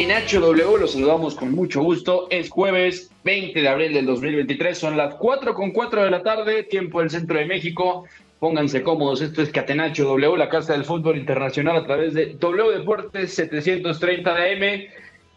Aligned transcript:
De 0.00 0.06
Catenacho 0.06 0.40
W? 0.40 0.78
Los 0.78 0.92
saludamos 0.92 1.34
con 1.34 1.52
mucho 1.52 1.82
gusto. 1.82 2.26
Es 2.30 2.48
jueves 2.48 3.10
20 3.24 3.60
de 3.60 3.68
abril 3.68 3.92
del 3.92 4.06
2023, 4.06 4.78
son 4.78 4.96
las 4.96 5.14
4 5.16 5.52
con 5.52 5.72
4 5.72 6.04
de 6.04 6.10
la 6.10 6.22
tarde, 6.22 6.62
tiempo 6.62 7.00
del 7.00 7.10
centro 7.10 7.38
de 7.38 7.44
México. 7.44 8.06
Pónganse 8.38 8.82
cómodos, 8.82 9.20
esto 9.20 9.42
es 9.42 9.50
Catenacho 9.50 10.04
W, 10.04 10.38
la 10.38 10.48
casa 10.48 10.72
del 10.72 10.86
fútbol 10.86 11.18
internacional 11.18 11.76
a 11.76 11.84
través 11.84 12.14
de 12.14 12.34
W 12.40 12.78
Deportes 12.78 13.34
730 13.34 14.34
de 14.34 14.52
AM. 14.52 14.84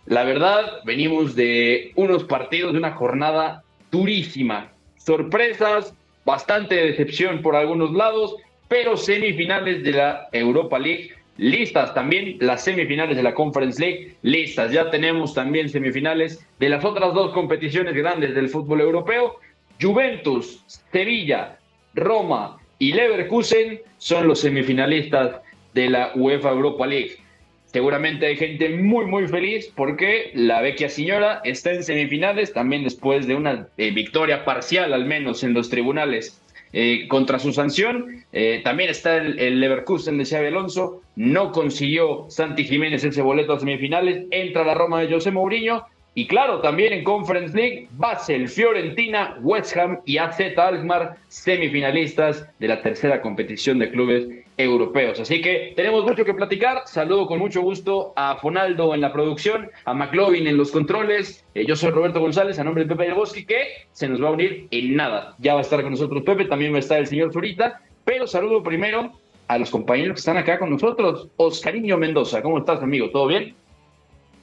La 0.05 0.23
verdad, 0.23 0.79
venimos 0.85 1.35
de 1.35 1.91
unos 1.95 2.23
partidos, 2.23 2.71
de 2.71 2.79
una 2.79 2.93
jornada 2.93 3.63
durísima. 3.91 4.71
Sorpresas, 4.95 5.93
bastante 6.23 6.75
decepción 6.75 7.41
por 7.41 7.57
algunos 7.57 7.91
lados, 7.91 8.37
pero 8.69 8.95
semifinales 8.95 9.83
de 9.83 9.91
la 9.91 10.29
Europa 10.31 10.79
League 10.79 11.11
listas 11.37 11.93
también 11.93 12.37
las 12.39 12.63
semifinales 12.63 13.17
de 13.17 13.23
la 13.23 13.33
Conference 13.33 13.81
League, 13.81 14.15
listas. 14.21 14.71
Ya 14.71 14.89
tenemos 14.89 15.33
también 15.33 15.69
semifinales 15.69 16.45
de 16.59 16.69
las 16.69 16.83
otras 16.85 17.13
dos 17.13 17.33
competiciones 17.33 17.95
grandes 17.95 18.35
del 18.35 18.49
fútbol 18.49 18.81
europeo. 18.81 19.39
Juventus, 19.81 20.63
Sevilla, 20.91 21.57
Roma 21.95 22.57
y 22.79 22.93
Leverkusen 22.93 23.81
son 23.97 24.27
los 24.27 24.41
semifinalistas 24.41 25.41
de 25.73 25.89
la 25.89 26.11
UEFA 26.15 26.51
Europa 26.51 26.85
League. 26.85 27.17
Seguramente 27.65 28.27
hay 28.27 28.35
gente 28.37 28.69
muy, 28.69 29.07
muy 29.07 29.27
feliz 29.27 29.71
porque 29.75 30.29
la 30.35 30.61
vecchia 30.61 30.89
señora 30.89 31.41
está 31.43 31.71
en 31.71 31.83
semifinales 31.83 32.53
también 32.53 32.83
después 32.83 33.25
de 33.25 33.33
una 33.33 33.67
eh, 33.77 33.89
victoria 33.89 34.45
parcial, 34.45 34.93
al 34.93 35.05
menos 35.05 35.43
en 35.43 35.55
los 35.55 35.71
tribunales 35.71 36.42
eh, 36.73 37.07
contra 37.07 37.39
su 37.39 37.53
sanción. 37.53 38.23
Eh, 38.31 38.61
también 38.63 38.89
está 38.89 39.17
el, 39.17 39.59
Leverkusen 39.59 40.17
de 40.17 40.25
Xavi 40.25 40.47
Alonso. 40.47 41.01
No 41.15 41.51
consiguió 41.51 42.25
Santi 42.29 42.65
Jiménez 42.65 43.03
ese 43.03 43.21
boleto 43.21 43.53
a 43.53 43.59
semifinales. 43.59 44.25
Entra 44.31 44.63
la 44.63 44.73
Roma 44.73 44.99
de 45.01 45.13
José 45.13 45.31
Mourinho. 45.31 45.85
Y 46.15 46.27
claro, 46.27 46.61
también 46.61 46.93
en 46.93 47.03
Conference 47.03 47.57
League, 47.57 47.87
Basel, 47.93 48.47
Fiorentina, 48.47 49.37
West 49.41 49.75
Ham 49.75 49.99
y 50.05 50.17
AZ 50.17 50.39
Alkmaar, 50.57 51.15
semifinalistas 51.27 52.47
de 52.59 52.67
la 52.67 52.81
tercera 52.83 53.19
competición 53.19 53.79
de 53.79 53.89
clubes 53.89 54.27
europeos. 54.57 55.19
Así 55.19 55.41
que 55.41 55.73
tenemos 55.75 56.05
mucho 56.05 56.23
que 56.23 56.35
platicar. 56.35 56.83
Saludo 56.85 57.25
con 57.25 57.39
mucho 57.39 57.61
gusto 57.61 58.13
a 58.15 58.35
Fonaldo 58.35 58.93
en 58.93 59.01
la 59.01 59.11
producción, 59.11 59.71
a 59.85 59.93
McLovin 59.95 60.45
en 60.45 60.57
los 60.57 60.71
controles. 60.71 61.43
Eh, 61.55 61.65
yo 61.65 61.75
soy 61.75 61.89
Roberto 61.89 62.19
González, 62.19 62.59
a 62.59 62.63
nombre 62.63 62.83
de 62.83 62.89
Pepe 62.89 63.05
del 63.05 63.15
Bosque, 63.15 63.45
que 63.45 63.63
se 63.91 64.07
nos 64.07 64.21
va 64.21 64.27
a 64.27 64.31
unir 64.31 64.67
en 64.69 64.95
nada. 64.95 65.35
Ya 65.39 65.53
va 65.53 65.59
a 65.59 65.63
estar 65.63 65.81
con 65.81 65.91
nosotros 65.91 66.21
Pepe, 66.23 66.45
también 66.45 66.73
va 66.73 66.77
a 66.77 66.79
estar 66.81 66.99
el 66.99 67.07
señor 67.07 67.33
Zurita. 67.33 67.81
Pero 68.05 68.27
saludo 68.27 68.61
primero 68.61 69.13
a 69.47 69.57
los 69.57 69.71
compañeros 69.71 70.15
que 70.15 70.19
están 70.19 70.37
acá 70.37 70.59
con 70.59 70.69
nosotros. 70.69 71.29
Oscariño 71.37 71.97
Mendoza, 71.97 72.43
¿cómo 72.43 72.59
estás, 72.59 72.83
amigo? 72.83 73.09
¿Todo 73.09 73.27
bien? 73.27 73.55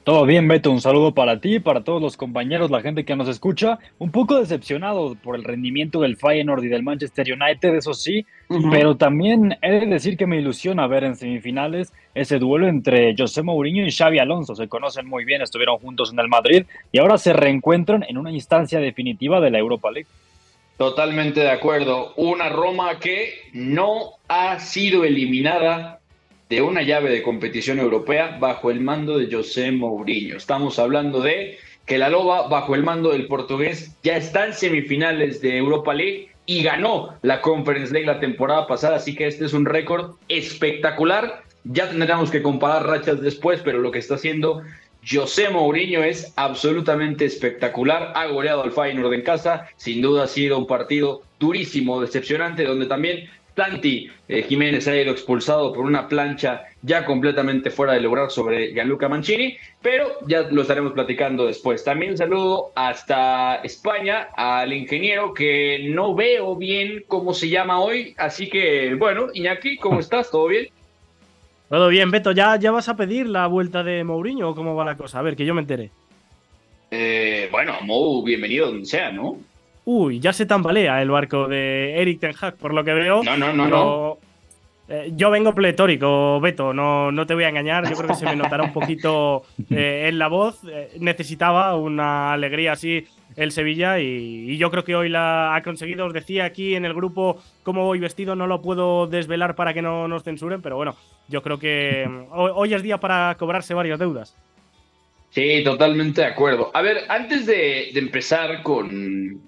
Todo 0.03 0.25
bien, 0.25 0.47
Beto, 0.47 0.71
un 0.71 0.81
saludo 0.81 1.13
para 1.13 1.39
ti, 1.39 1.59
para 1.59 1.83
todos 1.83 2.01
los 2.01 2.17
compañeros, 2.17 2.71
la 2.71 2.81
gente 2.81 3.05
que 3.05 3.15
nos 3.15 3.27
escucha. 3.27 3.77
Un 3.99 4.11
poco 4.11 4.39
decepcionado 4.39 5.13
por 5.13 5.35
el 5.35 5.43
rendimiento 5.43 6.01
del 6.01 6.17
Feyenoord 6.17 6.63
y 6.63 6.69
del 6.69 6.81
Manchester 6.81 7.27
United, 7.31 7.75
eso 7.75 7.93
sí, 7.93 8.25
pero 8.71 8.97
también 8.97 9.59
he 9.61 9.71
de 9.71 9.85
decir 9.85 10.17
que 10.17 10.25
me 10.25 10.39
ilusiona 10.39 10.87
ver 10.87 11.03
en 11.03 11.15
semifinales 11.15 11.93
ese 12.15 12.39
duelo 12.39 12.67
entre 12.67 13.15
José 13.15 13.43
Mourinho 13.43 13.85
y 13.85 13.91
Xavi 13.91 14.17
Alonso. 14.17 14.55
Se 14.55 14.67
conocen 14.67 15.07
muy 15.07 15.23
bien, 15.23 15.43
estuvieron 15.43 15.77
juntos 15.77 16.11
en 16.11 16.19
el 16.19 16.27
Madrid 16.27 16.65
y 16.91 16.97
ahora 16.97 17.19
se 17.19 17.33
reencuentran 17.33 18.03
en 18.07 18.17
una 18.17 18.31
instancia 18.31 18.79
definitiva 18.79 19.39
de 19.39 19.51
la 19.51 19.59
Europa 19.59 19.91
League. 19.91 20.07
Totalmente 20.77 21.41
de 21.41 21.51
acuerdo. 21.51 22.13
Una 22.15 22.49
Roma 22.49 22.97
que 22.97 23.33
no 23.53 24.13
ha 24.27 24.59
sido 24.59 25.03
eliminada 25.03 26.00
de 26.51 26.61
una 26.61 26.81
llave 26.81 27.09
de 27.09 27.23
competición 27.23 27.79
europea 27.79 28.35
bajo 28.37 28.71
el 28.71 28.81
mando 28.81 29.17
de 29.17 29.33
José 29.33 29.71
Mourinho. 29.71 30.35
Estamos 30.35 30.79
hablando 30.79 31.21
de 31.21 31.57
que 31.85 31.97
la 31.97 32.09
Loba, 32.09 32.49
bajo 32.49 32.75
el 32.75 32.83
mando 32.83 33.11
del 33.11 33.27
portugués, 33.27 33.95
ya 34.03 34.17
está 34.17 34.47
en 34.47 34.53
semifinales 34.53 35.39
de 35.39 35.55
Europa 35.55 35.93
League 35.93 36.27
y 36.45 36.61
ganó 36.61 37.15
la 37.21 37.39
Conference 37.39 37.93
League 37.93 38.05
la 38.05 38.19
temporada 38.19 38.67
pasada, 38.67 38.97
así 38.97 39.15
que 39.15 39.27
este 39.27 39.45
es 39.45 39.53
un 39.53 39.65
récord 39.65 40.15
espectacular. 40.27 41.43
Ya 41.63 41.89
tendremos 41.89 42.29
que 42.29 42.41
comparar 42.41 42.85
rachas 42.85 43.21
después, 43.21 43.61
pero 43.63 43.79
lo 43.79 43.91
que 43.91 43.99
está 43.99 44.15
haciendo 44.15 44.61
José 45.09 45.49
Mourinho 45.49 46.03
es 46.03 46.33
absolutamente 46.35 47.23
espectacular. 47.23 48.11
Ha 48.13 48.27
goleado 48.27 48.63
al 48.63 48.73
Feyenoord 48.73 49.13
en 49.13 49.21
casa. 49.21 49.69
Sin 49.77 50.01
duda 50.01 50.23
ha 50.25 50.27
sido 50.27 50.57
un 50.57 50.67
partido 50.67 51.21
durísimo, 51.39 52.01
decepcionante, 52.01 52.65
donde 52.65 52.87
también 52.87 53.29
Santi 53.55 54.09
eh, 54.27 54.43
Jiménez 54.43 54.87
ha 54.87 54.95
ido 54.95 55.11
expulsado 55.11 55.73
por 55.73 55.85
una 55.85 56.07
plancha 56.07 56.63
ya 56.81 57.05
completamente 57.05 57.69
fuera 57.69 57.93
de 57.93 58.01
lograr 58.01 58.31
sobre 58.31 58.73
Gianluca 58.73 59.09
Mancini, 59.09 59.57
pero 59.81 60.07
ya 60.27 60.41
lo 60.43 60.61
estaremos 60.61 60.93
platicando 60.93 61.45
después. 61.45 61.83
También 61.83 62.17
saludo 62.17 62.71
hasta 62.75 63.55
España 63.55 64.29
al 64.35 64.73
ingeniero 64.73 65.33
que 65.33 65.87
no 65.89 66.15
veo 66.15 66.55
bien 66.55 67.03
cómo 67.07 67.33
se 67.33 67.49
llama 67.49 67.79
hoy, 67.79 68.15
así 68.17 68.49
que 68.49 68.95
bueno, 68.95 69.27
Iñaki, 69.33 69.77
¿cómo 69.77 69.99
estás? 70.01 70.31
¿Todo 70.31 70.47
bien? 70.47 70.67
Todo 71.69 71.87
bien, 71.87 72.11
Beto, 72.11 72.31
¿ya, 72.31 72.57
¿ya 72.57 72.71
vas 72.71 72.89
a 72.89 72.97
pedir 72.97 73.27
la 73.27 73.47
vuelta 73.47 73.83
de 73.83 74.03
Mourinho 74.03 74.49
o 74.49 74.55
cómo 74.55 74.75
va 74.75 74.83
la 74.83 74.97
cosa? 74.97 75.19
A 75.19 75.21
ver, 75.21 75.35
que 75.35 75.45
yo 75.45 75.53
me 75.53 75.61
enteré. 75.61 75.89
Eh, 76.89 77.47
bueno, 77.49 77.77
Mou, 77.83 78.21
bienvenido 78.21 78.67
donde 78.67 78.85
sea, 78.85 79.11
¿no? 79.11 79.37
Uy, 79.85 80.19
ya 80.19 80.31
se 80.31 80.45
tambalea 80.45 81.01
el 81.01 81.09
barco 81.09 81.47
de 81.47 82.01
Eric 82.01 82.19
Ten 82.19 82.33
Hag, 82.39 82.55
por 82.57 82.73
lo 82.73 82.83
que 82.83 82.93
veo. 82.93 83.23
No, 83.23 83.35
no, 83.35 83.51
no, 83.51 83.63
pero, 83.63 84.19
eh, 84.91 85.11
yo 85.15 85.31
vengo 85.31 85.55
pletórico, 85.55 86.39
Beto, 86.39 86.73
no, 86.73 87.11
no 87.11 87.25
te 87.25 87.33
voy 87.33 87.45
a 87.45 87.49
engañar. 87.49 87.89
Yo 87.89 87.95
creo 87.95 88.09
que 88.09 88.15
se 88.15 88.25
me 88.25 88.35
notará 88.35 88.63
un 88.63 88.73
poquito 88.73 89.43
eh, 89.69 90.07
en 90.09 90.19
la 90.19 90.27
voz. 90.27 90.59
Eh, 90.69 90.91
necesitaba 90.99 91.75
una 91.75 92.33
alegría 92.33 92.73
así 92.73 93.05
el 93.37 93.53
Sevilla 93.53 93.99
y, 93.99 94.51
y 94.51 94.57
yo 94.57 94.69
creo 94.69 94.83
que 94.83 94.95
hoy 94.95 95.07
la 95.07 95.55
ha 95.55 95.63
conseguido. 95.63 96.05
Os 96.05 96.13
decía 96.13 96.43
aquí 96.45 96.75
en 96.75 96.83
el 96.83 96.93
grupo 96.93 97.41
cómo 97.63 97.85
voy 97.85 97.99
vestido, 97.99 98.35
no 98.35 98.47
lo 98.47 98.61
puedo 98.61 99.07
desvelar 99.07 99.55
para 99.55 99.73
que 99.73 99.81
no 99.81 100.07
nos 100.07 100.23
censuren, 100.23 100.61
pero 100.61 100.75
bueno, 100.75 100.95
yo 101.29 101.41
creo 101.41 101.57
que 101.57 102.05
mm, 102.07 102.33
hoy, 102.33 102.51
hoy 102.53 102.73
es 102.73 102.83
día 102.83 102.99
para 102.99 103.35
cobrarse 103.39 103.73
varias 103.73 103.97
deudas. 103.97 104.35
Sí, 105.29 105.63
totalmente 105.63 106.19
de 106.19 106.27
acuerdo. 106.27 106.69
A 106.73 106.81
ver, 106.81 107.05
antes 107.07 107.45
de, 107.45 107.91
de 107.93 107.99
empezar 107.99 108.61
con, 108.61 109.41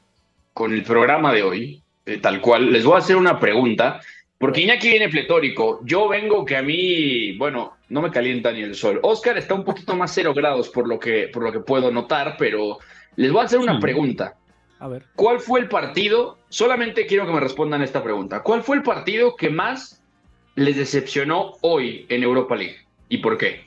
con 0.54 0.74
el 0.74 0.84
programa 0.84 1.34
de 1.34 1.44
hoy, 1.44 1.82
eh, 2.06 2.18
tal 2.18 2.42
cual, 2.42 2.72
les 2.72 2.84
voy 2.86 2.96
a 2.96 3.00
hacer 3.00 3.16
una 3.16 3.40
pregunta, 3.40 4.00
porque 4.38 4.62
Iñaki 4.62 4.90
viene 4.90 5.10
pletórico. 5.10 5.80
Yo 5.84 6.08
vengo 6.10 6.46
que 6.46 6.58
a 6.58 6.62
mí, 6.62 7.36
bueno, 7.38 7.74
no 7.90 8.02
me 8.02 8.12
calienta 8.12 8.52
ni 8.52 8.62
el 8.62 8.76
sol. 8.76 9.00
Oscar 9.04 9.38
está 9.38 9.54
un 9.54 9.64
poquito 9.64 9.96
más 9.96 10.14
cero 10.14 10.34
grados 10.34 10.70
por 10.70 10.88
lo 10.88 11.00
que, 11.00 11.30
por 11.32 11.44
lo 11.44 11.52
que 11.52 11.62
puedo 11.62 11.92
notar, 11.92 12.36
pero 12.38 12.78
les 13.16 13.32
voy 13.32 13.42
a 13.42 13.46
hacer 13.46 13.60
una 13.60 13.76
Sí. 13.76 13.82
pregunta. 13.82 14.36
A 14.80 14.88
ver. 14.90 15.04
¿Cuál 15.16 15.40
fue 15.40 15.62
el 15.62 15.70
partido? 15.70 16.38
Solamente 16.50 17.06
quiero 17.06 17.26
que 17.26 17.32
me 17.32 17.40
respondan 17.40 17.82
esta 17.84 18.04
pregunta. 18.04 18.44
¿Cuál 18.44 18.64
fue 18.64 18.76
el 18.76 18.84
partido 18.84 19.36
que 19.38 19.50
más 19.50 20.04
les 20.56 20.76
decepcionó 20.76 21.54
hoy 21.62 22.06
en 22.10 22.22
Europa 22.24 22.56
League? 22.56 22.78
¿Y 23.08 23.20
por 23.20 23.38
qué? 23.38 23.64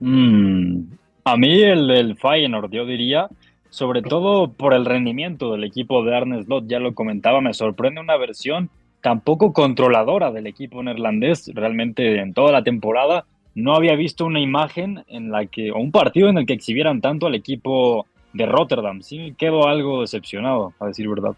Mm, 0.00 0.82
a 1.24 1.36
mí 1.36 1.62
el, 1.62 1.90
el 1.90 2.16
Feyenoord, 2.16 2.72
yo 2.72 2.84
diría, 2.84 3.28
sobre 3.70 4.02
todo 4.02 4.52
por 4.52 4.74
el 4.74 4.84
rendimiento 4.84 5.52
del 5.52 5.64
equipo 5.64 6.04
de 6.04 6.16
Arne 6.16 6.42
Slot, 6.42 6.66
ya 6.66 6.78
lo 6.78 6.94
comentaba, 6.94 7.40
me 7.40 7.54
sorprende 7.54 8.00
una 8.00 8.16
versión 8.16 8.70
tan 9.00 9.20
poco 9.20 9.52
controladora 9.52 10.30
del 10.30 10.46
equipo 10.46 10.82
neerlandés, 10.82 11.50
realmente 11.54 12.18
en 12.20 12.34
toda 12.34 12.52
la 12.52 12.62
temporada 12.62 13.24
no 13.54 13.74
había 13.74 13.94
visto 13.96 14.24
una 14.24 14.40
imagen 14.40 15.04
en 15.08 15.30
la 15.30 15.46
que, 15.46 15.70
o 15.70 15.78
un 15.78 15.90
partido 15.90 16.28
en 16.28 16.38
el 16.38 16.46
que 16.46 16.52
exhibieran 16.52 17.00
tanto 17.00 17.26
al 17.26 17.34
equipo 17.34 18.06
de 18.32 18.46
Rotterdam. 18.46 19.02
Sí, 19.02 19.34
quedo 19.36 19.66
algo 19.66 20.02
decepcionado, 20.02 20.72
a 20.78 20.86
decir 20.86 21.08
verdad. 21.08 21.34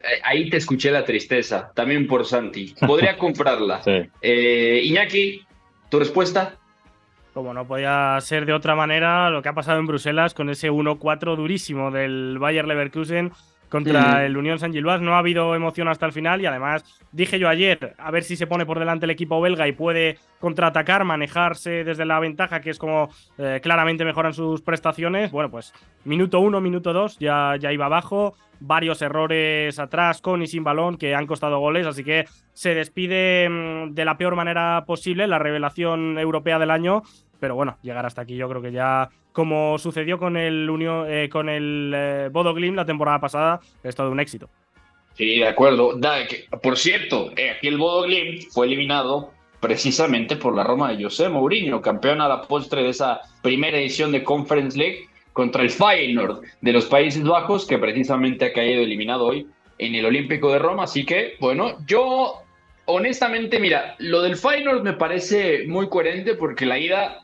Eh, 0.00 0.20
ahí 0.24 0.50
te 0.50 0.56
escuché 0.56 0.90
la 0.90 1.04
tristeza, 1.04 1.70
también 1.74 2.06
por 2.06 2.24
Santi. 2.24 2.74
Podría 2.86 3.16
comprarla. 3.18 3.82
Sí. 3.82 4.02
Eh, 4.20 4.80
Iñaki, 4.84 5.42
¿tu 5.88 5.98
respuesta? 5.98 6.56
Como 7.34 7.54
no 7.54 7.66
podía 7.66 8.18
ser 8.20 8.44
de 8.44 8.52
otra 8.52 8.74
manera, 8.74 9.30
lo 9.30 9.40
que 9.40 9.48
ha 9.48 9.54
pasado 9.54 9.78
en 9.78 9.86
Bruselas 9.86 10.34
con 10.34 10.50
ese 10.50 10.70
1-4 10.70 11.34
durísimo 11.34 11.90
del 11.90 12.38
Bayer 12.38 12.66
Leverkusen 12.66 13.32
contra 13.72 14.26
el 14.26 14.36
Unión 14.36 14.58
San 14.58 14.70
Gilbás. 14.70 15.00
No 15.00 15.14
ha 15.14 15.18
habido 15.18 15.54
emoción 15.54 15.88
hasta 15.88 16.04
el 16.04 16.12
final 16.12 16.42
y 16.42 16.46
además 16.46 16.84
dije 17.10 17.38
yo 17.38 17.48
ayer, 17.48 17.94
a 17.96 18.10
ver 18.10 18.22
si 18.22 18.36
se 18.36 18.46
pone 18.46 18.66
por 18.66 18.78
delante 18.78 19.06
el 19.06 19.10
equipo 19.10 19.40
belga 19.40 19.66
y 19.66 19.72
puede 19.72 20.18
contraatacar, 20.40 21.04
manejarse 21.04 21.82
desde 21.82 22.04
la 22.04 22.20
ventaja, 22.20 22.60
que 22.60 22.68
es 22.68 22.78
como 22.78 23.08
eh, 23.38 23.60
claramente 23.62 24.04
mejoran 24.04 24.34
sus 24.34 24.60
prestaciones. 24.60 25.32
Bueno, 25.32 25.50
pues 25.50 25.72
minuto 26.04 26.40
uno, 26.40 26.60
minuto 26.60 26.92
dos, 26.92 27.18
ya, 27.18 27.56
ya 27.58 27.72
iba 27.72 27.86
abajo. 27.86 28.34
Varios 28.60 29.00
errores 29.00 29.78
atrás 29.78 30.20
con 30.20 30.42
y 30.42 30.46
sin 30.46 30.62
balón 30.62 30.96
que 30.98 31.14
han 31.14 31.26
costado 31.26 31.58
goles, 31.58 31.86
así 31.86 32.04
que 32.04 32.26
se 32.52 32.74
despide 32.74 33.48
mm, 33.48 33.94
de 33.94 34.04
la 34.04 34.18
peor 34.18 34.36
manera 34.36 34.84
posible 34.86 35.26
la 35.26 35.38
revelación 35.38 36.18
europea 36.18 36.58
del 36.58 36.70
año 36.70 37.02
pero 37.42 37.56
bueno, 37.56 37.76
llegar 37.82 38.06
hasta 38.06 38.22
aquí 38.22 38.36
yo 38.36 38.48
creo 38.48 38.62
que 38.62 38.70
ya, 38.70 39.10
como 39.32 39.76
sucedió 39.76 40.16
con 40.16 40.36
el, 40.36 40.70
Unión, 40.70 41.06
eh, 41.08 41.28
con 41.28 41.48
el 41.48 41.92
eh, 41.92 42.28
Bodo 42.30 42.54
Glim 42.54 42.76
la 42.76 42.86
temporada 42.86 43.18
pasada, 43.18 43.58
es 43.82 43.96
todo 43.96 44.12
un 44.12 44.20
éxito. 44.20 44.48
Sí, 45.14 45.40
de 45.40 45.48
acuerdo. 45.48 45.98
Por 46.62 46.78
cierto, 46.78 47.32
eh, 47.36 47.50
aquí 47.50 47.66
el 47.66 47.78
Bodo 47.78 48.02
Glim 48.04 48.42
fue 48.52 48.66
eliminado 48.66 49.32
precisamente 49.58 50.36
por 50.36 50.54
la 50.54 50.62
Roma 50.62 50.92
de 50.92 51.02
José 51.02 51.28
Mourinho, 51.28 51.82
campeón 51.82 52.20
a 52.20 52.28
la 52.28 52.42
postre 52.42 52.84
de 52.84 52.90
esa 52.90 53.22
primera 53.42 53.76
edición 53.76 54.12
de 54.12 54.22
Conference 54.22 54.78
League 54.78 55.08
contra 55.32 55.62
el 55.62 55.70
Feyenoord 55.70 56.42
de 56.60 56.72
los 56.72 56.86
Países 56.86 57.24
Bajos, 57.24 57.66
que 57.66 57.76
precisamente 57.76 58.44
ha 58.44 58.52
caído 58.52 58.82
eliminado 58.82 59.26
hoy 59.26 59.48
en 59.78 59.96
el 59.96 60.06
Olímpico 60.06 60.52
de 60.52 60.60
Roma. 60.60 60.84
Así 60.84 61.04
que, 61.04 61.34
bueno, 61.40 61.76
yo 61.88 62.44
honestamente, 62.84 63.58
mira, 63.58 63.96
lo 63.98 64.22
del 64.22 64.36
Feyenoord 64.36 64.84
me 64.84 64.92
parece 64.92 65.66
muy 65.66 65.88
coherente 65.88 66.36
porque 66.36 66.66
la 66.66 66.78
ida 66.78 67.18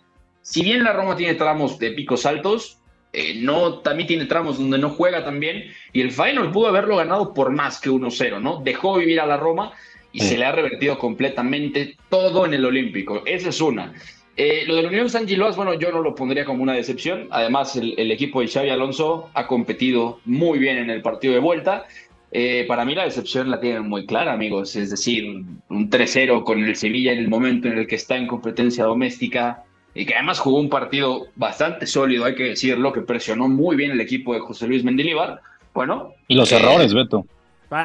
si 0.48 0.62
bien 0.62 0.82
la 0.82 0.94
Roma 0.94 1.14
tiene 1.14 1.34
tramos 1.34 1.78
de 1.78 1.90
picos 1.90 2.24
altos, 2.24 2.78
eh, 3.12 3.34
no, 3.36 3.80
también 3.80 4.06
tiene 4.06 4.24
tramos 4.24 4.58
donde 4.58 4.78
no 4.78 4.88
juega 4.88 5.22
tan 5.22 5.40
bien, 5.40 5.64
y 5.92 6.00
el 6.00 6.10
Feyenoord 6.10 6.52
pudo 6.52 6.68
haberlo 6.68 6.96
ganado 6.96 7.34
por 7.34 7.50
más 7.50 7.78
que 7.78 7.90
1-0, 7.90 8.40
¿no? 8.40 8.62
Dejó 8.64 8.96
vivir 8.96 9.20
a 9.20 9.26
la 9.26 9.36
Roma 9.36 9.72
y 10.10 10.20
se 10.20 10.38
le 10.38 10.46
ha 10.46 10.52
revertido 10.52 10.98
completamente 10.98 11.98
todo 12.08 12.46
en 12.46 12.54
el 12.54 12.64
Olímpico. 12.64 13.24
Esa 13.26 13.50
es 13.50 13.60
una. 13.60 13.92
Eh, 14.38 14.64
lo 14.66 14.76
de 14.76 14.84
la 14.84 14.88
Unión 14.88 15.10
San 15.10 15.28
Giloas, 15.28 15.54
bueno, 15.54 15.74
yo 15.74 15.92
no 15.92 16.00
lo 16.00 16.14
pondría 16.14 16.46
como 16.46 16.62
una 16.62 16.72
decepción. 16.72 17.28
Además, 17.30 17.76
el, 17.76 18.10
equipo 18.10 18.40
de 18.40 18.48
Xavi 18.48 18.70
Alonso 18.70 19.28
ha 19.34 19.46
competido 19.46 20.20
muy 20.24 20.58
bien 20.58 20.78
en 20.78 20.88
el 20.88 21.02
partido 21.02 21.34
de 21.34 21.40
vuelta. 21.40 21.84
Eh, 22.32 22.64
para 22.66 22.86
mí 22.86 22.94
la 22.94 23.04
decepción 23.04 23.50
la 23.50 23.60
tienen 23.60 23.86
muy 23.86 24.06
clara, 24.06 24.32
amigos. 24.32 24.76
Es 24.76 24.88
decir, 24.88 25.26
un 25.68 25.90
3-0 25.90 26.42
con 26.42 26.64
el 26.64 26.74
Sevilla 26.74 27.12
en 27.12 27.18
el 27.18 27.28
momento 27.28 27.68
en 27.68 27.76
el 27.76 27.86
que 27.86 27.96
está 27.96 28.16
en 28.16 28.26
competencia 28.26 28.84
doméstica, 28.84 29.64
y 29.98 30.06
que 30.06 30.14
además 30.14 30.38
jugó 30.38 30.60
un 30.60 30.68
partido 30.68 31.26
bastante 31.34 31.84
sólido, 31.84 32.24
hay 32.24 32.36
que 32.36 32.44
decirlo, 32.44 32.92
que 32.92 33.00
presionó 33.00 33.48
muy 33.48 33.74
bien 33.74 33.90
el 33.90 34.00
equipo 34.00 34.32
de 34.32 34.38
José 34.38 34.68
Luis 34.68 34.84
Mendilibar. 34.84 35.40
Bueno. 35.74 36.12
Y 36.28 36.36
los 36.36 36.52
eh, 36.52 36.56
errores, 36.56 36.94
Beto. 36.94 37.26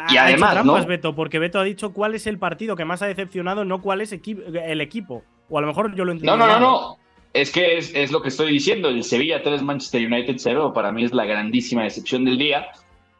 y 0.09 0.17
además, 0.17 0.51
trampas, 0.53 0.85
Beto, 0.85 1.15
porque 1.15 1.39
Beto 1.39 1.59
ha 1.59 1.63
dicho 1.63 1.91
cuál 1.91 2.13
es 2.13 2.27
el 2.27 2.37
partido 2.37 2.75
que 2.75 2.85
más 2.85 3.01
ha 3.01 3.07
decepcionado, 3.07 3.65
no 3.65 3.81
cuál 3.81 4.01
es 4.01 4.13
el 4.13 4.81
equipo. 4.81 5.23
O 5.49 5.57
a 5.57 5.61
lo 5.61 5.67
mejor 5.67 5.95
yo 5.95 6.05
lo 6.05 6.11
entiendo. 6.11 6.37
No, 6.37 6.45
no, 6.45 6.53
no, 6.53 6.59
no. 6.59 6.97
Es 7.33 7.51
que 7.51 7.79
es, 7.79 7.91
es, 7.95 8.11
lo 8.11 8.21
que 8.21 8.29
estoy 8.29 8.51
diciendo. 8.51 8.89
El 8.89 9.03
Sevilla 9.03 9.41
3, 9.41 9.63
Manchester 9.63 10.05
United 10.05 10.35
0, 10.37 10.71
para 10.71 10.91
mí 10.91 11.03
es 11.03 11.13
la 11.13 11.25
grandísima 11.25 11.81
decepción 11.81 12.25
del 12.25 12.37
día. 12.37 12.67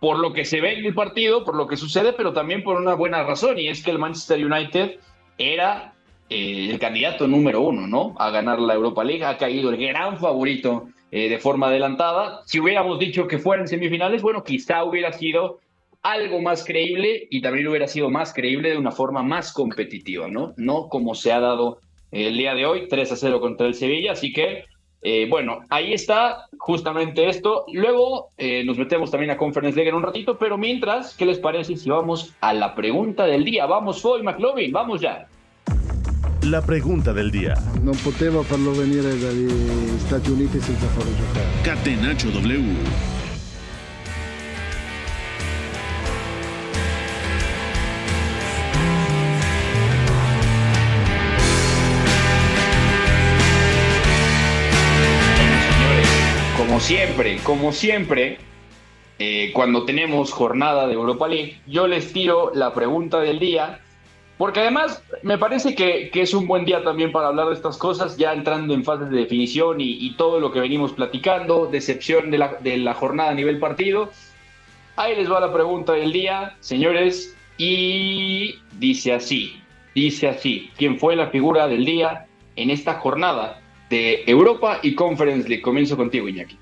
Por 0.02 0.20
lo 0.20 0.34
que 0.34 0.46
se 0.46 0.62
ve 0.62 0.78
en 0.78 0.86
el 0.86 0.94
partido, 0.94 1.44
por 1.44 1.56
lo 1.56 1.66
que 1.66 1.78
sucede, 1.78 2.14
pero 2.14 2.32
también 2.32 2.62
por 2.62 2.80
una 2.80 2.94
buena 2.94 3.24
razón. 3.24 3.58
Y 3.58 3.70
es 3.70 3.84
que 3.84 3.90
el 3.90 3.98
Manchester 3.98 4.46
United 4.46 5.00
era 5.40 5.93
eh, 6.30 6.70
el 6.72 6.80
candidato 6.80 7.28
número 7.28 7.62
uno, 7.62 7.88
¿no? 7.88 8.16
A 8.18 8.30
ganar 8.30 8.60
la 8.60 8.74
Europa 8.74 9.04
League. 9.04 9.24
Ha 9.24 9.38
caído 9.38 9.70
el 9.70 9.78
gran 9.78 10.18
favorito 10.18 10.88
eh, 11.12 11.30
de 11.30 11.38
forma 11.38 11.68
adelantada. 11.68 12.42
Si 12.46 12.60
hubiéramos 12.60 13.00
dicho 13.00 13.28
que 13.28 13.40
fueran 13.40 13.68
semifinales, 13.68 14.22
bueno, 14.22 14.44
quizá 14.44 14.84
hubiera 14.84 15.12
sido 15.12 15.60
algo 16.02 16.42
más 16.42 16.66
creíble 16.66 17.28
y 17.30 17.42
también 17.42 17.68
hubiera 17.68 17.88
sido 17.88 18.10
más 18.10 18.34
creíble 18.34 18.72
de 18.72 18.78
una 18.78 18.92
forma 18.92 19.22
más 19.24 19.54
competitiva, 19.54 20.28
¿no? 20.28 20.54
No 20.58 20.90
como 20.90 21.16
se 21.16 21.32
ha 21.32 21.40
dado 21.40 21.80
el 22.12 22.38
día 22.38 22.54
de 22.56 22.66
hoy, 22.66 22.88
3 22.88 23.12
a 23.12 23.16
0 23.16 23.40
contra 23.40 23.68
el 23.68 23.74
Sevilla. 23.74 24.14
Así 24.14 24.34
que, 24.34 24.66
eh, 25.02 25.28
bueno, 25.30 25.60
ahí 25.70 25.94
está 25.94 26.48
justamente 26.58 27.28
esto. 27.28 27.66
Luego 27.74 28.30
nos 28.66 28.78
metemos 28.78 29.12
también 29.12 29.32
a 29.32 29.38
Conference 29.38 29.76
League 29.76 29.90
en 29.90 29.96
un 29.96 30.04
ratito, 30.04 30.38
pero 30.38 30.58
mientras, 30.58 31.16
¿qué 31.16 31.26
les 31.26 31.40
parece 31.40 31.78
si 31.78 31.90
vamos 31.90 32.34
a 32.42 32.54
la 32.54 32.76
pregunta 32.76 33.26
del 33.26 33.44
día? 33.44 33.66
Vamos, 33.66 34.02
Foy 34.02 34.24
McLovin, 34.24 34.72
vamos 34.72 35.02
ya. 35.02 35.28
La 36.44 36.62
pregunta 36.62 37.14
del 37.14 37.32
día. 37.32 37.56
Non 37.82 37.96
potevo 38.04 38.44
farlo 38.44 38.74
venire 38.74 39.18
dagli 39.18 39.48
Stati 39.98 40.30
Uniti 40.30 40.60
senza 40.60 40.88
farlo 40.88 41.16
giocare. 41.16 41.48
Catenaccio 41.64 42.32
W. 42.32 42.76
Como 56.58 56.80
siempre, 56.82 57.38
como 57.38 57.72
siempre, 57.72 58.38
eh, 59.18 59.52
cuando 59.54 59.86
tenemos 59.86 60.34
jornada 60.34 60.88
de 60.88 60.94
Europa 60.94 61.30
League, 61.30 61.62
yo 61.68 61.88
les 61.88 62.12
tiro 62.12 62.52
la 62.54 62.74
pregunta 62.74 63.22
del 63.22 63.40
día 63.40 63.80
porque 64.44 64.60
además 64.60 65.02
me 65.22 65.38
parece 65.38 65.74
que, 65.74 66.12
es 66.14 66.34
un 66.34 66.48
buen 66.48 66.66
día 66.66 66.84
también 66.84 67.14
para 67.14 67.30
hablar 67.30 67.48
de 67.48 67.54
estas 67.54 67.78
cosas, 67.78 68.18
ya 68.18 68.34
entrando 68.34 68.74
en 68.74 68.84
fases 68.84 69.10
de 69.10 69.20
definición 69.20 69.78
y, 69.80 70.14
todo 70.18 70.42
lo 70.42 70.52
que 70.52 70.60
venimos 70.60 70.92
platicando, 70.92 71.68
decepción 71.68 72.30
de 72.30 72.40
la, 72.40 72.58
de 72.60 72.76
la 72.76 72.94
jornada 72.94 73.30
a 73.30 73.34
nivel 73.34 73.58
partido. 73.60 74.12
Ahí 74.98 75.16
les 75.16 75.32
va 75.32 75.40
la 75.40 75.54
pregunta 75.54 75.94
del 75.94 76.12
día, 76.12 76.58
señores, 76.60 77.38
y 77.58 78.60
dice 78.78 79.14
así, 79.14 79.62
dice 79.96 80.28
así, 80.28 80.70
¿quién 80.76 81.00
fue 81.00 81.16
la 81.16 81.28
figura 81.28 81.70
del 81.70 81.86
día 81.86 82.26
en 82.58 82.70
esta 82.70 82.96
jornada 82.96 83.62
de 83.90 84.26
Europa 84.28 84.80
y 84.84 84.94
Conference 84.94 85.48
League? 85.48 85.62
Comienzo 85.62 85.96
contigo, 85.96 86.28
Iñaki. 86.28 86.58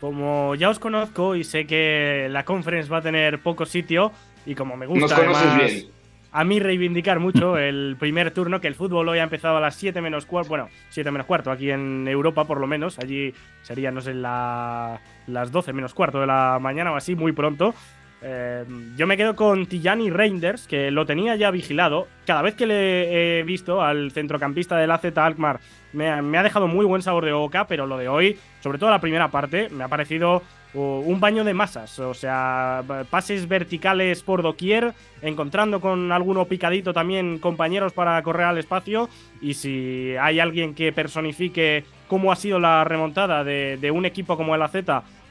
Como 0.00 0.54
ya 0.54 0.70
os 0.70 0.78
conozco 0.78 1.34
y 1.34 1.42
sé 1.42 1.66
que 1.66 2.28
la 2.30 2.44
Conference 2.44 2.88
va 2.88 2.98
a 2.98 3.02
tener 3.02 3.42
poco 3.42 3.66
sitio, 3.66 4.12
y 4.46 4.54
como 4.54 4.76
me 4.76 4.86
gusta 4.86 5.00
Nos 5.00 5.12
conoces 5.14 5.56
bien 5.56 5.99
a 6.32 6.44
mí 6.44 6.60
reivindicar 6.60 7.18
mucho 7.20 7.58
el 7.58 7.96
primer 7.98 8.30
turno, 8.32 8.60
que 8.60 8.68
el 8.68 8.74
fútbol 8.74 9.08
hoy 9.08 9.18
ha 9.18 9.24
empezado 9.24 9.56
a 9.56 9.60
las 9.60 9.74
7 9.76 10.00
menos 10.00 10.26
cuarto, 10.26 10.48
bueno, 10.48 10.68
7 10.90 11.10
menos 11.10 11.26
cuarto, 11.26 11.50
aquí 11.50 11.70
en 11.70 12.06
Europa 12.08 12.44
por 12.44 12.60
lo 12.60 12.66
menos, 12.66 12.98
allí 12.98 13.34
sería, 13.62 13.90
no 13.90 14.00
sé, 14.00 14.14
la, 14.14 15.00
las 15.26 15.52
12 15.52 15.72
menos 15.72 15.94
cuarto 15.94 16.20
de 16.20 16.26
la 16.26 16.58
mañana 16.60 16.92
o 16.92 16.96
así, 16.96 17.14
muy 17.14 17.32
pronto. 17.32 17.74
Eh, 18.22 18.64
yo 18.96 19.06
me 19.06 19.16
quedo 19.16 19.34
con 19.34 19.66
Tijani 19.66 20.10
Reinders, 20.10 20.66
que 20.66 20.90
lo 20.90 21.06
tenía 21.06 21.36
ya 21.36 21.50
vigilado. 21.50 22.06
Cada 22.26 22.42
vez 22.42 22.54
que 22.54 22.66
le 22.66 23.38
he 23.40 23.42
visto 23.44 23.82
al 23.82 24.10
centrocampista 24.12 24.76
del 24.76 24.90
AZ 24.90 25.16
Alkmaar, 25.16 25.60
me, 25.92 26.20
me 26.20 26.38
ha 26.38 26.42
dejado 26.42 26.68
muy 26.68 26.84
buen 26.84 27.02
sabor 27.02 27.24
de 27.24 27.32
boca, 27.32 27.66
pero 27.66 27.86
lo 27.86 27.96
de 27.96 28.08
hoy, 28.08 28.38
sobre 28.60 28.78
todo 28.78 28.90
la 28.90 29.00
primera 29.00 29.30
parte, 29.30 29.70
me 29.70 29.84
ha 29.84 29.88
parecido 29.88 30.42
un 30.74 31.18
baño 31.18 31.42
de 31.42 31.54
masas, 31.54 31.98
o 31.98 32.14
sea, 32.14 32.82
pases 33.10 33.48
verticales 33.48 34.22
por 34.22 34.42
doquier, 34.42 34.94
encontrando 35.20 35.80
con 35.80 36.12
alguno 36.12 36.44
picadito 36.44 36.92
también 36.92 37.38
compañeros 37.38 37.92
para 37.92 38.22
correr 38.22 38.46
al 38.46 38.58
espacio 38.58 39.08
y 39.40 39.54
si 39.54 40.14
hay 40.20 40.38
alguien 40.38 40.74
que 40.74 40.92
personifique 40.92 41.84
cómo 42.06 42.30
ha 42.30 42.36
sido 42.36 42.60
la 42.60 42.84
remontada 42.84 43.42
de, 43.42 43.90
un 43.92 44.06
equipo 44.06 44.36
como 44.36 44.54
el 44.54 44.62
AZ 44.62 44.76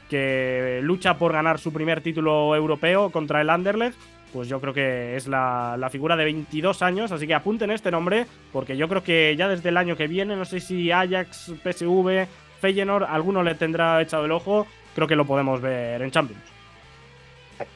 que 0.08 0.80
lucha 0.82 1.16
por 1.16 1.32
ganar 1.32 1.58
su 1.58 1.72
primer 1.72 2.00
título 2.00 2.54
europeo 2.56 3.10
contra 3.10 3.40
el 3.40 3.48
Anderlecht, 3.48 3.96
pues 4.32 4.48
yo 4.48 4.60
creo 4.60 4.74
que 4.74 5.16
es 5.16 5.26
la, 5.28 5.76
la, 5.78 5.88
figura 5.88 6.16
de 6.16 6.24
22 6.24 6.82
años, 6.82 7.12
así 7.12 7.26
que 7.26 7.34
apunten 7.34 7.70
este 7.70 7.90
nombre, 7.90 8.26
porque 8.52 8.76
yo 8.76 8.88
creo 8.88 9.02
que 9.02 9.34
ya 9.36 9.48
desde 9.48 9.68
el 9.70 9.76
año 9.76 9.96
que 9.96 10.08
viene, 10.08 10.36
no 10.36 10.44
sé 10.44 10.60
si 10.60 10.90
Ajax, 10.90 11.52
PSV, 11.62 12.26
Feyenoord, 12.60 13.04
alguno 13.04 13.42
le 13.42 13.54
tendrá 13.54 14.00
echado 14.00 14.24
el 14.24 14.32
ojo, 14.32 14.66
creo 14.94 15.06
que 15.06 15.16
lo 15.16 15.24
podemos 15.24 15.60
ver 15.60 16.02
en 16.02 16.10
Champions. 16.10 16.42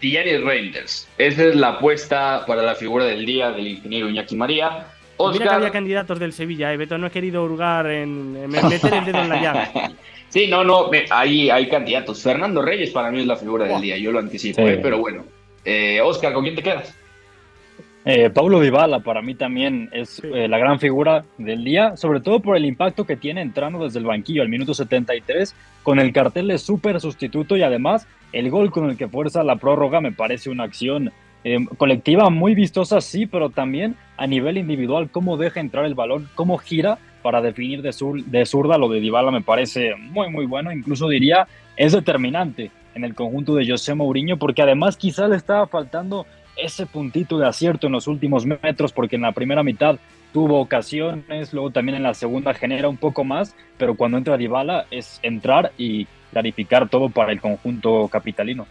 Tijani 0.00 0.38
Reinders. 0.38 1.09
Esa 1.18 1.44
es 1.44 1.56
la 1.56 1.68
apuesta 1.68 2.44
para 2.47 2.62
la 2.62 2.75
figura 2.75 3.04
del 3.04 3.26
día 3.26 3.50
del 3.50 3.68
ingeniero 3.68 4.09
Iñaki 4.09 4.37
María. 4.37 4.87
Oscar... 5.16 5.40
Mira 5.40 5.50
que 5.50 5.56
había 5.56 5.71
candidatos 5.71 6.18
del 6.18 6.33
Sevilla, 6.33 6.73
eh, 6.73 6.76
Beto. 6.76 6.99
No 6.99 7.06
he 7.06 7.11
querido 7.11 7.44
hurgar 7.44 7.87
en, 7.90 8.49
meter 8.49 8.94
el 8.94 9.04
dedo 9.04 9.23
en 9.23 9.28
la 9.28 9.40
llaga. 9.40 9.71
Sí, 10.35 10.49
no, 10.49 10.64
no, 10.64 10.90
hay, 11.11 11.49
hay 11.49 11.68
candidatos. 11.68 12.21
Fernando 12.21 12.61
Reyes 12.61 12.90
para 12.90 13.09
mí 13.12 13.21
es 13.21 13.26
la 13.28 13.37
figura 13.37 13.66
del 13.66 13.80
día, 13.80 13.97
yo 13.97 14.11
lo 14.11 14.18
anticipo, 14.18 14.62
eh, 14.62 14.80
pero 14.83 14.99
bueno. 14.99 15.25
Eh, 15.64 16.00
Oscar, 16.00 16.33
¿con 16.33 16.42
quién 16.42 16.56
te 16.56 16.62
quedas? 16.64 16.92
Eh, 18.06 18.28
Paulo 18.28 18.61
Dybala 18.61 19.00
para 19.00 19.23
mí 19.23 19.34
también 19.34 19.88
es 19.92 20.20
eh, 20.23 20.46
la 20.46 20.58
gran 20.58 20.78
figura 20.78 21.25
del 21.38 21.64
día, 21.64 21.96
sobre 21.96 22.20
todo 22.20 22.40
por 22.40 22.54
el 22.54 22.66
impacto 22.66 23.06
que 23.06 23.16
tiene 23.16 23.40
entrando 23.40 23.82
desde 23.82 23.99
el 23.99 24.04
banquillo 24.04 24.42
al 24.42 24.50
minuto 24.50 24.75
73 24.75 25.54
con 25.82 25.99
el 25.99 26.12
cartel 26.12 26.49
de 26.49 26.58
súper 26.58 27.00
sustituto 27.00 27.56
y 27.56 27.62
además 27.62 28.06
el 28.32 28.50
gol 28.50 28.70
con 28.70 28.90
el 28.90 28.99
que 28.99 29.08
fuerza 29.08 29.42
la 29.42 29.56
prórroga 29.56 30.02
me 30.02 30.12
parece 30.12 30.50
una 30.50 30.64
acción 30.64 31.12
eh, 31.44 31.64
colectiva 31.78 32.28
muy 32.28 32.54
vistosa, 32.54 33.00
sí, 33.00 33.25
pero 33.25 33.49
también 33.49 33.96
a 34.18 34.26
nivel 34.26 34.58
individual, 34.58 35.08
cómo 35.11 35.38
deja 35.38 35.61
entrar 35.61 35.87
el 35.87 35.94
balón, 35.94 36.28
cómo 36.34 36.58
gira 36.58 36.99
para 37.23 37.40
definir 37.40 37.80
de, 37.80 37.94
sur, 37.94 38.23
de 38.23 38.44
zurda 38.44 38.76
lo 38.76 38.90
de 38.90 39.00
Dybala 39.00 39.30
me 39.30 39.40
parece 39.40 39.94
muy, 39.96 40.28
muy 40.28 40.44
bueno, 40.44 40.70
incluso 40.73 41.08
diría 41.08 41.46
es 41.75 41.92
determinante 41.92 42.70
en 42.94 43.04
el 43.04 43.14
conjunto 43.14 43.54
de 43.54 43.66
José 43.66 43.94
Mourinho, 43.94 44.37
porque 44.37 44.61
además 44.61 44.99
quizá 44.99 45.26
le 45.26 45.37
estaba 45.37 45.66
faltando 45.66 46.26
ese 46.56 46.87
puntito 46.87 47.38
de 47.38 47.46
acierto 47.46 47.87
en 47.87 47.92
los 47.92 48.06
últimos 48.06 48.46
metros, 48.46 48.92
porque 48.92 49.16
en 49.16 49.23
la 49.23 49.32
primera 49.32 49.62
mitad 49.62 49.99
tuvo 50.32 50.61
ocasiones, 50.61 51.52
luego 51.52 51.70
también 51.70 51.96
en 51.96 52.02
la 52.02 52.14
segunda 52.14 52.54
genera 52.54 52.88
un 52.88 52.96
poco 52.96 53.25
más, 53.25 53.54
pero 53.78 53.94
cuando 53.94 54.18
entra 54.18 54.37
Dybala 54.37 54.87
es 54.90 55.20
entrar 55.23 55.73
y 55.78 56.06
clarificar 56.32 56.88
todo 56.88 57.08
para 57.08 57.32
el 57.32 57.40
conjunto 57.40 58.08
capitalino. 58.08 58.66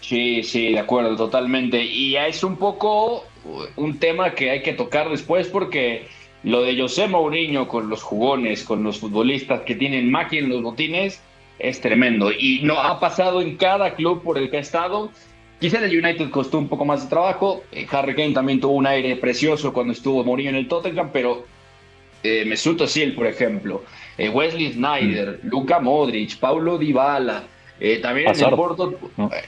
Sí, 0.00 0.42
sí, 0.42 0.72
de 0.72 0.78
acuerdo, 0.78 1.16
totalmente. 1.16 1.84
Y 1.84 2.16
es 2.16 2.42
un 2.44 2.56
poco 2.56 3.24
un 3.76 3.98
tema 3.98 4.32
que 4.32 4.50
hay 4.50 4.62
que 4.62 4.72
tocar 4.72 5.08
después 5.08 5.48
porque 5.48 6.08
lo 6.42 6.62
de 6.62 6.80
José 6.80 7.08
Mourinho 7.08 7.66
con 7.68 7.88
los 7.88 8.02
jugones, 8.02 8.64
con 8.64 8.82
los 8.82 8.98
futbolistas 8.98 9.62
que 9.62 9.74
tienen 9.74 10.10
magia 10.10 10.40
en 10.40 10.48
los 10.48 10.62
botines, 10.62 11.22
es 11.58 11.80
tremendo. 11.80 12.30
Y 12.30 12.60
no 12.62 12.78
ha 12.80 13.00
pasado 13.00 13.40
en 13.40 13.56
cada 13.56 13.94
club 13.94 14.22
por 14.22 14.38
el 14.38 14.50
que 14.50 14.58
ha 14.58 14.60
estado. 14.60 15.10
Quizá 15.60 15.84
el 15.84 16.04
United 16.04 16.30
costó 16.30 16.58
un 16.58 16.68
poco 16.68 16.84
más 16.84 17.02
de 17.02 17.08
trabajo. 17.08 17.64
Eh, 17.72 17.86
Harry 17.90 18.14
Kane 18.14 18.32
también 18.32 18.60
tuvo 18.60 18.74
un 18.74 18.86
aire 18.86 19.16
precioso 19.16 19.72
cuando 19.72 19.92
estuvo 19.92 20.22
Mourinho 20.22 20.50
en 20.50 20.56
el 20.56 20.68
Tottenham, 20.68 21.10
pero 21.12 21.44
eh, 22.22 22.44
Mesut 22.44 22.80
Özil, 22.80 23.14
por 23.14 23.26
ejemplo, 23.26 23.84
eh, 24.16 24.28
Wesley 24.28 24.72
Snyder, 24.72 25.40
mm. 25.42 25.48
Luka 25.48 25.78
Modric, 25.78 26.36
Paulo 26.38 26.76
Dybala, 26.76 27.44
eh, 27.78 27.98
también 27.98 28.28
en 28.28 28.44
el 28.44 28.50
Porto, 28.50 28.98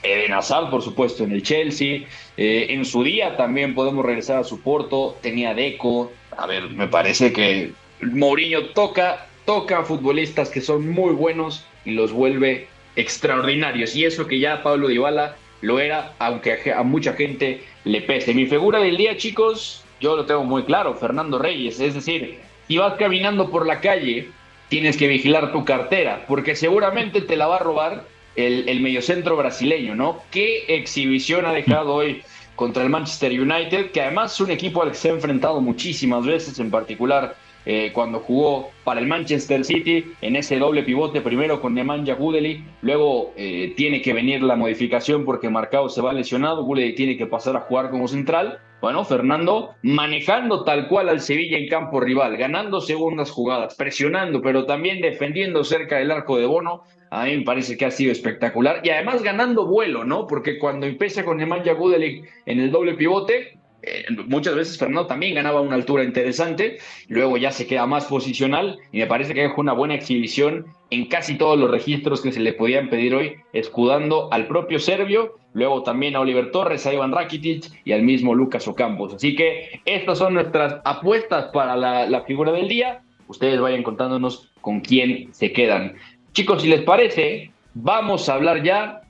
en 0.03 0.33
Hazard, 0.33 0.69
por 0.69 0.81
supuesto, 0.81 1.25
en 1.25 1.33
el 1.33 1.43
Chelsea. 1.43 2.03
en 2.37 2.85
su 2.85 3.03
día 3.03 3.35
también 3.35 3.75
podemos 3.75 4.05
regresar 4.05 4.37
a 4.37 4.43
su 4.45 4.61
Porto. 4.61 5.17
Tenía 5.21 5.53
Deco. 5.53 6.13
A 6.37 6.47
ver, 6.47 6.69
me 6.69 6.87
parece 6.87 7.33
que 7.33 7.73
Mourinho 8.01 8.67
toca, 8.67 9.27
toca 9.45 9.79
a 9.79 9.83
futbolistas 9.83 10.49
que 10.49 10.61
son 10.61 10.89
muy 10.89 11.13
buenos 11.13 11.65
y 11.83 11.91
los 11.91 12.13
vuelve 12.13 12.67
extraordinarios. 12.95 13.97
Y 13.97 14.05
eso 14.05 14.27
que 14.27 14.39
ya 14.39 14.63
Pablo 14.63 14.87
Dybala 14.87 15.35
lo 15.61 15.79
era, 15.79 16.13
aunque 16.19 16.73
a 16.73 16.83
mucha 16.83 17.13
gente 17.13 17.63
le 17.83 18.01
pese. 18.01 18.33
Mi 18.33 18.45
figura 18.45 18.79
del 18.79 18.97
día, 18.97 19.17
chicos, 19.17 19.83
yo 19.99 20.15
lo 20.15 20.25
tengo 20.25 20.43
muy 20.43 20.63
claro, 20.63 20.95
Fernando 20.95 21.39
Reyes. 21.39 21.79
Es 21.79 21.93
decir, 21.93 22.39
si 22.67 22.77
vas 22.77 22.95
caminando 22.95 23.49
por 23.49 23.65
la 23.65 23.79
calle, 23.79 24.29
tienes 24.69 24.97
que 24.97 25.07
vigilar 25.07 25.51
tu 25.51 25.63
cartera, 25.63 26.25
porque 26.27 26.55
seguramente 26.55 27.21
te 27.21 27.35
la 27.35 27.47
va 27.47 27.57
a 27.57 27.59
robar 27.59 28.05
el, 28.35 28.67
el 28.67 28.81
mediocentro 28.81 29.35
brasileño, 29.35 29.95
¿no? 29.95 30.23
¿Qué 30.31 30.65
exhibición 30.67 31.45
ha 31.45 31.53
dejado 31.53 31.93
hoy 31.93 32.23
contra 32.55 32.83
el 32.83 32.89
Manchester 32.89 33.31
United? 33.39 33.91
Que 33.91 34.01
además 34.01 34.33
es 34.33 34.41
un 34.41 34.51
equipo 34.51 34.81
al 34.81 34.91
que 34.91 34.97
se 34.97 35.09
ha 35.09 35.13
enfrentado 35.13 35.61
muchísimas 35.61 36.25
veces, 36.25 36.57
en 36.59 36.71
particular 36.71 37.35
eh, 37.65 37.91
cuando 37.93 38.19
jugó 38.19 38.71
para 38.83 38.99
el 38.99 39.07
Manchester 39.07 39.63
City 39.63 40.05
en 40.21 40.35
ese 40.35 40.57
doble 40.57 40.83
pivote, 40.83 41.21
primero 41.21 41.61
con 41.61 41.75
Nemanja 41.75 42.15
Gudeli, 42.15 42.63
luego 42.81 43.33
eh, 43.35 43.73
tiene 43.77 44.01
que 44.01 44.13
venir 44.13 44.41
la 44.41 44.55
modificación 44.55 45.25
porque 45.25 45.49
Marcao 45.49 45.89
se 45.89 46.01
va 46.01 46.13
lesionado, 46.13 46.63
Gudeli 46.63 46.95
tiene 46.95 47.17
que 47.17 47.27
pasar 47.27 47.55
a 47.55 47.61
jugar 47.61 47.91
como 47.91 48.07
central. 48.07 48.59
Bueno, 48.81 49.05
Fernando 49.05 49.75
manejando 49.83 50.63
tal 50.63 50.87
cual 50.87 51.09
al 51.09 51.21
Sevilla 51.21 51.57
en 51.57 51.67
campo 51.67 51.99
rival, 51.99 52.35
ganando 52.35 52.81
segundas 52.81 53.29
jugadas, 53.29 53.75
presionando, 53.75 54.41
pero 54.41 54.65
también 54.65 55.01
defendiendo 55.01 55.63
cerca 55.63 55.97
del 55.97 56.09
arco 56.09 56.37
de 56.37 56.47
Bono. 56.47 56.81
A 57.11 57.25
mí 57.25 57.37
me 57.37 57.43
parece 57.43 57.77
que 57.77 57.85
ha 57.85 57.91
sido 57.91 58.11
espectacular 58.11 58.81
y 58.83 58.89
además 58.89 59.21
ganando 59.21 59.67
vuelo, 59.67 60.03
¿no? 60.03 60.25
Porque 60.25 60.57
cuando 60.57 60.87
empieza 60.87 61.23
con 61.23 61.37
Nemanja 61.37 61.73
Gudeli 61.73 62.23
en 62.47 62.59
el 62.59 62.71
doble 62.71 62.95
pivote, 62.95 63.59
eh, 63.83 64.05
muchas 64.27 64.55
veces 64.55 64.77
Fernando 64.77 65.07
también 65.07 65.35
ganaba 65.35 65.61
una 65.61 65.75
altura 65.75 66.03
interesante, 66.03 66.77
luego 67.07 67.37
ya 67.37 67.51
se 67.51 67.65
queda 67.65 67.85
más 67.87 68.05
posicional 68.05 68.77
y 68.91 68.99
me 68.99 69.07
parece 69.07 69.33
que 69.33 69.41
dejó 69.41 69.61
una 69.61 69.73
buena 69.73 69.95
exhibición 69.95 70.67
en 70.91 71.05
casi 71.07 71.35
todos 71.35 71.57
los 71.57 71.71
registros 71.71 72.21
que 72.21 72.31
se 72.31 72.39
le 72.39 72.53
podían 72.53 72.89
pedir 72.89 73.15
hoy, 73.15 73.35
escudando 73.53 74.31
al 74.31 74.47
propio 74.47 74.77
serbio, 74.77 75.37
luego 75.53 75.83
también 75.83 76.15
a 76.15 76.19
Oliver 76.19 76.51
Torres, 76.51 76.85
a 76.85 76.93
Iván 76.93 77.11
Rakitic 77.11 77.65
y 77.85 77.93
al 77.93 78.03
mismo 78.03 78.35
Lucas 78.35 78.67
Ocampos. 78.67 79.13
Así 79.13 79.35
que 79.35 79.81
estas 79.85 80.19
son 80.19 80.35
nuestras 80.35 80.81
apuestas 80.83 81.45
para 81.51 81.75
la, 81.75 82.05
la 82.07 82.21
figura 82.21 82.51
del 82.51 82.67
día. 82.67 83.01
Ustedes 83.27 83.59
vayan 83.59 83.83
contándonos 83.83 84.51
con 84.61 84.81
quién 84.81 85.33
se 85.33 85.51
quedan. 85.53 85.95
Chicos, 86.33 86.61
si 86.61 86.67
les 86.67 86.81
parece, 86.81 87.51
vamos 87.73 88.29
a 88.29 88.35
hablar 88.35 88.61
ya 88.63 89.00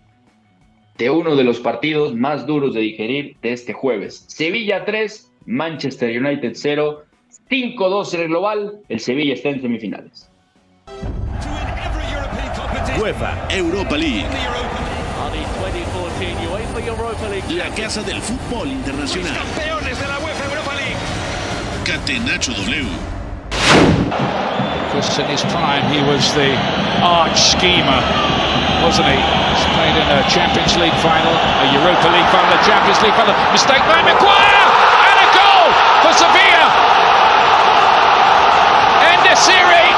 de 0.97 1.09
uno 1.09 1.35
de 1.35 1.43
los 1.43 1.59
partidos 1.59 2.15
más 2.15 2.45
duros 2.45 2.73
de 2.73 2.81
digerir 2.81 3.35
de 3.41 3.53
este 3.53 3.73
jueves. 3.73 4.25
Sevilla 4.27 4.85
3, 4.85 5.31
Manchester 5.45 6.21
United 6.21 6.51
0, 6.55 7.03
5-2 7.49 8.13
en 8.13 8.21
el 8.21 8.27
global, 8.27 8.79
el 8.89 8.99
Sevilla 8.99 9.33
está 9.33 9.49
en 9.49 9.61
semifinales. 9.61 10.29
UEFA 12.99 13.47
Europa 13.49 13.97
League. 13.97 14.25
La 17.49 17.69
casa 17.75 18.03
del 18.03 18.21
fútbol 18.21 18.67
internacional. 18.67 19.33
Campeones 19.33 19.99
de 19.99 20.07
la 20.07 20.19
UEFA 20.19 20.45
Europa 20.45 20.75
League. 20.75 20.97
Catenacho 21.85 22.51
W. 22.53 22.85
Because 24.93 25.19
in 25.19 25.25
his 25.27 25.41
prime 25.45 25.87
he 25.89 26.01
was 26.03 26.33
the 26.33 26.53
arch 27.01 27.39
schemer 27.39 28.51
wasn't 28.83 29.07
he? 29.07 29.50
Played 29.81 29.97
in 29.97 30.09
a 30.11 30.29
Champions 30.29 30.77
League 30.77 30.93
final, 31.01 31.33
a 31.33 31.65
Europa 31.73 32.07
League 32.13 32.29
final, 32.29 32.53
a 32.53 32.61
Champions 32.63 33.01
League 33.01 33.15
final. 33.15 33.33
Mistake 33.51 33.81
by 33.89 33.99
Maguire! 34.05 34.65
And 35.09 35.17
a 35.25 35.27
goal 35.33 35.65
for 36.03 36.13
Sevilla! 36.21 36.65
End 39.09 39.25
of 39.25 39.39
series! 39.39 39.97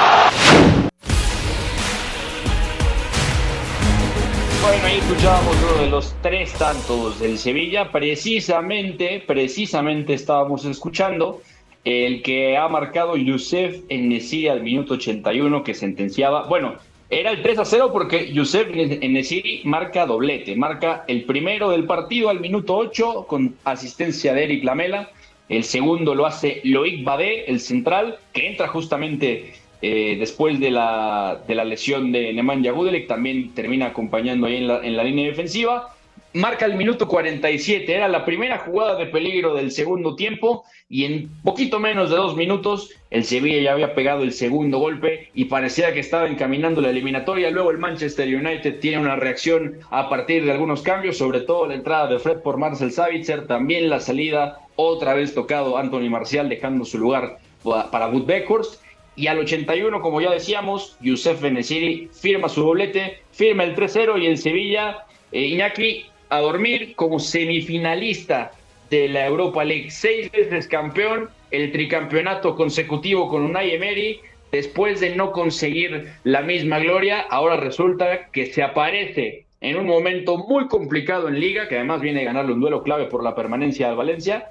Bueno, 4.61 4.85
ahí 4.85 4.99
escuchábamos 4.99 5.57
uno 5.61 5.83
de 5.83 5.89
los 5.89 6.15
tres 6.21 6.53
tantos 6.53 7.19
del 7.19 7.37
Sevilla. 7.37 7.91
Precisamente, 7.91 9.21
precisamente 9.27 10.13
estábamos 10.13 10.63
escuchando 10.63 11.41
el 11.83 12.23
que 12.23 12.55
ha 12.55 12.69
marcado 12.69 13.17
Youssef 13.17 13.81
en 13.89 14.07
Nesiri 14.07 14.47
al 14.47 14.63
minuto 14.63 14.93
81 14.93 15.61
que 15.65 15.73
sentenciaba, 15.73 16.47
bueno, 16.47 16.75
era 17.19 17.31
el 17.31 17.41
3 17.41 17.59
a 17.59 17.65
0 17.65 17.89
porque 17.91 18.31
Youssef 18.31 18.69
Nesiri 18.69 19.61
marca 19.65 20.05
doblete, 20.05 20.55
marca 20.55 21.05
el 21.07 21.23
primero 21.23 21.69
del 21.69 21.85
partido 21.85 22.29
al 22.29 22.39
minuto 22.39 22.75
8 22.75 23.25
con 23.27 23.55
asistencia 23.63 24.33
de 24.33 24.43
Eric 24.43 24.63
Lamela. 24.63 25.09
El 25.49 25.63
segundo 25.63 26.15
lo 26.15 26.25
hace 26.25 26.61
Loic 26.63 27.03
Badé, 27.03 27.45
el 27.45 27.59
central, 27.59 28.17
que 28.31 28.47
entra 28.47 28.67
justamente 28.67 29.53
eh, 29.81 30.15
después 30.17 30.59
de 30.59 30.71
la, 30.71 31.43
de 31.47 31.55
la 31.55 31.65
lesión 31.65 32.11
de 32.11 32.33
Nemanja 32.33 32.71
Gudelek, 32.71 33.07
también 33.07 33.53
termina 33.53 33.87
acompañando 33.87 34.47
ahí 34.47 34.57
en 34.57 34.67
la, 34.67 34.79
en 34.83 34.95
la 34.95 35.03
línea 35.03 35.27
defensiva 35.27 35.92
marca 36.33 36.65
el 36.65 36.75
minuto 36.75 37.07
47. 37.07 37.93
Era 37.93 38.07
la 38.07 38.25
primera 38.25 38.59
jugada 38.59 38.95
de 38.95 39.05
peligro 39.05 39.53
del 39.53 39.71
segundo 39.71 40.15
tiempo 40.15 40.63
y 40.89 41.05
en 41.05 41.29
poquito 41.43 41.79
menos 41.79 42.09
de 42.09 42.15
dos 42.15 42.35
minutos 42.35 42.91
el 43.11 43.23
Sevilla 43.23 43.61
ya 43.61 43.73
había 43.73 43.95
pegado 43.95 44.23
el 44.23 44.33
segundo 44.33 44.79
golpe 44.79 45.29
y 45.33 45.45
parecía 45.45 45.93
que 45.93 45.99
estaba 45.99 46.27
encaminando 46.27 46.81
la 46.81 46.89
eliminatoria. 46.89 47.51
Luego 47.51 47.71
el 47.71 47.77
Manchester 47.77 48.27
United 48.27 48.79
tiene 48.79 48.99
una 48.99 49.15
reacción 49.15 49.79
a 49.91 50.09
partir 50.09 50.45
de 50.45 50.51
algunos 50.51 50.81
cambios, 50.81 51.17
sobre 51.17 51.41
todo 51.41 51.67
la 51.67 51.75
entrada 51.75 52.07
de 52.07 52.19
Fred 52.19 52.39
por 52.39 52.57
Marcel 52.57 52.91
Savitzer, 52.91 53.47
también 53.47 53.89
la 53.89 53.99
salida 53.99 54.59
otra 54.75 55.13
vez 55.13 55.33
tocado 55.33 55.77
Anthony 55.77 56.09
Marcial 56.09 56.49
dejando 56.49 56.85
su 56.85 56.97
lugar 56.97 57.37
para 57.63 58.07
Wood 58.07 58.25
Beckhorst. 58.25 58.81
Y 59.15 59.27
al 59.27 59.37
81, 59.37 60.01
como 60.01 60.21
ya 60.21 60.31
decíamos, 60.31 60.97
Youssef 60.99 61.39
Benesiri 61.39 62.09
firma 62.11 62.49
su 62.49 62.63
doblete, 62.63 63.19
firma 63.31 63.63
el 63.63 63.75
3-0 63.75 64.19
y 64.19 64.25
el 64.25 64.39
Sevilla, 64.39 65.05
eh, 65.31 65.45
Iñaki, 65.45 66.07
a 66.29 66.39
dormir 66.39 66.95
como 66.95 67.19
semifinalista 67.19 68.51
de 68.89 69.07
la 69.07 69.25
Europa 69.25 69.63
League, 69.63 69.91
seis 69.91 70.31
veces 70.31 70.67
campeón, 70.67 71.29
el 71.51 71.71
tricampeonato 71.71 72.55
consecutivo 72.55 73.29
con 73.29 73.43
Unai 73.43 73.71
Emery, 73.71 74.19
después 74.51 74.99
de 74.99 75.15
no 75.15 75.31
conseguir 75.31 76.13
la 76.23 76.41
misma 76.41 76.79
gloria, 76.79 77.21
ahora 77.21 77.57
resulta 77.57 78.27
que 78.27 78.45
se 78.47 78.61
aparece 78.61 79.45
en 79.61 79.77
un 79.77 79.85
momento 79.85 80.37
muy 80.37 80.67
complicado 80.67 81.27
en 81.27 81.39
liga, 81.39 81.67
que 81.67 81.77
además 81.77 82.01
viene 82.01 82.21
a 82.21 82.25
ganarle 82.25 82.53
un 82.53 82.61
duelo 82.61 82.83
clave 82.83 83.05
por 83.05 83.23
la 83.23 83.33
permanencia 83.33 83.89
de 83.89 83.95
Valencia, 83.95 84.49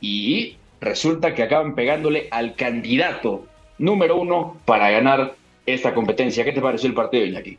y 0.00 0.56
resulta 0.80 1.34
que 1.34 1.42
acaban 1.42 1.74
pegándole 1.74 2.28
al 2.30 2.56
candidato 2.56 3.46
número 3.78 4.16
uno 4.16 4.56
para 4.64 4.90
ganar 4.90 5.34
esta 5.66 5.94
competencia. 5.94 6.44
¿Qué 6.44 6.52
te 6.52 6.60
pareció 6.60 6.88
el 6.88 6.94
partido, 6.94 7.24
Iñaki? 7.24 7.58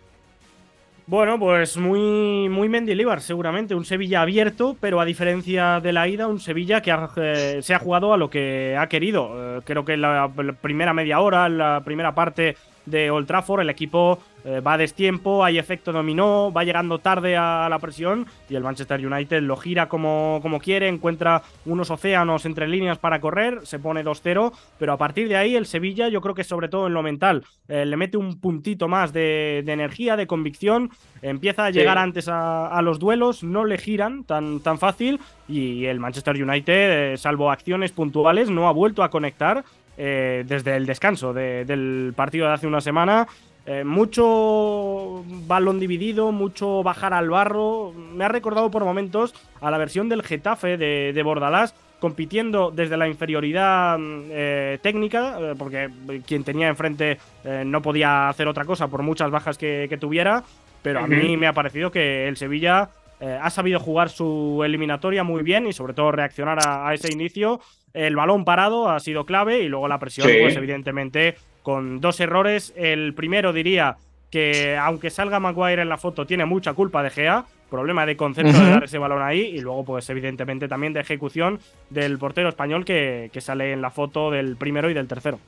Bueno, 1.07 1.37
pues 1.37 1.77
muy, 1.77 2.49
muy 2.49 2.67
Mendilibar, 2.67 3.21
seguramente. 3.21 3.75
Un 3.75 3.85
Sevilla 3.85 4.21
abierto, 4.21 4.75
pero 4.79 4.99
a 4.99 5.05
diferencia 5.05 5.79
de 5.79 5.93
la 5.93 6.07
ida, 6.07 6.27
un 6.27 6.39
Sevilla 6.39 6.81
que 6.81 6.91
eh, 7.17 7.59
se 7.61 7.75
ha 7.75 7.79
jugado 7.79 8.11
a 8.11 8.17
lo 8.17 8.31
que 8.31 8.75
ha 8.75 8.87
querido. 8.87 9.57
Eh, 9.57 9.61
creo 9.63 9.85
que 9.85 9.93
en 9.93 10.01
la, 10.01 10.31
primera 10.61 10.93
media 10.93 11.19
hora, 11.19 11.45
en 11.45 11.59
la 11.59 11.83
primera 11.85 12.15
parte 12.15 12.57
de 12.85 13.11
Old 13.11 13.27
Trafford, 13.27 13.61
el 13.61 13.69
equipo 13.69 14.19
eh, 14.47 14.59
va 14.59 14.73
a 14.73 14.77
destiempo, 14.77 15.43
hay 15.43 15.57
efecto 15.57 15.91
dominó, 15.91 16.51
va 16.53 16.63
llegando 16.63 16.99
tarde 16.99 17.35
a 17.35 17.67
la 17.67 17.79
presión 17.79 18.27
y 18.47 18.53
el 18.53 18.61
Manchester 18.61 19.03
United 19.03 19.41
lo 19.41 19.57
gira 19.57 19.89
como, 19.89 20.37
como 20.43 20.59
quiere, 20.59 20.87
encuentra 20.87 21.41
unos 21.65 21.89
océanos 21.89 22.45
entre 22.45 22.67
líneas 22.67 22.99
para 22.99 23.19
correr, 23.19 23.61
se 23.63 23.79
pone 23.79 24.05
2-0, 24.05 24.53
pero 24.77 24.93
a 24.93 24.97
partir 24.97 25.27
de 25.27 25.35
ahí 25.35 25.55
el 25.55 25.65
Sevilla 25.65 26.09
yo 26.09 26.21
creo 26.21 26.35
que 26.35 26.43
sobre 26.43 26.69
todo 26.69 26.85
en 26.85 26.93
lo 26.93 27.01
mental 27.01 27.43
eh, 27.67 27.87
le 27.87 27.97
mete 27.97 28.17
un 28.17 28.39
puntito 28.39 28.87
más 28.87 29.13
de, 29.13 29.63
energía, 29.65 30.15
de 30.15 30.27
convicción, 30.27 30.91
empieza 31.23 31.65
a 31.65 31.71
llegar 31.71 31.97
antes 31.97 32.27
a, 32.29 32.79
los 32.83 32.99
duelos, 32.99 33.43
no 33.43 33.65
le 33.65 33.79
giran 33.79 34.25
tan, 34.25 34.59
tan 34.59 34.77
fácil 34.77 35.19
y 35.47 35.85
el 35.85 35.99
Manchester 35.99 36.35
United, 36.41 37.13
eh, 37.13 37.17
salvo 37.17 37.49
acciones 37.49 37.91
puntuales, 37.91 38.51
no 38.51 38.67
ha 38.67 38.71
vuelto 38.71 39.01
a 39.01 39.09
conectar 39.09 39.63
desde 39.97 40.75
el 40.75 40.85
descanso 40.85 41.33
del 41.33 42.13
partido 42.15 42.47
de 42.47 42.53
hace 42.53 42.67
una 42.67 42.81
semana. 42.81 43.27
Eh, 43.67 43.83
mucho 43.83 45.23
balón 45.47 45.79
dividido, 45.79 46.31
mucho 46.31 46.83
bajar 46.83 47.13
al 47.13 47.29
barro. 47.29 47.91
Me 47.93 48.23
ha 48.23 48.27
recordado 48.27 48.69
por 48.69 48.85
momentos 48.85 49.33
a 49.59 49.71
la 49.71 49.79
versión 49.79 50.07
del 50.07 50.21
Getafe 50.21 50.77
de, 50.77 51.23
Bordalás, 51.23 51.73
compitiendo 51.99 52.69
desde 52.69 52.95
la 52.95 53.07
inferioridad 53.07 53.97
eh, 53.99 54.77
técnica, 54.83 55.37
eh, 55.39 55.55
porque 55.57 55.89
quien 56.27 56.43
tenía 56.43 56.67
enfrente 56.67 57.17
no 57.65 57.81
podía 57.81 58.29
hacer 58.29 58.47
otra 58.47 58.65
cosa 58.65 58.87
por 58.87 59.01
muchas 59.01 59.31
bajas 59.31 59.57
que, 59.57 59.97
tuviera. 59.99 60.43
Pero 60.83 60.99
a 60.99 61.07
mí 61.07 61.35
me 61.35 61.47
ha 61.47 61.53
parecido 61.53 61.89
que 61.89 62.27
el 62.27 62.37
Sevilla 62.37 62.89
ha 63.27 63.49
sabido 63.49 63.79
jugar 63.79 64.09
su 64.09 64.61
eliminatoria 64.63 65.23
muy 65.23 65.43
bien 65.43 65.67
y 65.67 65.73
sobre 65.73 65.93
todo 65.93 66.11
reaccionar 66.11 66.59
a, 66.65 66.93
ese 66.93 67.11
inicio. 67.11 67.59
El 67.93 68.15
balón 68.15 68.45
parado 68.45 68.89
ha 68.89 68.99
sido 68.99 69.25
clave 69.25 69.61
y 69.61 69.67
luego 69.67 69.87
la 69.87 69.99
presión, 69.99 70.27
pues 70.41 70.55
evidentemente 70.55 71.35
con 71.63 72.01
dos 72.01 72.19
errores. 72.19 72.73
El 72.75 73.13
primero 73.13 73.53
diría 73.53 73.97
que 74.29 74.75
aunque 74.77 75.09
salga 75.09 75.39
Maguire 75.39 75.81
en 75.81 75.89
la 75.89 75.97
foto 75.97 76.25
tiene 76.25 76.45
mucha 76.45 76.73
culpa 76.73 77.01
de 77.01 77.09
Gea, 77.09 77.45
problema 77.69 78.05
de 78.05 78.17
concepto 78.17 78.51
de 78.51 78.69
dar 78.69 78.83
ese 78.83 78.97
balón 78.97 79.21
ahí 79.21 79.39
y 79.39 79.59
luego 79.59 79.85
pues 79.85 80.09
evidentemente 80.09 80.67
también 80.67 80.93
de 80.93 80.99
ejecución 80.99 81.59
del 81.89 82.17
portero 82.17 82.49
español 82.49 82.85
que, 82.85 83.29
que 83.31 83.41
sale 83.41 83.71
en 83.71 83.81
la 83.81 83.91
foto 83.91 84.31
del 84.31 84.57
primero 84.57 84.89
y 84.89 84.93
del 84.93 85.07
tercero. 85.07 85.39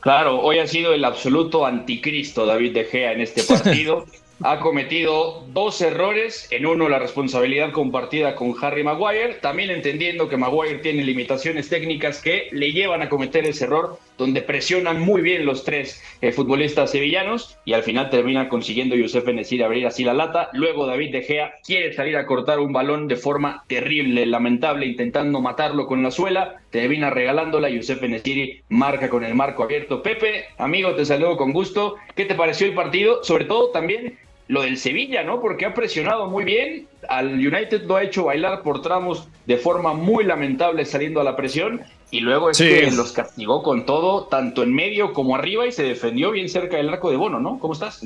Claro, 0.00 0.40
hoy 0.40 0.58
ha 0.58 0.66
sido 0.66 0.94
el 0.94 1.04
absoluto 1.04 1.66
anticristo 1.66 2.46
David 2.46 2.72
De 2.72 2.84
Gea 2.84 3.12
en 3.12 3.20
este 3.20 3.42
partido. 3.42 4.06
ha 4.42 4.58
cometido 4.60 5.44
dos 5.52 5.80
errores, 5.82 6.48
en 6.50 6.64
uno 6.64 6.88
la 6.88 6.98
responsabilidad 6.98 7.72
compartida 7.72 8.34
con 8.34 8.54
Harry 8.62 8.82
Maguire, 8.82 9.34
también 9.34 9.70
entendiendo 9.70 10.28
que 10.28 10.38
Maguire 10.38 10.78
tiene 10.78 11.04
limitaciones 11.04 11.68
técnicas 11.68 12.22
que 12.22 12.48
le 12.52 12.72
llevan 12.72 13.02
a 13.02 13.10
cometer 13.10 13.44
ese 13.44 13.64
error, 13.64 13.98
donde 14.16 14.40
presionan 14.42 15.00
muy 15.00 15.20
bien 15.20 15.44
los 15.44 15.64
tres 15.64 16.02
eh, 16.20 16.32
futbolistas 16.32 16.90
sevillanos 16.90 17.58
y 17.64 17.74
al 17.74 17.82
final 17.82 18.10
terminan 18.10 18.48
consiguiendo 18.48 18.94
Youssef 18.94 19.26
Enesir 19.28 19.62
abrir 19.62 19.86
así 19.86 20.04
la 20.04 20.14
lata. 20.14 20.48
Luego 20.52 20.86
David 20.86 21.12
De 21.12 21.22
Gea 21.22 21.54
quiere 21.64 21.92
salir 21.92 22.16
a 22.16 22.26
cortar 22.26 22.60
un 22.60 22.72
balón 22.72 23.08
de 23.08 23.16
forma 23.16 23.64
terrible, 23.66 24.24
lamentable, 24.26 24.86
intentando 24.86 25.40
matarlo 25.40 25.86
con 25.86 26.02
la 26.02 26.10
suela, 26.10 26.60
termina 26.70 27.10
regalándola, 27.10 27.68
Youssef 27.68 28.02
Enesiri 28.02 28.62
marca 28.68 29.10
con 29.10 29.24
el 29.24 29.34
marco 29.34 29.62
abierto. 29.62 30.02
Pepe, 30.02 30.46
amigo, 30.56 30.94
te 30.94 31.04
saludo 31.04 31.36
con 31.36 31.52
gusto. 31.52 31.96
¿Qué 32.14 32.24
te 32.24 32.34
pareció 32.34 32.66
el 32.66 32.74
partido? 32.74 33.22
Sobre 33.24 33.44
todo 33.44 33.70
también 33.70 34.18
lo 34.50 34.62
del 34.62 34.78
Sevilla, 34.78 35.22
¿no? 35.22 35.40
Porque 35.40 35.64
ha 35.64 35.74
presionado 35.74 36.26
muy 36.26 36.42
bien, 36.42 36.88
al 37.08 37.34
United 37.34 37.84
lo 37.84 37.94
ha 37.94 38.02
hecho 38.02 38.24
bailar 38.24 38.62
por 38.62 38.82
tramos 38.82 39.28
de 39.46 39.56
forma 39.56 39.92
muy 39.92 40.24
lamentable 40.24 40.84
saliendo 40.84 41.20
a 41.20 41.24
la 41.24 41.36
presión 41.36 41.82
y 42.10 42.18
luego 42.18 42.50
es 42.50 42.58
que 42.58 42.90
los 42.90 43.12
castigó 43.12 43.62
con 43.62 43.86
todo, 43.86 44.24
tanto 44.24 44.64
en 44.64 44.74
medio 44.74 45.12
como 45.12 45.36
arriba 45.36 45.68
y 45.68 45.72
se 45.72 45.84
defendió 45.84 46.32
bien 46.32 46.48
cerca 46.48 46.78
del 46.78 46.88
arco 46.88 47.12
de 47.12 47.16
Bono, 47.16 47.38
¿no? 47.38 47.60
¿Cómo 47.60 47.74
estás? 47.74 48.02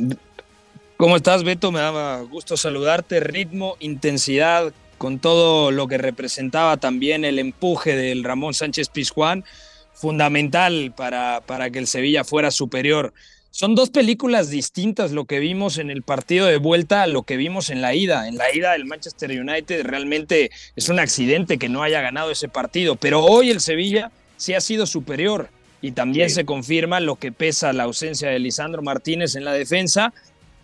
¿Cómo 0.99 1.17
estás, 1.17 1.45
Beto? 1.45 1.73
Me 1.73 1.81
daba 1.81 2.21
gusto 2.21 2.59
saludarte. 2.59 3.21
Ritmo, 3.21 3.77
intensidad, 3.81 4.75
con 4.99 5.21
todo 5.21 5.71
lo 5.71 5.89
que 5.89 5.97
representaba 5.97 6.77
también 6.77 7.25
el 7.25 7.39
empuje 7.39 7.97
del 7.97 8.23
Ramón 8.23 8.53
Sánchez 8.53 8.91
Pizjuán, 8.91 9.45
fundamental 9.95 10.93
para, 10.95 11.41
para 11.41 11.71
que 11.71 11.79
el 11.79 11.87
Sevilla 11.87 12.23
fuera 12.23 12.51
superior. 12.51 13.15
Son 13.57 13.77
dos 13.77 13.91
películas 13.91 14.51
distintas 14.51 15.13
lo 15.13 15.27
que 15.27 15.39
vimos 15.39 15.79
en 15.79 15.89
el 15.89 16.03
partido 16.03 16.47
de 16.47 16.57
vuelta 16.57 17.05
a 17.05 17.07
lo 17.07 17.23
que 17.23 17.37
vimos 17.37 17.71
en 17.71 17.83
la 17.83 17.95
ida. 17.95 18.27
En 18.27 18.37
la 18.37 18.53
ida 18.53 18.73
del 18.73 18.85
Manchester 18.85 19.31
United 19.31 19.87
realmente 19.87 20.51
es 20.75 20.89
un 20.89 20.99
accidente 20.99 21.57
que 21.57 21.69
no 21.69 21.85
haya 21.85 22.01
ganado 22.01 22.33
ese 22.33 22.49
partido, 22.49 22.97
pero 22.97 23.25
hoy 23.25 23.53
el 23.53 23.61
Sevilla 23.61 24.11
sí 24.37 24.55
ha 24.55 24.61
sido 24.61 24.87
superior 24.87 25.51
y 25.81 25.93
también 25.93 26.31
se 26.31 26.45
confirma 26.45 26.99
lo 26.99 27.15
que 27.15 27.31
pesa 27.31 27.73
la 27.73 27.85
ausencia 27.85 28.29
de 28.29 28.41
Lisandro 28.41 28.83
Martínez 28.83 29.37
en 29.37 29.45
la 29.45 29.53
defensa, 29.53 30.13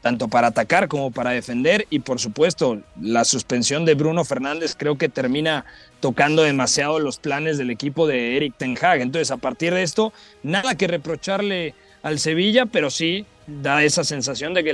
tanto 0.01 0.27
para 0.27 0.49
atacar 0.49 0.89
como 0.89 1.13
para 1.13 1.31
defender 1.31 1.87
y 1.91 2.01
por 2.01 2.19
supuesto 2.19 2.83
la 3.01 3.25
suspensión 3.25 3.85
de 3.85 3.95
Bruno 3.95 4.25
Fernández 4.25 4.75
creo 4.77 4.99
que 4.99 5.09
termina 5.09 5.65
tocando 6.01 6.43
demasiado 6.43 6.99
los 6.99 7.21
planes 7.21 7.57
del 7.57 7.71
equipo 7.71 8.09
de 8.09 8.37
Eric 8.37 8.55
Ten 8.59 8.77
Hag. 8.83 9.01
Entonces 9.01 9.31
a 9.31 9.37
partir 9.37 9.73
de 9.75 9.85
esto, 9.85 10.13
nada 10.43 10.75
que 10.75 10.89
reprocharle 10.89 11.77
al 12.03 12.19
Sevilla, 12.19 12.67
pero 12.67 12.91
sí 12.91 13.25
da 13.47 13.83
esa 13.83 14.05
sensación 14.05 14.55
de 14.55 14.65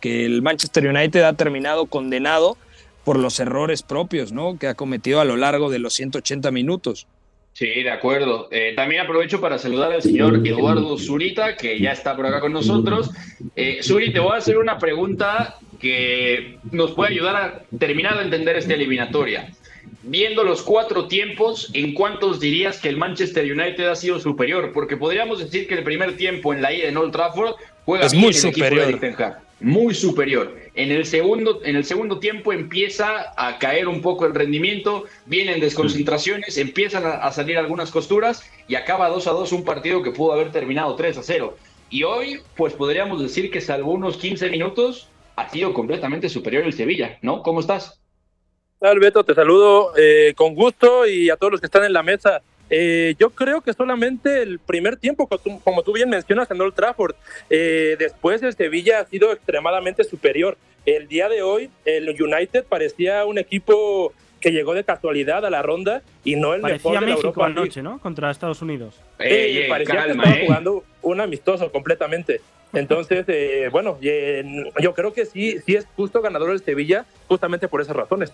que 0.00 0.24
el, 0.24 0.42
Manchester 0.42 0.86
United 0.86 1.22
ha 1.22 1.32
terminado 1.32 1.86
condenado 1.86 2.56
por 3.04 3.18
los 3.18 3.40
errores 3.40 3.82
propios 3.82 4.32
¿no? 4.32 4.58
que 4.58 4.68
ha 4.68 4.74
cometido 4.74 5.20
a 5.20 5.24
lo 5.24 5.36
largo 5.36 5.70
de 5.70 5.78
los 5.78 5.94
180 5.94 6.50
minutos. 6.50 7.06
Sí, 7.52 7.66
de 7.66 7.90
acuerdo. 7.90 8.48
Eh, 8.52 8.74
también 8.76 9.02
aprovecho 9.02 9.40
para 9.40 9.58
saludar 9.58 9.92
al 9.92 10.02
señor 10.02 10.46
Eduardo 10.46 10.96
Zurita, 10.96 11.56
que 11.56 11.80
ya 11.80 11.90
está 11.90 12.14
por 12.14 12.26
acá 12.26 12.40
con 12.40 12.52
nosotros. 12.52 13.10
Eh, 13.56 13.80
te 13.82 14.20
voy 14.20 14.32
a 14.32 14.36
hacer 14.36 14.56
una 14.56 14.78
pregunta 14.78 15.58
que 15.80 16.58
nos 16.70 16.92
puede 16.92 17.10
ayudar 17.10 17.36
a 17.36 17.76
terminar 17.78 18.16
de 18.18 18.24
entender 18.24 18.56
esta 18.56 18.74
eliminatoria 18.74 19.50
viendo 20.02 20.44
los 20.44 20.62
cuatro 20.62 21.06
tiempos, 21.06 21.70
¿en 21.74 21.94
cuántos 21.94 22.40
dirías 22.40 22.80
que 22.80 22.88
el 22.88 22.96
Manchester 22.96 23.44
United 23.44 23.88
ha 23.88 23.96
sido 23.96 24.18
superior? 24.18 24.72
Porque 24.72 24.96
podríamos 24.96 25.38
decir 25.38 25.66
que 25.66 25.74
el 25.74 25.84
primer 25.84 26.16
tiempo 26.16 26.54
en 26.54 26.62
la 26.62 26.72
ida 26.72 26.88
en 26.88 26.96
Old 26.96 27.12
Trafford 27.12 27.54
juega 27.84 28.06
es 28.06 28.14
muy 28.14 28.32
superior. 28.32 28.98
muy 29.60 29.94
superior. 29.94 30.56
En 30.74 30.90
el 30.90 31.04
segundo, 31.04 31.60
en 31.64 31.76
el 31.76 31.84
segundo 31.84 32.18
tiempo 32.18 32.52
empieza 32.52 33.32
a 33.36 33.58
caer 33.58 33.88
un 33.88 34.00
poco 34.00 34.24
el 34.24 34.34
rendimiento, 34.34 35.04
vienen 35.26 35.60
desconcentraciones, 35.60 36.56
empiezan 36.56 37.04
a, 37.04 37.30
salir 37.32 37.58
algunas 37.58 37.90
costuras 37.90 38.48
y 38.68 38.76
acaba 38.76 39.08
2 39.08 39.26
a 39.26 39.32
2 39.32 39.52
un 39.52 39.64
partido 39.64 40.02
que 40.02 40.12
pudo 40.12 40.32
haber 40.32 40.50
terminado 40.50 40.94
3 40.94 41.18
a 41.18 41.22
0. 41.22 41.56
Y 41.90 42.04
hoy, 42.04 42.40
pues 42.56 42.72
podríamos 42.72 43.20
decir 43.20 43.50
que 43.50 43.60
salvo 43.60 43.92
unos 43.92 44.16
15 44.16 44.48
minutos, 44.48 45.08
ha 45.36 45.48
sido 45.50 45.74
completamente 45.74 46.28
superior 46.28 46.64
el 46.64 46.72
Sevilla, 46.72 47.18
¿no? 47.20 47.42
¿Cómo 47.42 47.60
estás? 47.60 48.00
Tal, 48.80 48.98
Beto? 48.98 49.22
Te 49.24 49.34
saludo 49.34 49.92
eh, 49.96 50.32
con 50.34 50.54
gusto 50.54 51.06
y 51.06 51.30
a 51.30 51.36
todos 51.36 51.52
los 51.52 51.60
que 51.60 51.66
están 51.66 51.84
en 51.84 51.92
la 51.92 52.02
mesa. 52.02 52.42
Eh, 52.70 53.14
yo 53.18 53.30
creo 53.30 53.60
que 53.60 53.72
solamente 53.72 54.42
el 54.42 54.58
primer 54.58 54.96
tiempo, 54.96 55.28
como 55.62 55.82
tú 55.82 55.92
bien 55.92 56.08
mencionas, 56.08 56.50
en 56.50 56.60
Old 56.60 56.74
Trafford. 56.74 57.14
Eh, 57.50 57.96
después 57.98 58.42
el 58.42 58.54
Sevilla 58.54 59.00
ha 59.00 59.04
sido 59.04 59.32
extremadamente 59.32 60.02
superior. 60.04 60.56
El 60.86 61.08
día 61.08 61.28
de 61.28 61.42
hoy, 61.42 61.70
el 61.84 62.08
United 62.08 62.64
parecía 62.64 63.24
un 63.26 63.38
equipo 63.38 64.14
que 64.40 64.50
llegó 64.50 64.72
de 64.72 64.82
casualidad 64.82 65.44
a 65.44 65.50
la 65.50 65.60
ronda 65.60 66.02
y 66.24 66.36
no 66.36 66.54
el 66.54 66.62
parecía 66.62 66.92
mejor 66.92 67.06
de 67.06 67.14
México 67.14 67.44
anoche, 67.44 67.82
¿no? 67.82 67.98
Contra 67.98 68.30
Estados 68.30 68.62
Unidos. 68.62 68.94
Parecía 69.68 70.04
que 70.04 70.10
estaba 70.12 70.36
jugando 70.44 70.84
un 71.02 71.20
amistoso 71.20 71.70
completamente. 71.70 72.40
Entonces, 72.72 73.26
bueno, 73.70 73.98
yo 74.00 74.94
creo 74.94 75.12
que 75.12 75.26
sí, 75.26 75.58
sí 75.66 75.76
es 75.76 75.86
justo 75.96 76.22
ganador 76.22 76.50
el 76.50 76.60
Sevilla, 76.60 77.04
justamente 77.28 77.68
por 77.68 77.80
esas 77.80 77.96
razones. 77.96 78.32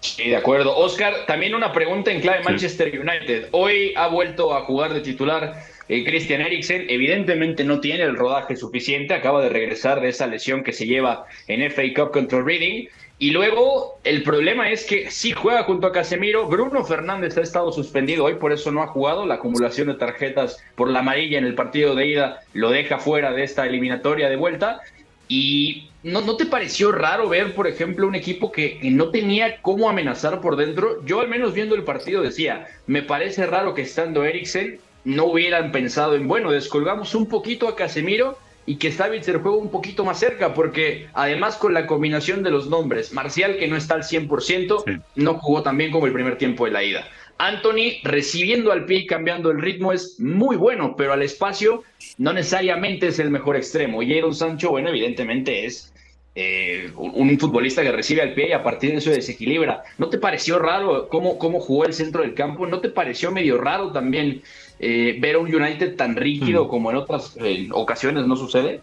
Sí, 0.00 0.28
de 0.30 0.36
acuerdo. 0.36 0.76
Oscar, 0.76 1.26
también 1.26 1.54
una 1.54 1.72
pregunta 1.72 2.10
en 2.10 2.20
clave 2.20 2.44
Manchester 2.44 2.88
United. 3.00 3.48
Hoy 3.52 3.92
ha 3.96 4.08
vuelto 4.08 4.54
a 4.54 4.62
jugar 4.62 4.94
de 4.94 5.00
titular 5.00 5.54
eh, 5.88 6.04
Christian 6.04 6.42
Eriksen. 6.42 6.86
Evidentemente 6.88 7.64
no 7.64 7.80
tiene 7.80 8.04
el 8.04 8.16
rodaje 8.16 8.56
suficiente. 8.56 9.14
Acaba 9.14 9.42
de 9.42 9.48
regresar 9.48 10.00
de 10.00 10.10
esa 10.10 10.26
lesión 10.26 10.62
que 10.62 10.72
se 10.72 10.86
lleva 10.86 11.26
en 11.48 11.68
FA 11.70 11.82
Cup 11.94 12.12
contra 12.12 12.42
Reading. 12.42 12.88
Y 13.18 13.30
luego 13.30 13.98
el 14.04 14.22
problema 14.22 14.70
es 14.70 14.84
que 14.84 15.10
sí 15.10 15.32
juega 15.32 15.64
junto 15.64 15.86
a 15.86 15.92
Casemiro. 15.92 16.46
Bruno 16.48 16.84
Fernández 16.84 17.38
ha 17.38 17.42
estado 17.42 17.72
suspendido 17.72 18.24
hoy, 18.24 18.34
por 18.34 18.52
eso 18.52 18.70
no 18.70 18.82
ha 18.82 18.88
jugado. 18.88 19.24
La 19.24 19.36
acumulación 19.36 19.88
de 19.88 19.94
tarjetas 19.94 20.62
por 20.74 20.90
la 20.90 20.98
amarilla 20.98 21.38
en 21.38 21.46
el 21.46 21.54
partido 21.54 21.94
de 21.94 22.08
ida 22.08 22.40
lo 22.52 22.70
deja 22.70 22.98
fuera 22.98 23.32
de 23.32 23.42
esta 23.42 23.66
eliminatoria 23.66 24.28
de 24.28 24.36
vuelta. 24.36 24.80
Y 25.28 25.88
¿no, 26.02 26.20
¿no 26.20 26.36
te 26.36 26.44
pareció 26.44 26.92
raro 26.92 27.28
ver, 27.28 27.54
por 27.54 27.66
ejemplo, 27.66 28.06
un 28.06 28.14
equipo 28.14 28.52
que, 28.52 28.78
no 28.82 29.08
tenía 29.08 29.62
cómo 29.62 29.88
amenazar 29.88 30.42
por 30.42 30.56
dentro? 30.56 31.02
Yo 31.06 31.20
al 31.20 31.28
menos 31.28 31.54
viendo 31.54 31.74
el 31.74 31.84
partido 31.84 32.22
decía, 32.22 32.66
me 32.86 33.02
parece 33.02 33.46
raro 33.46 33.74
que 33.74 33.82
estando 33.82 34.24
Eriksen 34.24 34.78
no 35.04 35.24
hubieran 35.24 35.72
pensado 35.72 36.16
en, 36.16 36.28
bueno, 36.28 36.50
descolgamos 36.50 37.14
un 37.14 37.28
poquito 37.28 37.66
a 37.68 37.76
Casemiro 37.76 38.38
y 38.66 38.76
que 38.76 38.92
Savitzer 38.92 39.38
juega 39.38 39.56
un 39.56 39.70
poquito 39.70 40.04
más 40.04 40.18
cerca, 40.18 40.52
porque 40.52 41.08
además 41.14 41.56
con 41.56 41.72
la 41.72 41.86
combinación 41.86 42.42
de 42.42 42.50
los 42.50 42.68
nombres, 42.68 43.12
Marcial 43.12 43.56
que 43.56 43.68
no 43.68 43.76
está 43.76 43.94
al 43.94 44.02
100%, 44.02 45.02
no 45.14 45.34
jugó 45.34 45.62
tan 45.62 45.78
bien 45.78 45.92
como 45.92 46.06
el 46.06 46.12
primer 46.12 46.36
tiempo 46.36 46.64
de 46.64 46.72
la 46.72 46.82
ida. 46.82 47.08
Anthony 47.38 48.00
recibiendo 48.02 48.72
al 48.72 48.86
pie 48.86 49.00
y 49.00 49.06
cambiando 49.06 49.50
el 49.50 49.60
ritmo 49.60 49.92
es 49.92 50.18
muy 50.18 50.56
bueno, 50.56 50.96
pero 50.96 51.12
al 51.12 51.22
espacio 51.22 51.84
no 52.18 52.32
necesariamente 52.32 53.08
es 53.08 53.18
el 53.18 53.30
mejor 53.30 53.56
extremo. 53.56 54.02
Y 54.02 54.16
Aaron 54.18 54.34
Sancho, 54.34 54.70
bueno, 54.70 54.88
evidentemente 54.88 55.66
es 55.66 55.92
eh, 56.38 56.90
un 56.96 57.38
futbolista 57.38 57.82
que 57.82 57.90
recibe 57.90 58.20
al 58.20 58.34
pie 58.34 58.50
y 58.50 58.52
a 58.52 58.62
partir 58.62 58.90
de 58.90 58.98
eso 58.98 59.10
desequilibra. 59.10 59.82
¿No 59.96 60.10
te 60.10 60.18
pareció 60.18 60.58
raro 60.58 61.08
cómo, 61.08 61.38
cómo 61.38 61.60
jugó 61.60 61.86
el 61.86 61.94
centro 61.94 62.20
del 62.20 62.34
campo? 62.34 62.66
¿No 62.66 62.80
te 62.80 62.90
pareció 62.90 63.32
medio 63.32 63.56
raro 63.56 63.90
también 63.90 64.42
eh, 64.78 65.16
ver 65.18 65.36
a 65.36 65.38
un 65.38 65.52
United 65.52 65.96
tan 65.96 66.14
rígido 66.14 66.66
mm. 66.66 66.68
como 66.68 66.90
en 66.90 66.98
otras 66.98 67.38
ocasiones 67.72 68.26
no 68.26 68.36
sucede? 68.36 68.82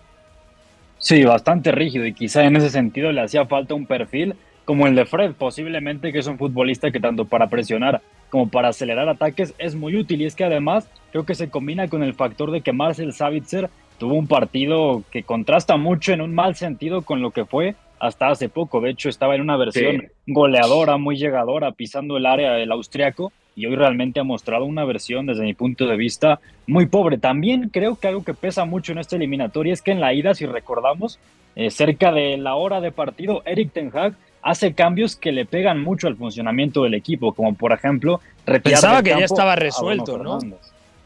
Sí, 0.97 1.23
bastante 1.23 1.71
rígido 1.71 2.07
y 2.07 2.13
quizá 2.13 2.43
en 2.43 2.55
ese 2.55 2.71
sentido 2.71 3.11
le 3.11 3.21
hacía 3.21 3.45
falta 3.45 3.75
un 3.75 3.85
perfil 3.85 4.35
como 4.65 4.87
el 4.87 4.95
de 4.95 5.05
Fred, 5.05 5.33
posiblemente 5.33 6.11
que 6.11 6.19
es 6.19 6.27
un 6.27 6.39
futbolista 6.39 6.89
que 6.89 6.99
tanto 6.99 7.25
para 7.25 7.49
presionar 7.49 8.01
como 8.29 8.49
para 8.49 8.69
acelerar 8.69 9.07
ataques 9.09 9.53
es 9.59 9.75
muy 9.75 9.95
útil 9.95 10.21
y 10.21 10.25
es 10.25 10.35
que 10.35 10.43
además 10.43 10.89
creo 11.11 11.23
que 11.23 11.35
se 11.35 11.49
combina 11.49 11.87
con 11.87 12.01
el 12.01 12.15
factor 12.15 12.49
de 12.49 12.61
que 12.61 12.73
Marcel 12.73 13.13
Savitzer 13.13 13.69
tuvo 13.97 14.15
un 14.15 14.27
partido 14.27 15.03
que 15.11 15.23
contrasta 15.23 15.77
mucho 15.77 16.13
en 16.13 16.21
un 16.21 16.33
mal 16.33 16.55
sentido 16.55 17.01
con 17.03 17.21
lo 17.21 17.31
que 17.31 17.45
fue 17.45 17.75
hasta 17.99 18.29
hace 18.29 18.49
poco. 18.49 18.81
De 18.81 18.89
hecho, 18.89 19.09
estaba 19.09 19.35
en 19.35 19.41
una 19.41 19.57
versión 19.57 20.09
goleadora, 20.27 20.97
muy 20.97 21.15
llegadora, 21.15 21.71
pisando 21.71 22.17
el 22.17 22.25
área 22.25 22.53
del 22.53 22.71
austriaco 22.71 23.31
y 23.55 23.65
hoy 23.65 23.75
realmente 23.75 24.19
ha 24.19 24.23
mostrado 24.23 24.65
una 24.65 24.83
versión 24.83 25.25
desde 25.25 25.43
mi 25.43 25.53
punto 25.53 25.85
de 25.85 25.95
vista 25.95 26.39
muy 26.67 26.87
pobre. 26.87 27.17
También 27.17 27.69
creo 27.69 27.95
que 27.95 28.07
algo 28.07 28.23
que 28.23 28.33
pesa 28.33 28.65
mucho 28.65 28.91
en 28.91 28.97
esta 28.97 29.15
eliminatoria 29.15 29.73
es 29.73 29.81
que 29.81 29.91
en 29.91 30.01
la 30.01 30.13
ida, 30.13 30.33
si 30.33 30.45
recordamos, 30.45 31.19
eh, 31.55 31.69
cerca 31.69 32.11
de 32.11 32.37
la 32.37 32.55
hora 32.55 32.81
de 32.81 32.91
partido, 32.91 33.41
Eric 33.45 33.71
Ten 33.71 33.91
Hag 33.93 34.15
hace 34.41 34.73
cambios 34.73 35.15
que 35.15 35.31
le 35.31 35.45
pegan 35.45 35.81
mucho 35.81 36.07
al 36.07 36.17
funcionamiento 36.17 36.83
del 36.83 36.95
equipo, 36.95 37.33
como 37.33 37.53
por 37.53 37.71
ejemplo 37.71 38.19
retirar 38.45 38.81
Pensaba 38.81 39.03
que 39.03 39.11
ya 39.11 39.25
estaba 39.25 39.55
resuelto, 39.55 40.17
¿no? 40.17 40.39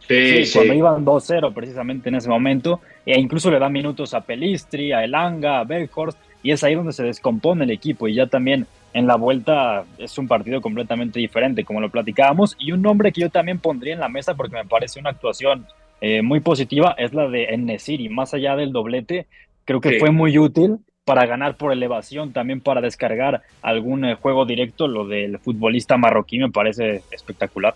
Sí, 0.07 0.43
cuando 0.53 0.73
iban 0.73 1.05
2-0 1.05 1.53
precisamente 1.53 2.09
en 2.09 2.15
ese 2.15 2.29
momento, 2.29 2.81
e 3.05 3.19
incluso 3.19 3.51
le 3.51 3.59
da 3.59 3.69
minutos 3.69 4.13
a 4.13 4.21
Pelistri, 4.21 4.91
a 4.91 5.03
Elanga, 5.03 5.59
a 5.59 5.63
Berghorst, 5.63 6.17
y 6.43 6.51
es 6.51 6.63
ahí 6.63 6.75
donde 6.75 6.93
se 6.93 7.03
descompone 7.03 7.65
el 7.65 7.71
equipo 7.71 8.07
y 8.07 8.13
ya 8.13 8.27
también 8.27 8.67
en 8.93 9.05
la 9.05 9.15
vuelta 9.15 9.83
es 9.97 10.17
un 10.17 10.27
partido 10.27 10.61
completamente 10.61 11.19
diferente, 11.19 11.63
como 11.63 11.81
lo 11.81 11.89
platicábamos, 11.89 12.55
y 12.57 12.71
un 12.71 12.81
nombre 12.81 13.11
que 13.11 13.21
yo 13.21 13.29
también 13.29 13.59
pondría 13.59 13.93
en 13.93 13.99
la 13.99 14.09
mesa 14.09 14.35
porque 14.35 14.55
me 14.55 14.65
parece 14.65 14.99
una 14.99 15.09
actuación 15.09 15.65
eh, 15.99 16.21
muy 16.21 16.39
positiva 16.39 16.95
es 16.97 17.13
la 17.13 17.27
de 17.27 17.45
Enesiri, 17.45 18.07
más 18.09 18.33
allá 18.33 18.55
del 18.55 18.71
doblete, 18.71 19.27
creo 19.65 19.81
que 19.81 19.99
fue 19.99 20.11
muy 20.11 20.37
útil 20.37 20.77
para 21.07 21.25
ganar 21.25 21.55
por 21.55 21.71
elevación, 21.71 22.33
también 22.33 22.59
para 22.59 22.81
descargar 22.81 23.41
algún 23.61 24.03
eh, 24.03 24.15
juego 24.15 24.45
directo. 24.45 24.87
Lo 24.89 25.07
del 25.07 25.39
futbolista 25.39 25.97
marroquí 25.97 26.37
me 26.37 26.51
parece 26.51 27.01
espectacular. 27.11 27.75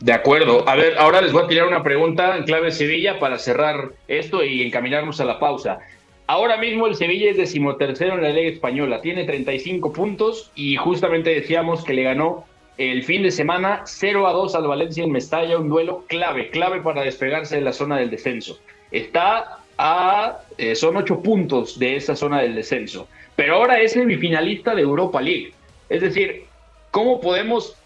De 0.00 0.12
acuerdo. 0.12 0.68
A 0.68 0.76
ver, 0.76 0.96
ahora 0.98 1.20
les 1.20 1.32
voy 1.32 1.44
a 1.44 1.48
tirar 1.48 1.66
una 1.66 1.82
pregunta 1.82 2.36
en 2.36 2.44
clave 2.44 2.70
Sevilla 2.70 3.18
para 3.18 3.38
cerrar 3.38 3.90
esto 4.06 4.44
y 4.44 4.62
encaminarnos 4.62 5.20
a 5.20 5.24
la 5.24 5.40
pausa. 5.40 5.80
Ahora 6.28 6.56
mismo 6.58 6.86
el 6.86 6.94
Sevilla 6.94 7.30
es 7.30 7.36
decimotercero 7.36 8.14
en 8.14 8.22
la 8.22 8.28
Liga 8.28 8.50
Española, 8.50 9.00
tiene 9.00 9.24
35 9.24 9.92
puntos 9.92 10.52
y 10.54 10.76
justamente 10.76 11.30
decíamos 11.30 11.84
que 11.84 11.94
le 11.94 12.02
ganó 12.02 12.44
el 12.76 13.02
fin 13.02 13.22
de 13.22 13.30
semana 13.30 13.82
0 13.86 14.28
a 14.28 14.32
2 14.32 14.54
al 14.54 14.68
Valencia 14.68 15.02
en 15.02 15.10
Mestalla, 15.10 15.58
un 15.58 15.68
duelo 15.68 16.04
clave, 16.06 16.50
clave 16.50 16.80
para 16.80 17.02
despegarse 17.02 17.56
de 17.56 17.62
la 17.62 17.72
zona 17.72 17.96
del 17.96 18.10
descenso. 18.10 18.60
Está 18.92 19.58
a, 19.78 20.40
eh, 20.58 20.76
son 20.76 20.96
ocho 20.96 21.22
puntos 21.22 21.78
de 21.78 21.96
esa 21.96 22.14
zona 22.14 22.42
del 22.42 22.54
descenso. 22.54 23.08
Pero 23.34 23.56
ahora 23.56 23.80
es 23.80 23.92
semifinalista 23.92 24.74
de 24.74 24.82
Europa 24.82 25.20
League. 25.20 25.52
Es 25.88 26.02
decir, 26.02 26.44
¿cómo 26.90 27.20
podemos 27.20 27.76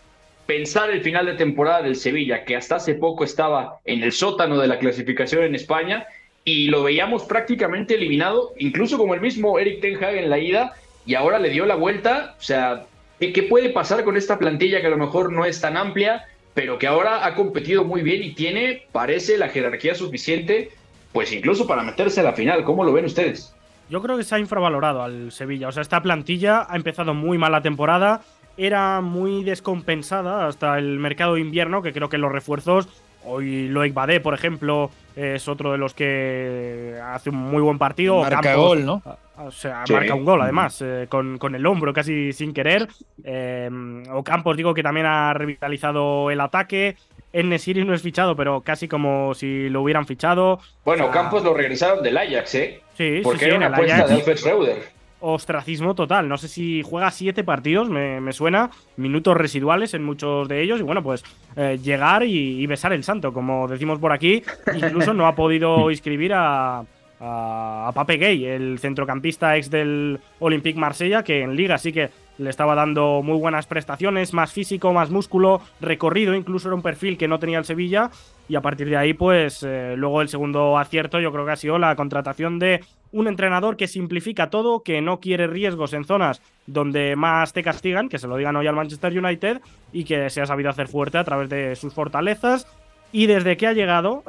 pensar 0.52 0.90
el 0.90 1.00
final 1.00 1.24
de 1.24 1.32
temporada 1.32 1.80
del 1.80 1.96
Sevilla, 1.96 2.44
que 2.44 2.56
hasta 2.56 2.76
hace 2.76 2.94
poco 2.94 3.24
estaba 3.24 3.78
en 3.86 4.02
el 4.02 4.12
sótano 4.12 4.58
de 4.58 4.66
la 4.66 4.78
clasificación 4.78 5.44
en 5.44 5.54
España 5.54 6.06
y 6.44 6.66
lo 6.66 6.82
veíamos 6.82 7.22
prácticamente 7.22 7.94
eliminado, 7.94 8.52
incluso 8.58 8.98
como 8.98 9.14
el 9.14 9.22
mismo 9.22 9.58
Eric 9.58 9.80
Ten 9.80 10.04
Hag 10.04 10.16
en 10.16 10.28
la 10.28 10.38
ida, 10.38 10.74
y 11.06 11.14
ahora 11.14 11.38
le 11.38 11.48
dio 11.48 11.64
la 11.64 11.74
vuelta? 11.74 12.34
O 12.38 12.42
sea, 12.42 12.84
¿qué 13.18 13.42
puede 13.44 13.70
pasar 13.70 14.04
con 14.04 14.18
esta 14.18 14.38
plantilla 14.38 14.82
que 14.82 14.88
a 14.88 14.90
lo 14.90 14.98
mejor 14.98 15.32
no 15.32 15.46
es 15.46 15.58
tan 15.58 15.78
amplia, 15.78 16.26
pero 16.52 16.78
que 16.78 16.86
ahora 16.86 17.24
ha 17.24 17.34
competido 17.34 17.84
muy 17.84 18.02
bien 18.02 18.22
y 18.22 18.34
tiene, 18.34 18.82
parece, 18.92 19.38
la 19.38 19.48
jerarquía 19.48 19.94
suficiente 19.94 20.68
pues 21.12 21.32
incluso 21.32 21.66
para 21.66 21.82
meterse 21.82 22.20
a 22.20 22.24
la 22.24 22.34
final. 22.34 22.62
¿Cómo 22.64 22.84
lo 22.84 22.92
ven 22.92 23.06
ustedes? 23.06 23.54
Yo 23.88 24.02
creo 24.02 24.18
que 24.18 24.24
se 24.24 24.34
ha 24.34 24.38
infravalorado 24.38 25.02
al 25.02 25.32
Sevilla. 25.32 25.68
O 25.68 25.72
sea, 25.72 25.80
esta 25.80 26.02
plantilla 26.02 26.66
ha 26.68 26.76
empezado 26.76 27.14
muy 27.14 27.38
mal 27.38 27.52
la 27.52 27.62
temporada. 27.62 28.20
Era 28.56 29.00
muy 29.00 29.44
descompensada 29.44 30.46
hasta 30.46 30.78
el 30.78 30.98
mercado 30.98 31.34
de 31.34 31.40
invierno, 31.40 31.82
que 31.82 31.92
creo 31.92 32.08
que 32.08 32.18
los 32.18 32.32
refuerzos. 32.32 32.88
Hoy 33.24 33.68
Loic 33.68 33.94
Badé, 33.94 34.20
por 34.20 34.34
ejemplo, 34.34 34.90
es 35.14 35.46
otro 35.46 35.72
de 35.72 35.78
los 35.78 35.94
que 35.94 36.98
hace 37.04 37.30
un 37.30 37.36
muy 37.36 37.62
buen 37.62 37.78
partido. 37.78 38.20
Marca 38.20 38.54
gol, 38.56 38.84
¿no? 38.84 39.02
O 39.38 39.50
sea, 39.50 39.84
marca 39.88 40.14
un 40.14 40.24
gol 40.24 40.42
además, 40.42 40.82
eh, 40.82 41.06
con, 41.08 41.38
con, 41.38 41.54
el 41.54 41.64
hombro 41.66 41.92
casi 41.92 42.32
sin 42.32 42.52
querer. 42.52 42.88
Eh, 43.24 43.70
Ocampos 44.10 44.56
digo 44.56 44.74
que 44.74 44.82
también 44.82 45.06
ha 45.06 45.32
revitalizado 45.34 46.30
el 46.30 46.40
ataque. 46.40 46.96
En 47.32 47.48
Nesiri 47.48 47.84
no 47.84 47.94
es 47.94 48.02
fichado, 48.02 48.36
pero 48.36 48.60
casi 48.60 48.88
como 48.88 49.34
si 49.34 49.68
lo 49.70 49.82
hubieran 49.82 50.06
fichado. 50.06 50.60
Bueno, 50.84 51.10
Campos 51.10 51.42
lo 51.42 51.54
regresaron 51.54 52.02
del 52.02 52.18
Ajax, 52.18 52.54
¿eh? 52.56 52.82
Sí, 52.96 53.20
Porque 53.22 53.40
sí, 53.40 53.44
era 53.46 53.56
una 53.56 53.66
apuesta 53.68 54.06
de 54.06 54.14
Alfred 54.14 54.36
Schreuder. 54.36 55.01
Ostracismo 55.24 55.94
total. 55.94 56.28
No 56.28 56.36
sé 56.36 56.48
si 56.48 56.82
juega 56.82 57.10
siete 57.10 57.44
partidos, 57.44 57.88
me, 57.88 58.32
suena. 58.32 58.70
Minutos 58.96 59.36
residuales 59.36 59.94
en 59.94 60.04
muchos 60.04 60.48
de 60.48 60.62
ellos. 60.62 60.80
Y 60.80 60.82
bueno, 60.82 61.02
pues 61.02 61.24
eh, 61.56 61.78
llegar 61.82 62.24
y, 62.24 62.66
besar 62.66 62.92
el 62.92 63.04
santo, 63.04 63.32
como 63.32 63.68
decimos 63.68 63.98
por 63.98 64.12
aquí. 64.12 64.42
Incluso 64.74 65.14
no 65.14 65.26
ha 65.26 65.34
podido 65.34 65.90
inscribir 65.92 66.32
a, 66.34 66.84
a, 67.22 67.90
Pape 67.94 68.16
Gay, 68.16 68.44
el 68.44 68.78
centrocampista 68.80 69.56
ex 69.56 69.70
del 69.70 70.18
Olympique 70.40 70.78
Marsella, 70.78 71.22
que 71.22 71.42
en 71.42 71.54
Liga 71.54 71.78
sí 71.78 71.92
que 71.92 72.10
le 72.38 72.50
estaba 72.50 72.74
dando 72.74 73.22
muy 73.22 73.38
buenas 73.38 73.66
prestaciones, 73.66 74.32
más 74.32 74.52
físico, 74.52 74.92
más 74.92 75.10
músculo, 75.10 75.60
recorrido, 75.80 76.34
incluso 76.34 76.68
era 76.68 76.74
un 76.74 76.82
perfil 76.82 77.16
que 77.16 77.28
no 77.28 77.38
tenía 77.38 77.58
el 77.58 77.64
Sevilla. 77.64 78.10
Y 78.48 78.56
a 78.56 78.60
partir 78.60 78.88
de 78.88 78.96
ahí, 78.96 79.14
pues 79.14 79.62
eh, 79.62 79.94
luego 79.96 80.20
el 80.20 80.28
segundo 80.28 80.76
acierto 80.78 81.20
yo 81.20 81.30
creo 81.32 81.46
que 81.46 81.52
ha 81.52 81.56
sido 81.56 81.78
la 81.78 81.94
contratación 81.94 82.58
de 82.58 82.80
un 83.12 83.28
entrenador 83.28 83.76
que 83.76 83.86
simplifica 83.86 84.50
todo, 84.50 84.82
que 84.82 85.00
no 85.00 85.20
quiere 85.20 85.46
riesgos 85.46 85.92
en 85.92 86.04
zonas 86.04 86.42
donde 86.66 87.14
más 87.14 87.52
te 87.52 87.62
castigan, 87.62 88.08
que 88.08 88.18
se 88.18 88.26
lo 88.26 88.36
digan 88.36 88.56
hoy 88.56 88.66
al 88.66 88.74
Manchester 88.74 89.16
United, 89.16 89.60
y 89.92 90.04
que 90.04 90.28
se 90.30 90.40
ha 90.40 90.46
sabido 90.46 90.70
hacer 90.70 90.88
fuerte 90.88 91.18
a 91.18 91.24
través 91.24 91.48
de 91.48 91.76
sus 91.76 91.94
fortalezas. 91.94 92.66
Y 93.12 93.26
desde 93.26 93.56
que 93.56 93.66
ha 93.66 93.74
llegado, 93.74 94.24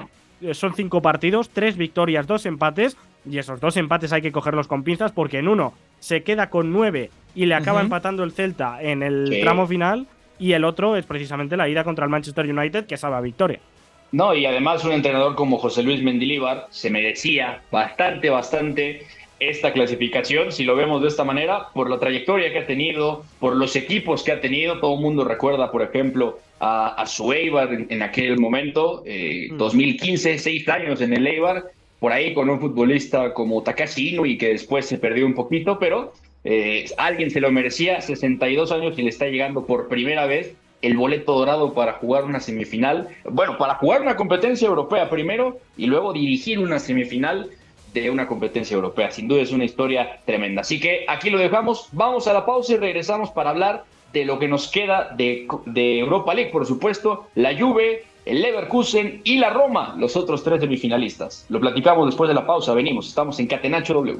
son 0.52 0.74
cinco 0.74 1.02
partidos, 1.02 1.50
tres 1.50 1.78
victorias, 1.78 2.28
dos 2.28 2.46
empates, 2.46 2.98
y 3.30 3.38
esos 3.38 3.60
dos 3.60 3.78
empates 3.78 4.12
hay 4.12 4.22
que 4.22 4.32
cogerlos 4.32 4.68
con 4.68 4.84
pinzas 4.84 5.12
porque 5.12 5.40
en 5.40 5.48
uno 5.48 5.74
se 6.00 6.24
queda 6.24 6.50
con 6.50 6.72
nueve 6.72 7.10
y 7.36 7.46
le 7.46 7.56
acaba 7.56 7.82
empatando 7.82 8.24
el 8.24 8.34
Celta 8.34 8.82
en 8.82 9.02
el 9.02 9.40
tramo 9.42 9.66
final, 9.68 10.08
y 10.40 10.54
el 10.54 10.66
otro 10.66 10.98
es 10.98 11.06
precisamente 11.06 11.56
la 11.56 11.70
ida 11.70 11.84
contra 11.84 12.06
el 12.06 12.12
Manchester 12.12 12.46
United 12.46 12.86
que 12.86 12.98
salva 12.98 13.22
victoria. 13.22 13.60
No, 14.12 14.36
y 14.36 14.46
además 14.46 14.84
un 14.86 14.92
entrenador 14.92 15.36
como 15.36 15.58
José 15.58 15.82
Luis 15.82 16.04
Mendilíbar 16.04 16.68
se 16.70 16.92
merecía 16.92 17.62
bastante, 17.72 18.30
bastante 18.30 19.08
esta 19.50 19.74
clasificación, 19.74 20.52
si 20.52 20.64
lo 20.64 20.76
vemos 20.76 21.02
de 21.02 21.08
esta 21.08 21.24
manera, 21.24 21.68
por 21.74 21.90
la 21.90 22.00
trayectoria 22.00 22.52
que 22.52 22.60
ha 22.60 22.68
tenido, 22.68 23.24
por 23.40 23.56
los 23.56 23.76
equipos 23.76 24.24
que 24.24 24.32
ha 24.32 24.42
tenido. 24.42 24.80
Todo 24.80 24.96
el 24.96 25.02
mundo 25.02 25.24
recuerda, 25.24 25.72
por 25.72 25.82
ejemplo, 25.82 26.40
a, 26.60 26.90
a 26.90 27.06
su 27.06 27.32
Eibar 27.32 27.70
en, 27.90 28.02
aquel 28.02 28.40
momento, 28.40 29.04
2015, 29.52 30.32
eh, 30.32 30.36
mm. 30.36 30.40
seis 30.40 30.70
años 30.70 31.02
en 31.02 31.14
el 31.14 31.28
Eibar, 31.28 31.66
por 32.00 32.12
ahí 32.12 32.34
con 32.34 32.50
un 32.50 32.60
futbolista 32.60 33.34
como 33.34 33.64
Takashi 33.64 34.18
y 34.26 34.38
que 34.38 34.50
después 34.50 34.86
se 34.86 34.98
perdió 34.98 35.26
un 35.26 35.34
poquito, 35.34 35.80
pero 35.80 36.14
eh, 36.44 36.86
alguien 36.98 37.32
se 37.32 37.40
lo 37.40 37.52
merecía, 37.52 38.02
62 38.02 38.72
años 38.72 39.00
y 39.00 39.04
le 39.04 39.10
está 39.10 39.28
llegando 39.28 39.66
por 39.66 39.88
primera 39.88 40.26
vez 40.26 40.54
el 40.82 40.98
boleto 40.98 41.34
dorado 41.34 41.74
para 41.74 41.94
jugar 41.94 42.26
una 42.26 42.42
semifinal, 42.42 43.08
bueno, 43.24 43.58
para 43.58 43.76
jugar 43.76 44.02
una 44.02 44.18
competencia 44.18 44.68
europea 44.68 45.10
primero 45.10 45.58
y 45.78 45.86
luego 45.86 46.12
dirigir 46.12 46.60
una 46.60 46.78
semifinal 46.78 47.50
de 47.94 48.10
una 48.10 48.28
competencia 48.28 48.76
europea. 48.76 49.12
Sin 49.12 49.28
duda 49.28 49.42
es 49.42 49.52
una 49.52 49.66
historia 49.66 50.20
tremenda. 50.26 50.62
Así 50.62 50.80
que 50.80 51.06
aquí 51.08 51.30
lo 51.30 51.38
dejamos, 51.38 51.90
vamos 51.92 52.28
a 52.28 52.34
la 52.34 52.46
pausa 52.46 52.74
y 52.74 52.78
regresamos 52.78 53.32
para 53.32 53.52
hablar 53.52 53.86
de 54.14 54.26
lo 54.26 54.40
que 54.40 54.48
nos 54.48 54.68
queda 54.68 55.14
de, 55.16 55.48
Europa 56.00 56.34
League, 56.34 56.52
por 56.52 56.66
supuesto, 56.66 57.28
la 57.36 57.58
Juve, 57.58 58.06
el 58.26 58.42
Leverkusen 58.42 59.22
y 59.24 59.38
la 59.38 59.50
Roma, 59.50 59.96
los 59.98 60.16
otros 60.16 60.44
tres 60.44 60.62
semifinalistas. 60.62 61.46
Lo 61.50 61.60
platicamos 61.60 62.06
después 62.06 62.28
de 62.28 62.36
la 62.36 62.46
pausa, 62.46 62.74
venimos, 62.74 63.08
estamos 63.08 63.40
en 63.40 63.48
Catenacho 63.48 63.94
W. 63.96 64.20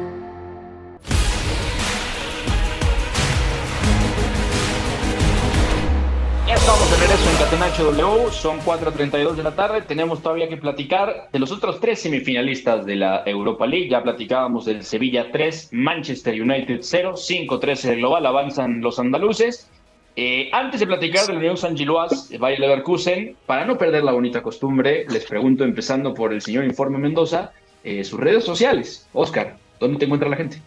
Regreso 7.01 7.29
en 7.31 7.37
Catenacho 7.37 7.91
W, 7.91 8.31
son 8.31 8.59
4.32 8.59 9.33
de 9.33 9.41
la 9.41 9.55
tarde, 9.55 9.81
tenemos 9.81 10.21
todavía 10.21 10.47
que 10.47 10.57
platicar 10.57 11.29
de 11.31 11.39
los 11.39 11.51
otros 11.51 11.79
tres 11.79 11.99
semifinalistas 11.99 12.85
de 12.85 12.95
la 12.95 13.23
Europa 13.25 13.65
League, 13.65 13.89
ya 13.89 14.03
platicábamos 14.03 14.65
del 14.65 14.83
Sevilla 14.83 15.31
3, 15.31 15.69
Manchester 15.71 16.39
United 16.39 16.79
0, 16.81 17.13
5-13 17.15 17.81
de 17.81 17.95
global, 17.95 18.25
avanzan 18.27 18.81
los 18.81 18.99
andaluces. 18.99 19.67
Eh, 20.15 20.51
antes 20.53 20.79
de 20.79 20.85
platicar 20.85 21.25
del 21.25 21.37
Unión 21.37 21.57
San 21.57 21.75
Giloas, 21.75 22.29
Bayer 22.37 22.59
Leverkusen, 22.59 23.35
para 23.47 23.65
no 23.65 23.79
perder 23.79 24.03
la 24.03 24.11
bonita 24.11 24.43
costumbre, 24.43 25.05
les 25.09 25.25
pregunto, 25.25 25.63
empezando 25.63 26.13
por 26.13 26.31
el 26.33 26.41
señor 26.41 26.65
Informe 26.65 26.99
Mendoza, 26.99 27.51
eh, 27.83 28.03
sus 28.03 28.19
redes 28.19 28.43
sociales. 28.43 29.09
Oscar, 29.13 29.57
¿dónde 29.79 29.97
te 29.97 30.05
encuentra 30.05 30.29
la 30.29 30.37
gente? 30.37 30.61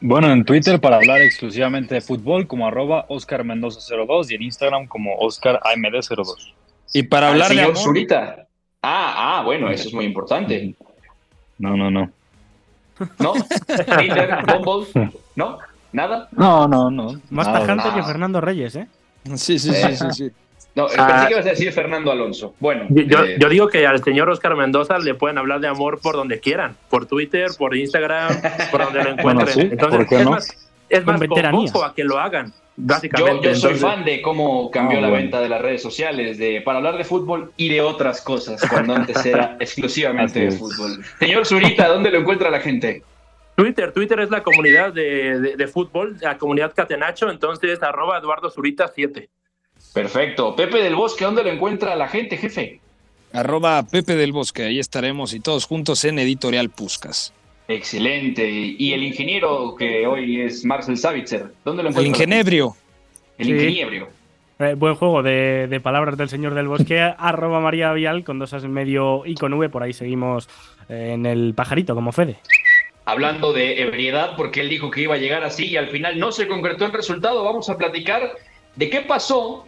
Bueno, 0.00 0.30
en 0.30 0.44
Twitter 0.44 0.80
para 0.80 0.96
hablar 0.96 1.22
exclusivamente 1.22 1.94
de 1.94 2.00
fútbol 2.00 2.46
como 2.46 2.66
arroba 2.66 3.06
Oscar 3.08 3.44
Mendoza02 3.44 4.30
y 4.30 4.34
en 4.34 4.42
Instagram 4.42 4.86
como 4.86 5.14
Oscar 5.16 5.60
AMD02. 5.62 6.52
Y 6.92 7.02
para 7.04 7.28
hablar 7.30 7.50
Al 7.50 7.56
de 7.56 7.62
amor, 7.62 7.76
Zurita. 7.76 8.46
Ah, 8.82 9.38
ah, 9.38 9.42
bueno, 9.44 9.70
eso 9.70 9.88
es 9.88 9.94
muy 9.94 10.04
importante. 10.04 10.74
No, 11.58 11.76
no, 11.76 11.90
no. 11.90 12.10
¿No? 13.18 13.32
Tinder, 13.98 14.38
Bumble, 14.46 15.10
¿no? 15.34 15.58
¿Nada? 15.92 16.28
No, 16.32 16.68
no, 16.68 16.90
no. 16.90 17.20
Más 17.30 17.46
Nada, 17.46 17.60
tajante 17.60 17.88
nada. 17.88 17.94
que 17.94 18.02
Fernando 18.02 18.40
Reyes, 18.40 18.76
¿eh? 18.76 18.86
Sí, 19.36 19.58
sí, 19.58 19.72
sí, 19.72 19.96
sí, 19.96 20.06
sí. 20.12 20.30
No, 20.74 20.88
eh, 20.88 20.94
Ah. 20.98 21.06
pensé 21.06 21.26
que 21.28 21.32
ibas 21.32 21.46
a 21.46 21.50
decir 21.50 21.72
Fernando 21.72 22.12
Alonso. 22.12 22.54
Bueno, 22.60 22.84
Yo, 22.90 23.24
eh, 23.24 23.36
yo 23.40 23.48
digo 23.48 23.68
que 23.68 23.86
al 23.86 24.02
señor 24.04 24.28
Oscar 24.28 24.54
Mendoza 24.56 24.98
le 24.98 25.14
pueden 25.14 25.38
hablar 25.38 25.60
de 25.60 25.68
amor 25.68 26.00
por 26.02 26.16
donde 26.16 26.38
quieran, 26.38 26.76
por 26.90 27.06
Twitter, 27.06 27.48
por 27.58 27.74
Instagram, 27.74 28.40
por 28.70 28.84
donde 28.84 29.02
lo 29.04 29.10
encuentren. 29.18 29.22
Bueno, 29.22 29.46
sí, 29.46 29.60
Entonces, 29.72 29.98
¿por 29.98 30.06
qué 30.08 30.16
es 30.16 30.24
no? 30.24 30.30
más, 30.32 30.48
es 30.90 31.00
Con 31.00 31.18
más 31.18 31.28
convoco 31.28 31.82
a 31.84 31.94
que 31.94 32.04
lo 32.04 32.18
hagan, 32.18 32.48
yo, 32.48 32.52
básicamente. 32.76 33.48
yo 33.48 33.54
soy 33.54 33.70
Entonces, 33.72 33.80
fan 33.80 34.04
de 34.04 34.20
cómo 34.20 34.70
cambió 34.70 34.98
Ah, 34.98 35.00
la 35.02 35.08
bueno. 35.08 35.22
venta 35.22 35.40
de 35.40 35.48
las 35.48 35.62
redes 35.62 35.80
sociales 35.80 36.36
de 36.36 36.60
para 36.60 36.76
hablar 36.76 36.98
de 36.98 37.04
fútbol 37.04 37.52
y 37.56 37.70
de 37.70 37.80
otras 37.80 38.20
cosas, 38.20 38.60
cuando 38.68 38.94
antes 38.94 39.24
era 39.24 39.56
exclusivamente 39.60 40.40
de 40.40 40.50
fútbol. 40.52 41.02
Señor 41.18 41.46
Zurita, 41.46 41.88
¿dónde 41.88 42.10
lo 42.10 42.18
encuentra 42.18 42.50
la 42.50 42.60
gente? 42.60 43.02
Twitter, 43.56 43.92
Twitter 43.92 44.20
es 44.20 44.30
la 44.30 44.42
comunidad 44.42 44.92
de, 44.92 45.40
de- 45.40 45.56
de 45.56 45.66
fútbol, 45.66 46.16
la 46.20 46.38
comunidad 46.38 46.72
Catenacho, 46.74 47.30
entonces 47.30 47.82
arroba 47.82 48.18
Eduardo 48.18 48.50
Zurita 48.50 48.88
7. 48.94 49.28
Perfecto. 49.94 50.54
Pepe 50.54 50.82
del 50.82 50.94
Bosque, 50.94 51.24
¿dónde 51.24 51.42
lo 51.42 51.50
encuentra 51.50 51.94
la 51.96 52.08
gente, 52.08 52.36
jefe? 52.36 52.80
arroba 53.32 53.82
Pepe 53.82 54.14
del 54.14 54.32
Bosque, 54.32 54.62
ahí 54.64 54.78
estaremos 54.78 55.34
y 55.34 55.40
todos 55.40 55.66
juntos 55.66 56.04
en 56.04 56.18
Editorial 56.18 56.70
Puscas. 56.70 57.34
Excelente. 57.68 58.48
Y 58.48 58.92
el 58.92 59.02
ingeniero 59.02 59.74
que 59.76 60.06
hoy 60.06 60.40
es 60.40 60.64
Marcel 60.64 60.96
Savitzer, 60.96 61.52
¿dónde 61.64 61.82
lo 61.82 61.88
El 61.90 61.94
encuentra? 61.94 62.08
ingenebrio. 62.24 62.76
El 63.38 63.46
Sí. 63.46 63.52
ingeniero. 63.52 64.08
Eh, 64.58 64.74
buen 64.74 64.94
juego 64.94 65.22
de, 65.22 65.66
de 65.68 65.80
palabras 65.80 66.16
del 66.16 66.30
señor 66.30 66.54
del 66.54 66.68
bosque, 66.68 66.98
arroba 67.18 67.60
María 67.60 67.92
Vial 67.92 68.24
con 68.24 68.38
dos 68.38 68.54
as 68.54 68.64
en 68.64 68.72
medio 68.72 69.26
y 69.26 69.34
con 69.34 69.52
V, 69.52 69.68
por 69.68 69.82
ahí 69.82 69.92
seguimos 69.92 70.48
eh, 70.88 71.10
en 71.12 71.26
el 71.26 71.52
pajarito 71.54 71.94
como 71.94 72.12
Fede. 72.12 72.38
Hablando 73.08 73.52
de 73.52 73.80
ebriedad, 73.80 74.34
porque 74.36 74.60
él 74.62 74.68
dijo 74.68 74.90
que 74.90 75.02
iba 75.02 75.14
a 75.14 75.18
llegar 75.18 75.44
así 75.44 75.66
y 75.66 75.76
al 75.76 75.90
final 75.90 76.18
no 76.18 76.32
se 76.32 76.48
concretó 76.48 76.86
el 76.86 76.92
resultado, 76.92 77.44
vamos 77.44 77.70
a 77.70 77.78
platicar 77.78 78.32
de 78.74 78.90
qué 78.90 79.00
pasó 79.02 79.64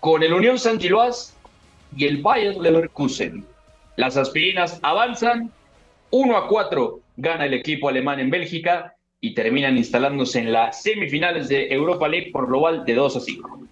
con 0.00 0.22
el 0.22 0.32
Unión 0.32 0.58
San 0.58 0.80
Giloas 0.80 1.36
y 1.94 2.06
el 2.06 2.22
Bayer 2.22 2.56
Leverkusen. 2.56 3.44
Las 3.96 4.16
aspirinas 4.16 4.80
avanzan, 4.82 5.52
1 6.10 6.34
a 6.34 6.48
4 6.48 7.00
gana 7.18 7.44
el 7.44 7.52
equipo 7.52 7.90
alemán 7.90 8.20
en 8.20 8.30
Bélgica 8.30 8.94
y 9.20 9.34
terminan 9.34 9.76
instalándose 9.76 10.38
en 10.38 10.54
las 10.54 10.82
semifinales 10.82 11.48
de 11.50 11.68
Europa 11.68 12.08
League 12.08 12.30
por 12.32 12.46
global 12.46 12.86
de 12.86 12.94
2 12.94 13.16
a 13.16 13.20
5. 13.20 13.68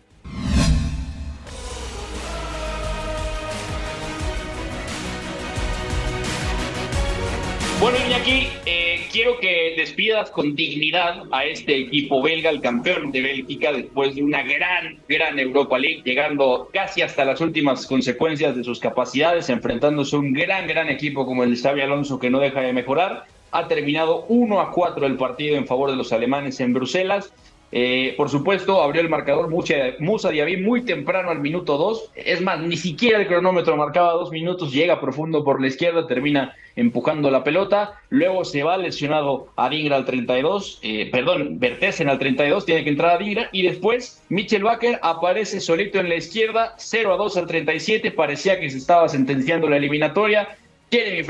Bueno, 7.78 7.98
Iñaki, 8.06 8.48
eh, 8.64 8.95
quiero 9.10 9.38
que 9.38 9.74
despidas 9.76 10.30
con 10.30 10.54
dignidad 10.54 11.22
a 11.32 11.44
este 11.44 11.76
equipo 11.78 12.22
belga, 12.22 12.50
el 12.50 12.60
campeón 12.60 13.10
de 13.12 13.22
Bélgica, 13.22 13.72
después 13.72 14.14
de 14.14 14.22
una 14.22 14.42
gran, 14.42 14.98
gran 15.08 15.38
Europa 15.38 15.78
League, 15.78 16.02
llegando 16.04 16.68
casi 16.72 17.02
hasta 17.02 17.24
las 17.24 17.40
últimas 17.40 17.86
consecuencias 17.86 18.56
de 18.56 18.64
sus 18.64 18.80
capacidades, 18.80 19.48
enfrentándose 19.48 20.16
a 20.16 20.20
un 20.20 20.32
gran, 20.32 20.66
gran 20.66 20.88
equipo 20.88 21.26
como 21.26 21.44
el 21.44 21.54
de 21.54 21.60
Xavi 21.60 21.80
Alonso, 21.80 22.18
que 22.18 22.30
no 22.30 22.38
deja 22.38 22.60
de 22.60 22.72
mejorar. 22.72 23.24
Ha 23.52 23.68
terminado 23.68 24.26
1 24.28 24.60
a 24.60 24.70
4 24.70 25.06
el 25.06 25.16
partido 25.16 25.56
en 25.56 25.66
favor 25.66 25.90
de 25.90 25.96
los 25.96 26.12
alemanes 26.12 26.60
en 26.60 26.72
Bruselas. 26.72 27.32
Eh, 27.72 28.14
por 28.16 28.28
supuesto, 28.28 28.80
abrió 28.80 29.02
el 29.02 29.08
marcador 29.08 29.50
Musa 29.50 30.30
Diaby 30.30 30.58
muy 30.58 30.82
temprano 30.84 31.30
al 31.30 31.40
minuto 31.40 31.76
2. 31.76 32.12
Es 32.14 32.40
más, 32.40 32.60
ni 32.60 32.76
siquiera 32.76 33.18
el 33.18 33.26
cronómetro 33.26 33.76
marcaba 33.76 34.12
dos 34.12 34.30
minutos. 34.30 34.72
Llega 34.72 35.00
profundo 35.00 35.42
por 35.42 35.60
la 35.60 35.66
izquierda, 35.66 36.06
termina 36.06 36.54
empujando 36.76 37.30
la 37.30 37.42
pelota. 37.42 38.00
Luego 38.10 38.44
se 38.44 38.62
va 38.62 38.76
lesionado 38.76 39.48
a 39.56 39.68
Dingra 39.68 39.96
al 39.96 40.04
32. 40.04 40.78
eh, 40.82 41.08
perdón, 41.10 41.58
Bertesen 41.58 42.08
al 42.08 42.18
32. 42.18 42.66
Tiene 42.66 42.84
que 42.84 42.90
entrar 42.90 43.16
a 43.16 43.18
Dingra. 43.18 43.48
Y 43.52 43.62
después, 43.62 44.22
Mitchell 44.28 44.62
Baker 44.62 45.00
aparece 45.02 45.60
solito 45.60 45.98
en 45.98 46.08
la 46.08 46.16
izquierda. 46.16 46.74
0 46.76 47.14
a 47.14 47.16
2 47.16 47.36
al 47.38 47.46
37. 47.46 48.10
Parecía 48.12 48.60
que 48.60 48.70
se 48.70 48.78
estaba 48.78 49.08
sentenciando 49.08 49.68
la 49.68 49.78
eliminatoria. 49.78 50.56
Jeremy 50.90 51.24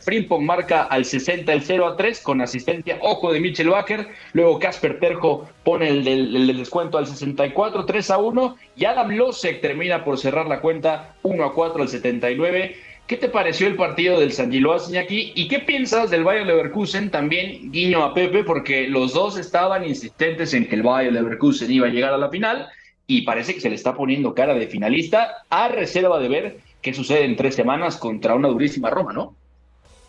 Frimpong, 0.00 0.44
marca 0.44 0.84
al 0.84 1.04
60 1.04 1.52
el 1.52 1.62
0 1.62 1.86
a 1.86 1.96
3 1.96 2.20
con 2.20 2.40
asistencia, 2.40 2.96
ojo 3.00 3.32
de 3.32 3.40
Mitchell 3.40 3.68
Baker. 3.68 4.06
Luego 4.34 4.60
Casper 4.60 5.00
Terjo 5.00 5.48
pone 5.64 5.88
el 5.88 6.06
el 6.06 6.46
del 6.46 6.58
descuento 6.58 6.96
al 6.96 7.06
64, 7.08 7.86
3 7.86 8.10
a 8.10 8.18
1. 8.18 8.56
Y 8.76 8.84
Adam 8.84 9.10
Losek 9.10 9.60
termina 9.60 10.04
por 10.04 10.18
cerrar 10.18 10.46
la 10.46 10.60
cuenta 10.60 11.16
1 11.22 11.44
a 11.44 11.52
4 11.52 11.82
al 11.82 11.88
79. 11.88 12.76
¿Qué 13.06 13.18
te 13.18 13.28
pareció 13.28 13.66
el 13.66 13.76
partido 13.76 14.18
del 14.18 14.32
San 14.32 14.50
Giloas, 14.50 14.88
Iñaki? 14.88 15.32
¿Y 15.34 15.46
qué 15.48 15.58
piensas 15.58 16.10
del 16.10 16.24
Bayer 16.24 16.46
Leverkusen? 16.46 17.10
También 17.10 17.70
guiño 17.70 18.02
a 18.02 18.14
Pepe, 18.14 18.44
porque 18.44 18.88
los 18.88 19.12
dos 19.12 19.36
estaban 19.36 19.86
insistentes 19.86 20.54
en 20.54 20.66
que 20.66 20.76
el 20.76 20.82
Bayer 20.82 21.12
Leverkusen 21.12 21.70
iba 21.70 21.86
a 21.86 21.90
llegar 21.90 22.14
a 22.14 22.18
la 22.18 22.30
final 22.30 22.66
y 23.06 23.22
parece 23.22 23.52
que 23.52 23.60
se 23.60 23.68
le 23.68 23.74
está 23.74 23.94
poniendo 23.94 24.34
cara 24.34 24.54
de 24.54 24.68
finalista 24.68 25.44
a 25.50 25.68
reserva 25.68 26.18
de 26.18 26.28
ver 26.28 26.60
qué 26.80 26.94
sucede 26.94 27.26
en 27.26 27.36
tres 27.36 27.54
semanas 27.54 27.98
contra 27.98 28.34
una 28.34 28.48
durísima 28.48 28.88
Roma, 28.88 29.12
¿no? 29.12 29.36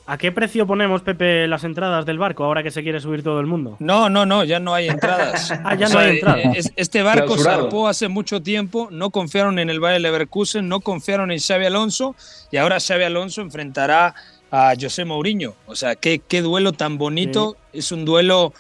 ¿A 0.08 0.20
qué 0.20 0.32
precio 0.32 0.68
ponemos, 0.68 1.02
Pepe, 1.02 1.48
las 1.48 1.64
entradas 1.64 2.06
del 2.06 2.20
barco 2.20 2.44
ahora 2.44 2.62
que 2.62 2.70
se 2.70 2.84
quiere 2.84 3.00
subir 3.00 3.24
todo 3.24 3.40
el 3.40 3.48
mundo? 3.48 3.76
No, 3.80 4.08
no, 4.08 4.26
no, 4.26 4.44
ya 4.44 4.60
no 4.60 4.74
hay 4.76 4.88
entradas. 4.88 5.52
Ah, 5.64 5.74
ya 5.76 5.90
no 5.90 5.98
hay 5.98 6.16
entradas. 6.18 6.56
es- 6.58 6.74
Este 6.76 7.02
barco 7.02 7.36
zarpó 7.38 7.88
hace 7.88 8.08
mucho 8.08 8.42
tiempo, 8.44 8.90
no 8.92 9.10
confiaron 9.10 9.58
en 9.58 9.70
el 9.72 9.80
Bayer 9.80 10.02
Leverkusen, 10.02 10.70
no 10.70 10.80
confiaron 10.82 11.32
en 11.32 11.40
Xavi 11.40 11.66
Alonso 11.66 12.16
y 12.52 12.58
ahora 12.58 12.80
Xavi 12.80 13.04
Alonso 13.04 13.42
enfrentará 13.42 14.14
a 14.52 14.74
José 14.80 15.06
Mourinho. 15.06 15.56
O 15.66 15.76
sea, 15.76 15.96
qué, 15.96 16.20
qué 16.20 16.42
duelo 16.44 16.72
tan 16.74 17.00
bonito. 17.00 17.58
Es 17.74 17.92
un 17.92 18.06
duelo 18.06 18.54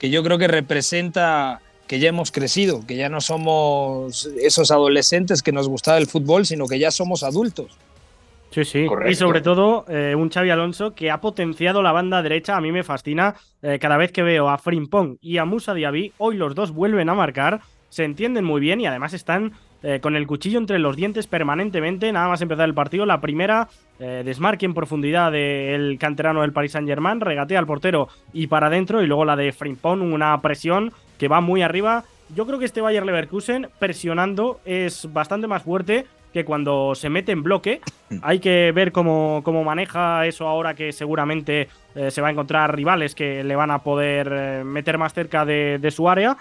que 0.00 0.10
yo 0.10 0.24
creo 0.24 0.36
que 0.36 0.48
representa 0.48 1.60
que 1.86 2.00
ya 2.00 2.08
hemos 2.10 2.32
crecido, 2.32 2.84
que 2.86 2.96
ya 2.96 3.08
no 3.08 3.20
somos 3.20 4.28
esos 4.42 4.70
adolescentes 4.70 5.42
que 5.42 5.52
nos 5.52 5.68
gustaba 5.68 5.96
el 5.98 6.06
fútbol, 6.06 6.44
sino 6.44 6.66
que 6.66 6.78
ya 6.78 6.90
somos 6.90 7.22
adultos. 7.22 7.78
Sí, 8.50 8.64
sí. 8.64 8.86
Correcto. 8.86 9.10
Y 9.10 9.14
sobre 9.14 9.40
todo, 9.40 9.84
eh, 9.88 10.14
un 10.14 10.30
Xavi 10.30 10.50
Alonso 10.50 10.94
que 10.94 11.10
ha 11.10 11.20
potenciado 11.20 11.82
la 11.82 11.92
banda 11.92 12.22
derecha. 12.22 12.56
A 12.56 12.60
mí 12.60 12.72
me 12.72 12.82
fascina 12.82 13.34
eh, 13.62 13.78
cada 13.78 13.96
vez 13.96 14.12
que 14.12 14.22
veo 14.22 14.48
a 14.48 14.58
Frimpong 14.58 15.18
y 15.20 15.38
a 15.38 15.44
Musa 15.44 15.74
Diaby. 15.74 16.12
Hoy 16.18 16.36
los 16.36 16.54
dos 16.54 16.72
vuelven 16.72 17.08
a 17.08 17.14
marcar, 17.14 17.60
se 17.90 18.04
entienden 18.04 18.44
muy 18.44 18.60
bien 18.60 18.80
y 18.80 18.86
además 18.86 19.12
están 19.12 19.52
eh, 19.82 20.00
con 20.00 20.16
el 20.16 20.26
cuchillo 20.26 20.58
entre 20.58 20.78
los 20.78 20.96
dientes 20.96 21.26
permanentemente. 21.26 22.10
Nada 22.10 22.28
más 22.28 22.40
empezar 22.40 22.66
el 22.66 22.74
partido. 22.74 23.06
La 23.06 23.20
primera, 23.20 23.68
desmarque 23.98 24.64
en 24.64 24.74
profundidad 24.74 25.32
del 25.32 25.98
canterano 25.98 26.42
del 26.42 26.52
Paris 26.52 26.72
Saint-Germain, 26.72 27.20
regatea 27.20 27.58
al 27.58 27.66
portero 27.66 28.08
y 28.32 28.46
para 28.46 28.68
adentro. 28.68 29.02
Y 29.02 29.06
luego 29.06 29.24
la 29.24 29.36
de 29.36 29.52
Frimpong, 29.52 30.02
una 30.02 30.40
presión 30.40 30.92
que 31.18 31.28
va 31.28 31.40
muy 31.40 31.62
arriba. 31.62 32.04
Yo 32.34 32.46
creo 32.46 32.58
que 32.58 32.64
este 32.64 32.80
Bayer 32.80 33.04
Leverkusen 33.04 33.68
presionando 33.78 34.60
es 34.64 35.12
bastante 35.12 35.46
más 35.46 35.62
fuerte 35.62 36.06
que 36.32 36.44
cuando 36.44 36.94
se 36.94 37.10
mete 37.10 37.32
en 37.32 37.42
bloque, 37.42 37.80
hay 38.22 38.38
que 38.38 38.72
ver 38.72 38.92
cómo, 38.92 39.42
cómo 39.44 39.64
maneja 39.64 40.26
eso 40.26 40.46
ahora 40.46 40.74
que 40.74 40.92
seguramente 40.92 41.68
eh, 41.94 42.10
se 42.10 42.20
va 42.20 42.28
a 42.28 42.30
encontrar 42.30 42.74
rivales 42.74 43.14
que 43.14 43.44
le 43.44 43.56
van 43.56 43.70
a 43.70 43.80
poder 43.80 44.30
eh, 44.32 44.64
meter 44.64 44.98
más 44.98 45.14
cerca 45.14 45.44
de, 45.44 45.78
de 45.78 45.90
su 45.90 46.08
área. 46.08 46.36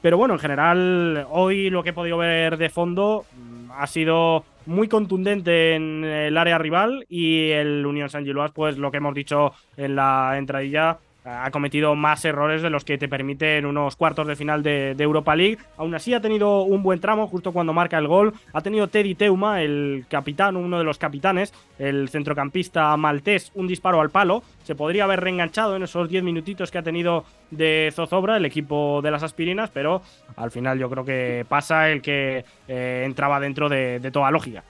Pero 0.00 0.18
bueno, 0.18 0.34
en 0.34 0.40
general, 0.40 1.26
hoy 1.30 1.70
lo 1.70 1.82
que 1.82 1.90
he 1.90 1.94
podido 1.94 2.18
ver 2.18 2.56
de 2.56 2.68
fondo 2.68 3.24
mm, 3.36 3.70
ha 3.72 3.86
sido 3.86 4.44
muy 4.66 4.88
contundente 4.88 5.74
en 5.74 6.04
el 6.04 6.36
área 6.36 6.58
rival 6.58 7.04
y 7.08 7.50
el 7.50 7.84
Unión 7.86 8.10
San 8.10 8.24
Giloas, 8.24 8.52
pues 8.52 8.78
lo 8.78 8.90
que 8.90 8.98
hemos 8.98 9.14
dicho 9.14 9.52
en 9.76 9.96
la 9.96 10.34
entradilla, 10.36 10.98
ha 11.24 11.50
cometido 11.50 11.94
más 11.94 12.24
errores 12.24 12.62
de 12.62 12.70
los 12.70 12.84
que 12.84 12.98
te 12.98 13.08
permiten 13.08 13.66
unos 13.66 13.96
cuartos 13.96 14.26
de 14.26 14.36
final 14.36 14.62
de, 14.62 14.96
Europa 14.98 15.34
League. 15.36 15.58
Aún 15.76 15.94
así 15.94 16.14
ha 16.14 16.20
tenido 16.20 16.62
un 16.62 16.82
buen 16.82 17.00
tramo 17.00 17.26
justo 17.26 17.52
cuando 17.52 17.72
marca 17.72 17.98
el 17.98 18.08
gol. 18.08 18.34
Ha 18.52 18.60
tenido 18.60 18.88
Teddy 18.88 19.14
Teuma, 19.14 19.62
el 19.62 20.04
capitán, 20.08 20.56
uno 20.56 20.78
de 20.78 20.84
los 20.84 20.98
capitanes, 20.98 21.52
el 21.78 22.08
centrocampista 22.08 22.96
maltés, 22.96 23.52
un 23.54 23.66
disparo 23.66 24.00
al 24.00 24.10
palo. 24.10 24.42
Se 24.62 24.74
podría 24.74 25.04
haber 25.04 25.20
reenganchado 25.20 25.76
en 25.76 25.82
esos 25.82 26.08
10 26.08 26.22
minutitos 26.22 26.70
que 26.70 26.78
ha 26.78 26.82
tenido 26.82 27.24
de 27.50 27.92
zozobra 27.94 28.36
el 28.36 28.44
equipo 28.44 29.00
de 29.02 29.10
las 29.10 29.22
aspirinas, 29.22 29.70
pero 29.70 30.02
al 30.36 30.50
final 30.50 30.78
yo 30.78 30.88
creo 30.88 31.04
que 31.04 31.44
pasa 31.48 31.90
el 31.90 32.00
que 32.02 32.44
eh, 32.68 33.02
entraba 33.04 33.40
dentro 33.40 33.68
de 33.68 34.10
toda 34.12 34.30
lógica. 34.30 34.64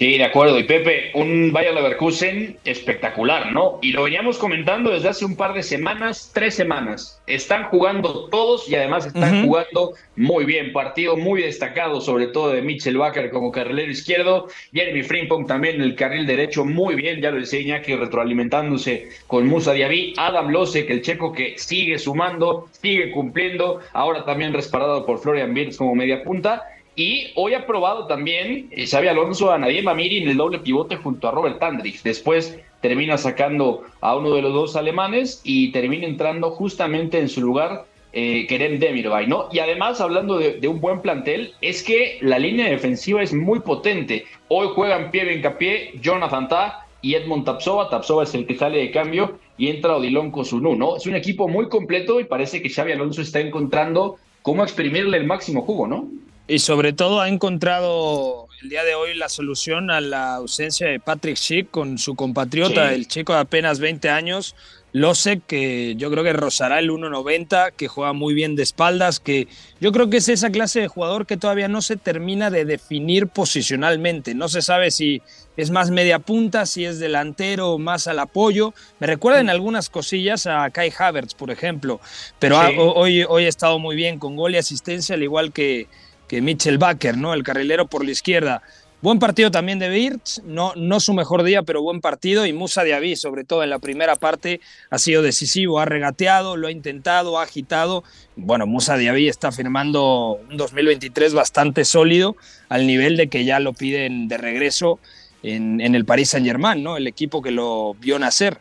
Sí, 0.00 0.16
de 0.16 0.24
acuerdo. 0.24 0.58
Y 0.58 0.62
Pepe, 0.62 1.10
un 1.12 1.52
Bayer 1.52 1.74
Leverkusen 1.74 2.56
espectacular, 2.64 3.52
¿no? 3.52 3.80
Y 3.82 3.92
lo 3.92 4.04
veníamos 4.04 4.38
comentando 4.38 4.92
desde 4.92 5.10
hace 5.10 5.26
un 5.26 5.36
par 5.36 5.52
de 5.52 5.62
semanas, 5.62 6.30
tres 6.32 6.54
semanas. 6.54 7.20
Están 7.26 7.64
jugando 7.64 8.26
todos 8.30 8.66
y 8.66 8.76
además 8.76 9.04
están 9.04 9.44
jugando 9.44 9.92
muy 10.16 10.46
bien. 10.46 10.72
Partido 10.72 11.18
muy 11.18 11.42
destacado, 11.42 12.00
sobre 12.00 12.28
todo 12.28 12.50
de 12.50 12.62
Mitchell 12.62 12.96
Baker 12.96 13.28
como 13.28 13.52
carrilero 13.52 13.92
izquierdo. 13.92 14.48
Jeremy 14.72 15.02
Frimpong 15.02 15.46
también 15.46 15.74
en 15.74 15.82
el 15.82 15.96
carril 15.96 16.26
derecho, 16.26 16.64
muy 16.64 16.94
bien. 16.94 17.20
Ya 17.20 17.30
lo 17.30 17.38
decía 17.38 17.82
que 17.82 17.94
retroalimentándose 17.94 19.10
con 19.26 19.48
Musa 19.48 19.74
Diaby. 19.74 20.14
Adam 20.16 20.48
Losek, 20.48 20.88
el 20.88 21.02
checo 21.02 21.30
que 21.30 21.58
sigue 21.58 21.98
sumando, 21.98 22.70
sigue 22.80 23.10
cumpliendo. 23.10 23.80
Ahora 23.92 24.24
también 24.24 24.54
respaldado 24.54 25.04
por 25.04 25.18
Florian 25.18 25.54
Wirtz 25.54 25.76
como 25.76 25.94
media 25.94 26.24
punta. 26.24 26.62
Y 27.00 27.32
hoy 27.34 27.54
ha 27.54 27.66
probado 27.66 28.06
también 28.06 28.68
eh, 28.72 28.86
Xavi 28.86 29.08
Alonso 29.08 29.50
a 29.50 29.56
Nadia 29.56 29.82
Mamiri 29.82 30.18
en 30.18 30.28
el 30.28 30.36
doble 30.36 30.58
pivote 30.58 30.96
junto 30.96 31.28
a 31.28 31.30
Robert 31.30 31.58
Tandrich. 31.58 32.02
Después 32.02 32.60
termina 32.82 33.16
sacando 33.16 33.84
a 34.02 34.16
uno 34.16 34.34
de 34.34 34.42
los 34.42 34.52
dos 34.52 34.76
alemanes 34.76 35.40
y 35.42 35.72
termina 35.72 36.06
entrando 36.06 36.50
justamente 36.50 37.18
en 37.18 37.30
su 37.30 37.40
lugar 37.40 37.86
eh, 38.12 38.46
Kerem 38.46 38.78
Demirbay, 38.78 39.26
¿no? 39.26 39.48
Y 39.50 39.60
además, 39.60 40.02
hablando 40.02 40.36
de, 40.36 40.68
un 40.68 40.78
buen 40.82 41.00
plantel, 41.00 41.54
es 41.62 41.82
que 41.82 42.18
la 42.20 42.38
línea 42.38 42.68
defensiva 42.68 43.22
es 43.22 43.32
muy 43.32 43.60
potente. 43.60 44.26
Hoy 44.48 44.68
juegan 44.74 45.10
Pierre 45.10 45.32
Encapié, 45.32 45.92
Jonathan 46.02 46.48
Ta 46.48 46.86
y 47.00 47.14
Edmond 47.14 47.46
Tapsova. 47.46 47.88
Tapsova 47.88 48.24
es 48.24 48.34
el 48.34 48.46
que 48.46 48.58
sale 48.58 48.76
de 48.76 48.90
cambio 48.90 49.38
y 49.56 49.68
entra 49.68 49.96
Odilon 49.96 50.30
Kosunu, 50.30 50.76
¿no? 50.76 50.98
Es 50.98 51.06
un 51.06 51.14
equipo 51.14 51.48
muy 51.48 51.66
completo 51.70 52.20
y 52.20 52.24
parece 52.24 52.60
que 52.60 52.68
Xavi 52.68 52.92
Alonso 52.92 53.22
está 53.22 53.40
encontrando 53.40 54.16
cómo 54.42 54.62
exprimirle 54.64 55.16
el 55.16 55.24
máximo 55.24 55.62
jugo, 55.62 55.86
¿no? 55.86 56.06
Y 56.50 56.58
sobre 56.58 56.92
todo 56.92 57.20
ha 57.20 57.28
encontrado 57.28 58.48
el 58.60 58.70
día 58.70 58.82
de 58.82 58.96
hoy 58.96 59.14
la 59.14 59.28
solución 59.28 59.88
a 59.90 60.00
la 60.00 60.34
ausencia 60.34 60.88
de 60.88 60.98
Patrick 60.98 61.36
Schick 61.36 61.70
con 61.70 61.96
su 61.96 62.16
compatriota, 62.16 62.92
el 62.92 63.06
chico 63.06 63.32
de 63.32 63.38
apenas 63.38 63.78
20 63.78 64.10
años, 64.10 64.56
Losek, 64.92 65.46
que 65.46 65.94
yo 65.96 66.10
creo 66.10 66.24
que 66.24 66.32
rozará 66.32 66.80
el 66.80 66.90
1.90, 66.90 67.72
que 67.76 67.86
juega 67.86 68.12
muy 68.12 68.34
bien 68.34 68.56
de 68.56 68.64
espaldas, 68.64 69.20
que 69.20 69.46
yo 69.80 69.92
creo 69.92 70.10
que 70.10 70.16
es 70.16 70.28
esa 70.28 70.50
clase 70.50 70.80
de 70.80 70.88
jugador 70.88 71.24
que 71.24 71.36
todavía 71.36 71.68
no 71.68 71.82
se 71.82 71.96
termina 71.96 72.50
de 72.50 72.64
definir 72.64 73.28
posicionalmente. 73.28 74.34
No 74.34 74.48
se 74.48 74.60
sabe 74.60 74.90
si 74.90 75.22
es 75.56 75.70
más 75.70 75.92
media 75.92 76.18
punta, 76.18 76.66
si 76.66 76.84
es 76.84 76.98
delantero, 76.98 77.78
más 77.78 78.08
al 78.08 78.18
apoyo. 78.18 78.74
Me 78.98 79.06
recuerda 79.06 79.40
en 79.40 79.50
algunas 79.50 79.88
cosillas 79.88 80.46
a 80.46 80.68
Kai 80.70 80.92
Havertz, 80.98 81.34
por 81.34 81.52
ejemplo, 81.52 82.00
pero 82.40 82.58
hoy, 82.58 83.22
hoy 83.22 83.44
ha 83.44 83.48
estado 83.48 83.78
muy 83.78 83.94
bien 83.94 84.18
con 84.18 84.34
gol 84.34 84.54
y 84.54 84.58
asistencia, 84.58 85.14
al 85.14 85.22
igual 85.22 85.52
que 85.52 85.86
que 86.30 86.40
Mitchell 86.40 86.78
Baker, 86.78 87.16
¿no? 87.18 87.34
El 87.34 87.42
carrilero 87.42 87.88
por 87.88 88.04
la 88.04 88.12
izquierda. 88.12 88.62
Buen 89.02 89.18
partido 89.18 89.50
también 89.50 89.80
de 89.80 89.88
Birch, 89.88 90.40
no, 90.44 90.72
no 90.76 91.00
su 91.00 91.12
mejor 91.12 91.42
día, 91.42 91.64
pero 91.64 91.82
buen 91.82 92.00
partido. 92.00 92.46
Y 92.46 92.52
Musa 92.52 92.84
Diaby, 92.84 93.16
sobre 93.16 93.42
todo 93.42 93.64
en 93.64 93.70
la 93.70 93.80
primera 93.80 94.14
parte, 94.14 94.60
ha 94.90 94.98
sido 94.98 95.22
decisivo, 95.22 95.80
ha 95.80 95.86
regateado, 95.86 96.56
lo 96.56 96.68
ha 96.68 96.70
intentado, 96.70 97.40
ha 97.40 97.42
agitado. 97.42 98.04
Bueno, 98.36 98.68
Musa 98.68 98.96
Diaby 98.96 99.26
está 99.26 99.50
firmando 99.50 100.38
un 100.48 100.56
2023 100.56 101.34
bastante 101.34 101.84
sólido, 101.84 102.36
al 102.68 102.86
nivel 102.86 103.16
de 103.16 103.26
que 103.26 103.44
ya 103.44 103.58
lo 103.58 103.72
piden 103.72 104.28
de 104.28 104.38
regreso 104.38 105.00
en, 105.42 105.80
en 105.80 105.96
el 105.96 106.04
Paris 106.04 106.30
Saint-Germain, 106.30 106.80
¿no? 106.80 106.96
El 106.96 107.08
equipo 107.08 107.42
que 107.42 107.50
lo 107.50 107.94
vio 107.94 108.20
nacer. 108.20 108.58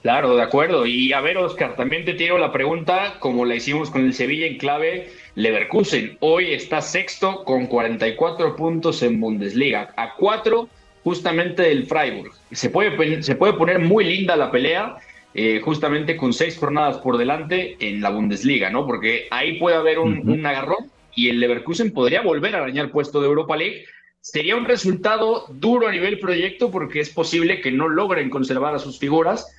Claro, 0.00 0.36
de 0.36 0.42
acuerdo. 0.42 0.86
Y 0.86 1.12
a 1.12 1.20
ver, 1.20 1.36
Oscar, 1.36 1.76
también 1.76 2.06
te 2.06 2.14
tiro 2.14 2.38
la 2.38 2.52
pregunta, 2.52 3.16
como 3.18 3.44
la 3.44 3.56
hicimos 3.56 3.90
con 3.90 4.06
el 4.06 4.14
Sevilla 4.14 4.46
en 4.46 4.56
clave 4.56 5.10
Leverkusen 5.36 6.16
hoy 6.20 6.52
está 6.52 6.80
sexto 6.80 7.44
con 7.44 7.66
44 7.66 8.54
puntos 8.54 9.02
en 9.02 9.20
Bundesliga, 9.20 9.92
a 9.96 10.14
cuatro 10.14 10.68
justamente 11.02 11.62
del 11.62 11.86
Freiburg. 11.86 12.32
Se 12.52 12.70
puede, 12.70 13.22
se 13.22 13.34
puede 13.34 13.54
poner 13.54 13.80
muy 13.80 14.04
linda 14.04 14.36
la 14.36 14.50
pelea, 14.50 14.96
eh, 15.34 15.60
justamente 15.64 16.16
con 16.16 16.32
seis 16.32 16.56
jornadas 16.56 16.98
por 16.98 17.18
delante 17.18 17.76
en 17.80 18.00
la 18.00 18.10
Bundesliga, 18.10 18.70
¿no? 18.70 18.86
Porque 18.86 19.26
ahí 19.32 19.58
puede 19.58 19.76
haber 19.76 19.98
un, 19.98 20.46
agarrón 20.46 20.90
y 21.16 21.28
el 21.28 21.40
Leverkusen 21.40 21.92
podría 21.92 22.22
volver 22.22 22.54
a 22.54 22.58
arañar 22.58 22.92
puesto 22.92 23.20
de 23.20 23.26
Europa 23.26 23.56
League. 23.56 23.84
Sería 24.20 24.54
un 24.54 24.64
resultado 24.64 25.46
duro 25.50 25.88
a 25.88 25.92
nivel 25.92 26.20
proyecto 26.20 26.70
porque 26.70 27.00
es 27.00 27.10
posible 27.10 27.60
que 27.60 27.72
no 27.72 27.88
logren 27.88 28.30
conservar 28.30 28.74
a 28.76 28.78
sus 28.78 29.00
figuras, 29.00 29.52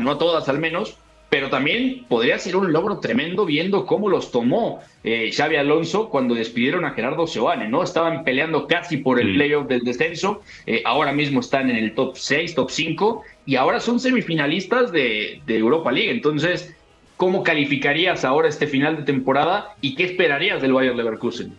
no 0.00 0.10
a 0.10 0.18
todas 0.18 0.48
al 0.48 0.58
menos, 0.58 0.98
pero 1.30 1.48
también 1.48 2.04
podría 2.08 2.38
ser 2.38 2.56
un 2.56 2.72
logro 2.72 2.98
tremendo 2.98 3.46
viendo 3.46 3.86
cómo 3.86 4.08
los 4.08 4.32
tomó 4.32 4.80
eh, 5.04 5.30
Xavi 5.32 5.56
Alonso 5.56 6.10
cuando 6.10 6.34
despidieron 6.34 6.84
a 6.84 6.90
Gerardo 6.90 7.28
Seoane, 7.28 7.68
¿no? 7.68 7.84
Estaban 7.84 8.24
peleando 8.24 8.66
casi 8.66 8.96
por 8.96 9.20
el 9.20 9.34
playoff 9.34 9.68
del 9.68 9.82
descenso, 9.82 10.42
eh, 10.66 10.82
ahora 10.84 11.12
mismo 11.12 11.38
están 11.38 11.70
en 11.70 11.76
el 11.76 11.94
top 11.94 12.16
6, 12.16 12.56
top 12.56 12.70
5, 12.70 13.22
y 13.46 13.54
ahora 13.54 13.78
son 13.78 14.00
semifinalistas 14.00 14.90
de, 14.90 15.40
de 15.46 15.56
Europa 15.56 15.92
League. 15.92 16.10
Entonces, 16.10 16.74
¿cómo 17.16 17.44
calificarías 17.44 18.24
ahora 18.24 18.48
este 18.48 18.66
final 18.66 18.96
de 18.96 19.02
temporada 19.04 19.76
y 19.80 19.94
qué 19.94 20.04
esperarías 20.04 20.60
del 20.60 20.72
Bayern 20.72 20.96
Leverkusen? 20.96 21.56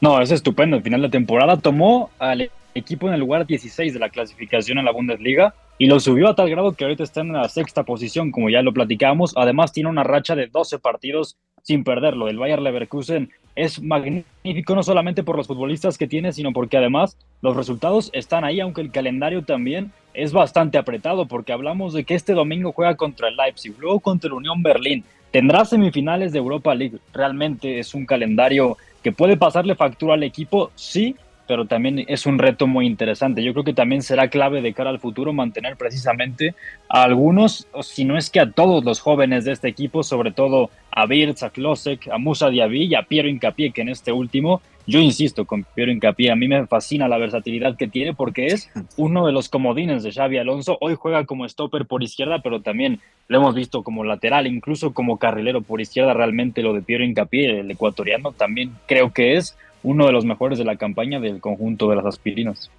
No, 0.00 0.20
es 0.20 0.32
estupendo. 0.32 0.76
El 0.76 0.82
final 0.82 1.02
de 1.02 1.08
temporada 1.08 1.56
tomó 1.56 2.10
al 2.18 2.50
equipo 2.74 3.06
en 3.06 3.14
el 3.14 3.20
lugar 3.20 3.46
16 3.46 3.94
de 3.94 4.00
la 4.00 4.10
clasificación 4.10 4.78
en 4.78 4.84
la 4.84 4.92
Bundesliga 4.92 5.54
y 5.78 5.86
lo 5.86 6.00
subió 6.00 6.28
a 6.28 6.34
tal 6.34 6.48
grado 6.48 6.72
que 6.72 6.84
ahorita 6.84 7.02
está 7.02 7.20
en 7.20 7.32
la 7.32 7.48
sexta 7.48 7.82
posición, 7.82 8.30
como 8.30 8.48
ya 8.48 8.62
lo 8.62 8.72
platicamos. 8.72 9.34
Además, 9.36 9.72
tiene 9.72 9.90
una 9.90 10.04
racha 10.04 10.34
de 10.34 10.46
12 10.46 10.78
partidos 10.78 11.36
sin 11.62 11.84
perderlo. 11.84 12.28
El 12.28 12.38
Bayer 12.38 12.60
Leverkusen 12.62 13.30
es 13.56 13.82
magnífico 13.82 14.74
no 14.74 14.82
solamente 14.82 15.22
por 15.22 15.36
los 15.36 15.46
futbolistas 15.46 15.98
que 15.98 16.06
tiene, 16.06 16.32
sino 16.32 16.52
porque 16.52 16.76
además 16.76 17.18
los 17.42 17.56
resultados 17.56 18.10
están 18.12 18.44
ahí, 18.44 18.60
aunque 18.60 18.80
el 18.80 18.92
calendario 18.92 19.42
también 19.42 19.92
es 20.14 20.32
bastante 20.32 20.78
apretado, 20.78 21.26
porque 21.26 21.52
hablamos 21.52 21.92
de 21.92 22.04
que 22.04 22.14
este 22.14 22.32
domingo 22.32 22.72
juega 22.72 22.96
contra 22.96 23.28
el 23.28 23.36
Leipzig, 23.36 23.74
luego 23.78 24.00
contra 24.00 24.28
el 24.28 24.34
Unión 24.34 24.62
Berlín. 24.62 25.04
Tendrá 25.30 25.64
semifinales 25.64 26.32
de 26.32 26.38
Europa 26.38 26.74
League. 26.74 26.98
Realmente 27.12 27.78
es 27.78 27.94
un 27.94 28.06
calendario 28.06 28.78
que 29.02 29.12
puede 29.12 29.36
pasarle 29.36 29.74
factura 29.74 30.14
al 30.14 30.22
equipo, 30.22 30.70
sí, 30.74 31.16
pero 31.46 31.66
también 31.66 32.04
es 32.08 32.26
un 32.26 32.38
reto 32.38 32.66
muy 32.66 32.86
interesante. 32.86 33.42
Yo 33.42 33.52
creo 33.52 33.64
que 33.64 33.72
también 33.72 34.02
será 34.02 34.28
clave 34.28 34.62
de 34.62 34.72
cara 34.72 34.90
al 34.90 35.00
futuro 35.00 35.32
mantener 35.32 35.76
precisamente 35.76 36.54
a 36.88 37.02
algunos, 37.02 37.68
si 37.82 38.04
no 38.04 38.16
es 38.16 38.30
que 38.30 38.40
a 38.40 38.50
todos 38.50 38.84
los 38.84 39.00
jóvenes 39.00 39.44
de 39.44 39.52
este 39.52 39.68
equipo, 39.68 40.02
sobre 40.02 40.32
todo 40.32 40.70
a 40.90 41.06
Birz, 41.06 41.42
a 41.42 41.50
Klosek, 41.50 42.08
a 42.08 42.18
Musa 42.18 42.48
Diaby 42.48 42.84
y 42.84 42.94
a 42.94 43.02
Piero 43.02 43.28
Incapié, 43.28 43.70
que 43.70 43.82
en 43.82 43.90
este 43.90 44.12
último, 44.12 44.62
yo 44.86 45.00
insisto 45.00 45.44
con 45.44 45.64
Piero 45.64 45.92
Incapié, 45.92 46.30
a 46.30 46.36
mí 46.36 46.48
me 46.48 46.66
fascina 46.66 47.08
la 47.08 47.18
versatilidad 47.18 47.76
que 47.76 47.88
tiene 47.88 48.14
porque 48.14 48.46
es 48.46 48.70
uno 48.96 49.26
de 49.26 49.32
los 49.32 49.48
comodines 49.48 50.02
de 50.02 50.12
Xavi 50.12 50.38
Alonso. 50.38 50.78
Hoy 50.80 50.94
juega 50.94 51.24
como 51.26 51.48
stopper 51.48 51.86
por 51.86 52.02
izquierda, 52.02 52.40
pero 52.40 52.62
también 52.62 53.00
lo 53.28 53.38
hemos 53.38 53.54
visto 53.54 53.82
como 53.82 54.04
lateral, 54.04 54.46
incluso 54.46 54.94
como 54.94 55.18
carrilero 55.18 55.60
por 55.60 55.80
izquierda. 55.80 56.14
Realmente 56.14 56.62
lo 56.62 56.72
de 56.72 56.82
Piero 56.82 57.04
Incapié, 57.04 57.60
el 57.60 57.70
ecuatoriano, 57.70 58.32
también 58.32 58.72
creo 58.86 59.12
que 59.12 59.36
es 59.36 59.56
uno 59.82 60.06
de 60.06 60.12
los 60.12 60.24
mejores 60.24 60.58
de 60.58 60.64
la 60.64 60.76
campaña 60.76 61.20
del 61.20 61.40
conjunto 61.40 61.88
de 61.88 61.96
las 61.96 62.06
aspirinas. 62.06 62.70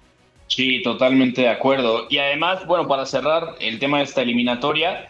Sí, 0.48 0.82
totalmente 0.82 1.42
de 1.42 1.48
acuerdo. 1.48 2.06
Y 2.08 2.18
además, 2.18 2.66
bueno, 2.66 2.88
para 2.88 3.06
cerrar 3.06 3.54
el 3.60 3.78
tema 3.78 3.98
de 3.98 4.04
esta 4.04 4.22
eliminatoria, 4.22 5.08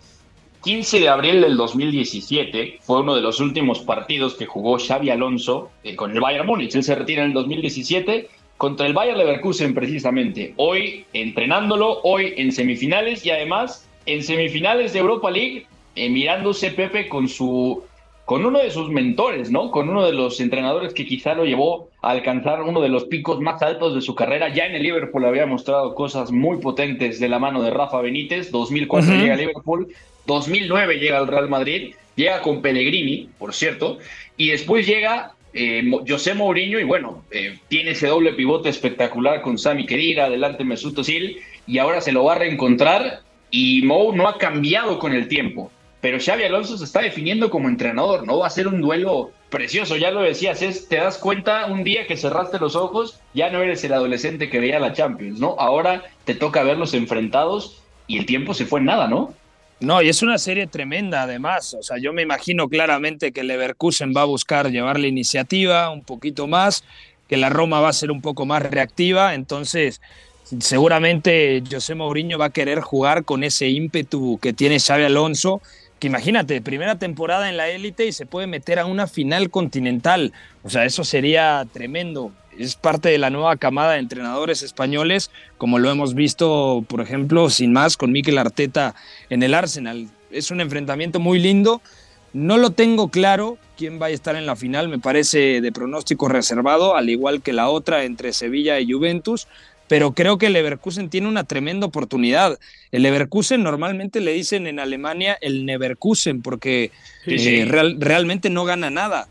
15 0.64 1.00
de 1.00 1.08
abril 1.08 1.40
del 1.40 1.56
2017 1.56 2.78
fue 2.80 3.00
uno 3.00 3.14
de 3.14 3.22
los 3.22 3.40
últimos 3.40 3.78
partidos 3.80 4.34
que 4.34 4.46
jugó 4.46 4.78
Xavi 4.78 5.10
Alonso 5.10 5.70
eh, 5.84 5.94
con 5.94 6.10
el 6.10 6.20
Bayern 6.20 6.46
Múnich. 6.46 6.74
Él 6.74 6.82
se 6.82 6.96
retira 6.96 7.22
en 7.22 7.28
el 7.28 7.34
2017 7.34 8.28
contra 8.56 8.86
el 8.86 8.92
Bayern 8.92 9.18
Leverkusen 9.18 9.72
precisamente. 9.72 10.54
Hoy 10.56 11.06
entrenándolo, 11.12 12.00
hoy 12.02 12.34
en 12.36 12.50
semifinales 12.50 13.24
y 13.24 13.30
además 13.30 13.88
en 14.06 14.24
semifinales 14.24 14.92
de 14.92 14.98
Europa 14.98 15.30
League, 15.30 15.66
eh, 15.94 16.10
mirándose 16.10 16.72
Pepe 16.72 17.08
con 17.08 17.28
su 17.28 17.84
con 18.28 18.44
uno 18.44 18.58
de 18.58 18.70
sus 18.70 18.90
mentores, 18.90 19.50
¿no? 19.50 19.70
Con 19.70 19.88
uno 19.88 20.04
de 20.04 20.12
los 20.12 20.38
entrenadores 20.38 20.92
que 20.92 21.06
quizá 21.06 21.32
lo 21.32 21.46
llevó 21.46 21.88
a 22.02 22.10
alcanzar 22.10 22.60
uno 22.60 22.82
de 22.82 22.90
los 22.90 23.06
picos 23.06 23.40
más 23.40 23.62
altos 23.62 23.94
de 23.94 24.02
su 24.02 24.14
carrera. 24.14 24.52
Ya 24.52 24.66
en 24.66 24.74
el 24.74 24.82
Liverpool 24.82 25.24
había 25.24 25.46
mostrado 25.46 25.94
cosas 25.94 26.30
muy 26.30 26.58
potentes 26.58 27.20
de 27.20 27.28
la 27.30 27.38
mano 27.38 27.62
de 27.62 27.70
Rafa 27.70 28.02
Benítez. 28.02 28.50
2004 28.50 29.14
llega 29.14 29.32
a 29.32 29.36
Liverpool, 29.38 29.88
2009 30.26 30.98
llega 30.98 31.16
al 31.16 31.26
Real 31.26 31.48
Madrid, 31.48 31.94
llega 32.16 32.42
con 32.42 32.60
Pellegrini, 32.60 33.30
por 33.38 33.54
cierto, 33.54 33.96
y 34.36 34.50
después 34.50 34.86
llega 34.86 35.32
eh, 35.54 35.90
José 36.06 36.34
Mourinho 36.34 36.78
y 36.78 36.84
bueno, 36.84 37.24
eh, 37.30 37.58
tiene 37.68 37.92
ese 37.92 38.08
doble 38.08 38.34
pivote 38.34 38.68
espectacular 38.68 39.40
con 39.40 39.56
Sami 39.56 39.86
Khedira, 39.86 40.26
adelante 40.26 40.64
Mesut 40.64 40.98
Özil 40.98 41.38
y 41.66 41.78
ahora 41.78 42.02
se 42.02 42.12
lo 42.12 42.24
va 42.24 42.34
a 42.34 42.38
reencontrar 42.40 43.22
y 43.50 43.80
Mou 43.86 44.14
no 44.14 44.28
ha 44.28 44.36
cambiado 44.36 44.98
con 44.98 45.14
el 45.14 45.28
tiempo 45.28 45.72
pero 46.00 46.18
Xavi 46.20 46.44
Alonso 46.44 46.78
se 46.78 46.84
está 46.84 47.00
definiendo 47.00 47.50
como 47.50 47.68
entrenador, 47.68 48.26
¿no? 48.26 48.38
Va 48.38 48.46
a 48.46 48.50
ser 48.50 48.68
un 48.68 48.80
duelo 48.80 49.32
precioso, 49.50 49.96
ya 49.96 50.10
lo 50.10 50.22
decías, 50.22 50.62
es, 50.62 50.88
te 50.88 50.96
das 50.96 51.18
cuenta 51.18 51.66
un 51.66 51.82
día 51.82 52.06
que 52.06 52.16
cerraste 52.16 52.58
los 52.58 52.76
ojos, 52.76 53.18
ya 53.34 53.50
no 53.50 53.62
eres 53.62 53.82
el 53.84 53.92
adolescente 53.92 54.50
que 54.50 54.60
veía 54.60 54.78
la 54.78 54.92
Champions, 54.92 55.40
¿no? 55.40 55.56
Ahora 55.58 56.04
te 56.24 56.34
toca 56.34 56.62
verlos 56.62 56.94
enfrentados 56.94 57.82
y 58.06 58.18
el 58.18 58.26
tiempo 58.26 58.54
se 58.54 58.66
fue 58.66 58.80
en 58.80 58.86
nada, 58.86 59.08
¿no? 59.08 59.34
No, 59.80 60.02
y 60.02 60.08
es 60.08 60.22
una 60.22 60.38
serie 60.38 60.66
tremenda 60.66 61.22
además, 61.22 61.74
o 61.74 61.82
sea, 61.82 61.98
yo 61.98 62.12
me 62.12 62.22
imagino 62.22 62.68
claramente 62.68 63.32
que 63.32 63.44
Leverkusen 63.44 64.12
va 64.16 64.22
a 64.22 64.26
buscar 64.26 64.70
llevar 64.70 64.98
la 64.98 65.06
iniciativa 65.06 65.90
un 65.90 66.02
poquito 66.02 66.46
más, 66.48 66.84
que 67.28 67.36
la 67.36 67.48
Roma 67.48 67.80
va 67.80 67.88
a 67.88 67.92
ser 67.92 68.10
un 68.10 68.20
poco 68.20 68.44
más 68.44 68.62
reactiva, 68.62 69.34
entonces 69.34 70.00
seguramente 70.60 71.62
José 71.70 71.94
Mourinho 71.94 72.38
va 72.38 72.46
a 72.46 72.50
querer 72.50 72.80
jugar 72.80 73.24
con 73.24 73.44
ese 73.44 73.68
ímpetu 73.68 74.38
que 74.40 74.52
tiene 74.52 74.80
Xavi 74.80 75.04
Alonso 75.04 75.60
que 75.98 76.06
imagínate, 76.06 76.60
primera 76.60 76.98
temporada 76.98 77.48
en 77.48 77.56
la 77.56 77.68
élite 77.68 78.06
y 78.06 78.12
se 78.12 78.26
puede 78.26 78.46
meter 78.46 78.78
a 78.78 78.86
una 78.86 79.06
final 79.06 79.50
continental. 79.50 80.32
O 80.62 80.70
sea, 80.70 80.84
eso 80.84 81.04
sería 81.04 81.66
tremendo. 81.72 82.32
Es 82.56 82.76
parte 82.76 83.08
de 83.08 83.18
la 83.18 83.30
nueva 83.30 83.56
camada 83.56 83.92
de 83.92 83.98
entrenadores 83.98 84.62
españoles, 84.62 85.30
como 85.58 85.78
lo 85.78 85.90
hemos 85.90 86.14
visto, 86.14 86.84
por 86.88 87.00
ejemplo, 87.00 87.50
sin 87.50 87.72
más, 87.72 87.96
con 87.96 88.12
Mikel 88.12 88.38
Arteta 88.38 88.94
en 89.30 89.42
el 89.42 89.54
Arsenal. 89.54 90.08
Es 90.30 90.50
un 90.50 90.60
enfrentamiento 90.60 91.20
muy 91.20 91.38
lindo. 91.38 91.80
No 92.32 92.58
lo 92.58 92.70
tengo 92.70 93.08
claro 93.08 93.58
quién 93.76 94.02
va 94.02 94.06
a 94.06 94.10
estar 94.10 94.36
en 94.36 94.44
la 94.44 94.56
final, 94.56 94.88
me 94.88 94.98
parece 94.98 95.60
de 95.60 95.72
pronóstico 95.72 96.28
reservado, 96.28 96.96
al 96.96 97.08
igual 97.08 97.42
que 97.42 97.52
la 97.52 97.68
otra 97.68 98.04
entre 98.04 98.32
Sevilla 98.32 98.80
y 98.80 98.92
Juventus, 98.92 99.46
pero 99.88 100.12
creo 100.12 100.38
que 100.38 100.46
el 100.46 100.52
Leverkusen 100.52 101.08
tiene 101.08 101.28
una 101.28 101.44
tremenda 101.44 101.86
oportunidad. 101.86 102.58
El 102.92 103.02
Leverkusen 103.02 103.62
normalmente 103.62 104.20
le 104.20 104.32
dicen 104.32 104.66
en 104.66 104.78
Alemania 104.78 105.36
el 105.40 105.64
Neverkusen 105.64 106.42
porque 106.42 106.92
eh, 107.26 107.66
realmente 107.98 108.50
no 108.50 108.64
gana 108.64 108.90
nada. 108.90 109.28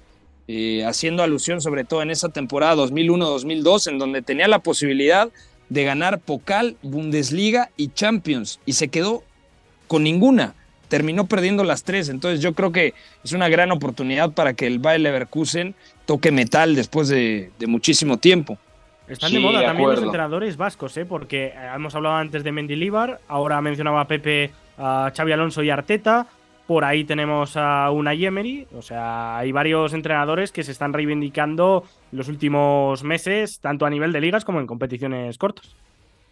Eh, 0.50 0.86
haciendo 0.86 1.24
alusión 1.24 1.62
sobre 1.62 1.84
todo 1.84 2.02
en 2.02 2.10
esa 2.10 2.30
temporada 2.30 2.76
2001-2002 2.76 3.92
en 3.92 4.00
donde 4.00 4.22
tenía 4.22 4.48
la 4.48 4.60
posibilidad 4.60 5.30
de 5.68 5.84
ganar 5.84 6.20
Pokal, 6.20 6.78
Bundesliga 6.82 7.70
y 7.76 7.90
Champions 7.90 8.62
y 8.66 8.74
se 8.74 8.88
quedó 8.88 9.24
con 9.88 10.04
ninguna. 10.04 10.56
Terminó 10.88 11.28
perdiendo 11.28 11.66
las 11.66 11.84
tres, 11.84 12.08
entonces 12.08 12.40
yo 12.40 12.54
creo 12.54 12.72
que 12.72 12.94
es 13.26 13.34
una 13.34 13.50
gran 13.50 13.72
oportunidad 13.74 14.32
para 14.32 14.54
que 14.54 14.68
el 14.68 14.80
Bayer 14.80 15.02
Leverkusen 15.02 15.76
toque 16.06 16.32
metal 16.32 16.76
después 16.76 17.10
de 17.10 17.52
muchísimo 17.68 18.18
tiempo. 18.18 18.58
Están 19.08 19.32
de 19.32 19.40
moda 19.40 19.64
también 19.64 19.90
los 19.90 20.04
entrenadores 20.04 20.58
vascos, 20.58 20.98
¿eh? 20.98 21.06
porque 21.06 21.46
eh, 21.48 21.54
hemos 21.74 21.96
hablado 21.96 22.16
antes 22.16 22.44
de 22.44 22.52
Mendilibar, 22.52 23.22
ahora 23.28 23.62
mencionaba 23.62 24.06
Pepe 24.06 24.52
a 24.78 25.12
Xavi 25.16 25.32
Alonso 25.32 25.64
y 25.64 25.70
Arteta, 25.70 26.28
por 26.68 26.84
ahí 26.84 27.06
tenemos 27.06 27.56
a 27.56 27.90
una 27.92 28.14
Emery, 28.14 28.68
o 28.78 28.82
sea, 28.82 29.38
hay 29.38 29.54
varios 29.54 29.94
entrenadores 29.94 30.52
que 30.52 30.64
se 30.64 30.74
están 30.74 30.92
reivindicando 30.92 31.86
los 32.12 32.28
últimos 32.28 33.04
meses, 33.04 33.60
tanto 33.62 33.86
a 33.86 33.90
nivel 33.90 34.12
de 34.12 34.20
ligas 34.20 34.44
como 34.44 34.60
en 34.60 34.68
competiciones 34.68 35.38
cortas. 35.38 35.74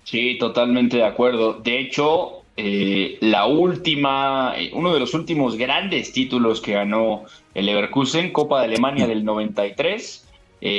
Sí, 0.04 0.38
totalmente 0.38 0.98
de 0.98 1.06
acuerdo. 1.06 1.54
De 1.54 1.80
hecho, 1.80 2.44
eh, 2.58 3.18
la 3.22 3.46
última, 3.46 4.54
eh, 4.58 4.72
uno 4.74 4.94
de 4.94 5.00
los 5.00 5.14
últimos 5.14 5.56
grandes 5.56 6.12
títulos 6.12 6.60
que 6.60 6.74
ganó 6.74 7.24
el 7.54 7.68
Leverkusen, 7.68 8.34
Copa 8.34 8.60
de 8.60 8.66
Alemania 8.66 9.08
del 9.08 9.24
93, 9.24 10.24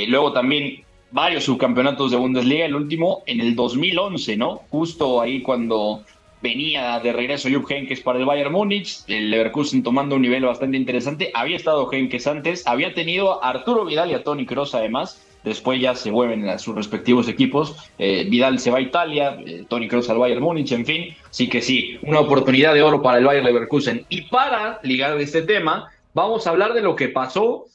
luego 0.09 0.33
también 0.33 0.85
varios 1.11 1.45
subcampeonatos 1.45 2.11
de 2.11 2.17
Bundesliga, 2.17 2.67
el 2.67 2.75
último 2.75 3.23
en 3.27 3.41
el 3.41 3.55
2011, 3.55 4.37
¿no? 4.37 4.63
Justo 4.71 5.21
ahí 5.21 5.43
cuando 5.43 6.03
venía 6.43 7.01
de 7.01 7.13
regreso 7.13 7.49
Jupp 7.51 7.71
Heynckes 7.71 8.01
para 8.01 8.19
el 8.19 8.25
Bayern 8.25 8.53
Múnich, 8.53 9.01
el 9.09 9.31
Leverkusen 9.31 9.83
tomando 9.83 10.17
un 10.17 10.23
nivel 10.23 10.45
bastante 10.45 10.77
interesante. 10.77 11.31
Había 11.35 11.57
estado 11.57 11.91
Heynckes 11.91 12.27
antes, 12.27 12.67
había 12.67 12.95
tenido 12.95 13.43
a 13.43 13.51
Arturo 13.51 13.85
Vidal 13.85 14.11
y 14.11 14.15
a 14.15 14.23
Tony 14.23 14.47
Kroos 14.47 14.75
además. 14.75 15.23
Después 15.45 15.81
ya 15.81 15.95
se 15.95 16.11
vuelven 16.11 16.49
a 16.49 16.59
sus 16.59 16.75
respectivos 16.75 17.29
equipos. 17.29 17.77
Eh, 17.99 18.27
Vidal 18.29 18.59
se 18.59 18.73
va 18.73 18.79
a 18.79 18.81
Italia, 18.81 19.39
eh, 19.47 19.65
Tony 19.69 19.87
Kroos 19.87 20.11
al 20.11 20.19
Bayern 20.19 20.43
Múnich, 20.43 20.73
en 20.73 20.85
fin. 20.85 21.17
Sí 21.31 21.49
que 21.49 21.63
sí, 21.63 21.99
una 22.03 22.21
oportunidad 22.21 22.75
de 22.75 22.83
oro 22.83 23.01
para 23.01 23.19
el 23.19 23.25
Bayern 23.25 23.47
Leverkusen. 23.47 24.05
Y 24.09 24.23
para 24.23 24.81
ligar 24.83 25.19
este 25.21 25.43
tema, 25.43 25.89
vamos 26.15 26.47
a 26.47 26.51
hablar 26.51 26.75
de 26.75 26.83
lo 26.83 26.97
que 26.97 27.09
pasó 27.09 27.67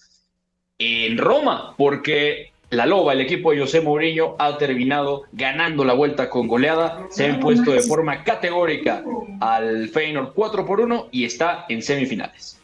en 0.78 1.18
Roma, 1.18 1.74
porque 1.78 2.51
la 2.72 2.86
Loba, 2.86 3.12
el 3.14 3.22
equipo 3.22 3.52
de 3.52 3.60
José 3.60 3.82
Mourinho, 3.82 4.36
ha 4.40 4.58
terminado 4.58 5.24
ganando 5.34 5.84
la 5.84 5.94
vuelta 5.94 6.30
con 6.30 6.48
goleada. 6.48 7.06
Se 7.10 7.26
ha 7.26 7.28
impuesto 7.28 7.72
de 7.72 7.82
forma 7.82 8.24
categórica 8.24 9.04
al 9.42 9.90
Feyenoord 9.90 10.34
4 10.34 10.66
por 10.66 10.80
1 10.80 11.10
y 11.12 11.26
está 11.26 11.66
en 11.68 11.82
semifinales. 11.82 12.58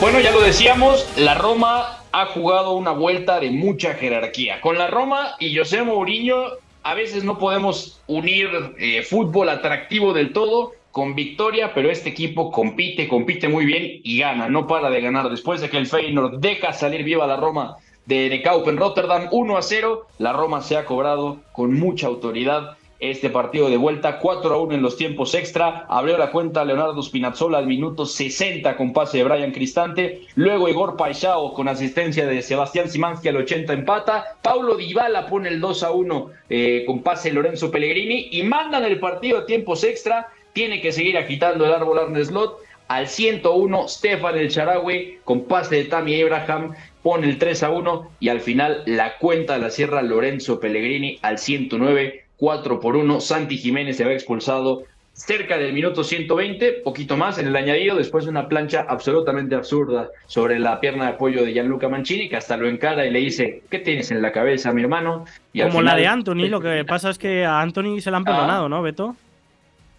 Bueno, 0.00 0.20
ya 0.20 0.32
lo 0.32 0.40
decíamos, 0.40 1.08
la 1.16 1.34
Roma 1.34 2.00
ha 2.18 2.24
jugado 2.24 2.72
una 2.72 2.92
vuelta 2.92 3.40
de 3.40 3.50
mucha 3.50 3.92
jerarquía. 3.92 4.62
Con 4.62 4.78
la 4.78 4.86
Roma 4.86 5.36
y 5.38 5.54
José 5.54 5.82
Mourinho 5.82 6.44
a 6.82 6.94
veces 6.94 7.24
no 7.24 7.38
podemos 7.38 8.00
unir 8.06 8.48
eh, 8.78 9.02
fútbol 9.02 9.50
atractivo 9.50 10.14
del 10.14 10.32
todo 10.32 10.72
con 10.92 11.14
victoria, 11.14 11.74
pero 11.74 11.90
este 11.90 12.08
equipo 12.08 12.50
compite, 12.50 13.06
compite 13.06 13.48
muy 13.48 13.66
bien 13.66 14.00
y 14.02 14.18
gana, 14.18 14.48
no 14.48 14.66
para 14.66 14.88
de 14.88 15.02
ganar. 15.02 15.28
Después 15.28 15.60
de 15.60 15.68
que 15.68 15.76
el 15.76 15.86
Feyenoord 15.86 16.38
deja 16.38 16.72
salir 16.72 17.04
viva 17.04 17.26
la 17.26 17.36
Roma 17.36 17.76
de, 18.06 18.30
de 18.30 18.42
en 18.42 18.76
Rotterdam 18.78 19.28
1 19.30 19.56
a 19.58 19.60
0, 19.60 20.06
la 20.16 20.32
Roma 20.32 20.62
se 20.62 20.78
ha 20.78 20.86
cobrado 20.86 21.40
con 21.52 21.74
mucha 21.74 22.06
autoridad 22.06 22.75
este 22.98 23.28
partido 23.28 23.68
de 23.68 23.76
vuelta, 23.76 24.18
4 24.18 24.54
a 24.54 24.58
1 24.58 24.74
en 24.74 24.82
los 24.82 24.96
tiempos 24.96 25.34
extra. 25.34 25.84
Abrió 25.88 26.16
la 26.16 26.30
cuenta 26.30 26.64
Leonardo 26.64 27.02
Spinazzola 27.02 27.58
al 27.58 27.66
minuto 27.66 28.06
60 28.06 28.76
con 28.76 28.92
pase 28.92 29.18
de 29.18 29.24
Brian 29.24 29.52
Cristante. 29.52 30.22
Luego 30.34 30.68
Igor 30.68 30.96
Paixao 30.96 31.52
con 31.52 31.68
asistencia 31.68 32.26
de 32.26 32.42
Sebastián 32.42 32.88
Simansky 32.88 33.28
al 33.28 33.36
80 33.36 33.72
empata. 33.72 34.36
Paulo 34.42 34.76
Dybala 34.76 35.26
pone 35.26 35.48
el 35.48 35.60
2 35.60 35.82
a 35.82 35.90
1 35.90 36.30
eh, 36.48 36.84
con 36.86 37.02
pase 37.02 37.28
de 37.28 37.34
Lorenzo 37.34 37.70
Pellegrini 37.70 38.28
y 38.32 38.42
mandan 38.42 38.84
el 38.84 38.98
partido 38.98 39.38
a 39.38 39.46
tiempos 39.46 39.84
extra. 39.84 40.28
Tiene 40.52 40.80
que 40.80 40.92
seguir 40.92 41.18
agitando 41.18 41.66
el 41.66 41.72
árbol 41.72 41.98
Arnes 41.98 42.28
Slot. 42.28 42.58
Al 42.88 43.08
101, 43.08 43.88
Stefan 43.88 44.38
El 44.38 44.48
Charawi 44.48 45.18
con 45.24 45.42
pase 45.46 45.74
de 45.74 45.84
Tammy 45.86 46.22
Abraham 46.22 46.72
pone 47.02 47.28
el 47.28 47.36
3 47.36 47.64
a 47.64 47.70
1 47.70 48.10
y 48.20 48.28
al 48.28 48.40
final 48.40 48.84
la 48.86 49.18
cuenta 49.18 49.58
la 49.58 49.70
cierra 49.70 50.02
Lorenzo 50.02 50.60
Pellegrini 50.60 51.18
al 51.22 51.38
109 51.38 52.25
4 52.38 52.80
por 52.80 52.96
1. 52.96 53.20
Santi 53.20 53.56
Jiménez 53.56 53.96
se 53.96 54.04
va 54.04 54.12
expulsado 54.12 54.84
cerca 55.16 55.56
del 55.56 55.72
minuto 55.72 56.04
120, 56.04 56.82
poquito 56.84 57.16
más 57.16 57.38
en 57.38 57.46
el 57.46 57.56
añadido, 57.56 57.96
después 57.96 58.24
de 58.24 58.30
una 58.30 58.48
plancha 58.48 58.84
absolutamente 58.86 59.54
absurda 59.54 60.10
sobre 60.26 60.58
la 60.58 60.78
pierna 60.78 61.04
de 61.04 61.10
apoyo 61.12 61.42
de 61.42 61.54
Gianluca 61.54 61.88
Mancini, 61.88 62.28
que 62.28 62.36
hasta 62.36 62.58
lo 62.58 62.68
encara 62.68 63.06
y 63.06 63.10
le 63.10 63.20
dice, 63.20 63.62
¿qué 63.70 63.78
tienes 63.78 64.10
en 64.10 64.20
la 64.20 64.30
cabeza, 64.30 64.74
mi 64.74 64.82
hermano? 64.82 65.24
Como 65.58 65.80
la 65.80 65.96
de 65.96 66.06
Anthony, 66.06 66.48
lo 66.50 66.60
que 66.60 66.84
pasa 66.88 67.08
es 67.08 67.18
que 67.18 67.46
a 67.46 67.62
Anthony 67.62 68.00
se 68.00 68.10
le 68.10 68.18
han 68.18 68.24
ah. 68.24 68.30
perdonado, 68.30 68.68
¿no, 68.68 68.82
Beto? 68.82 69.16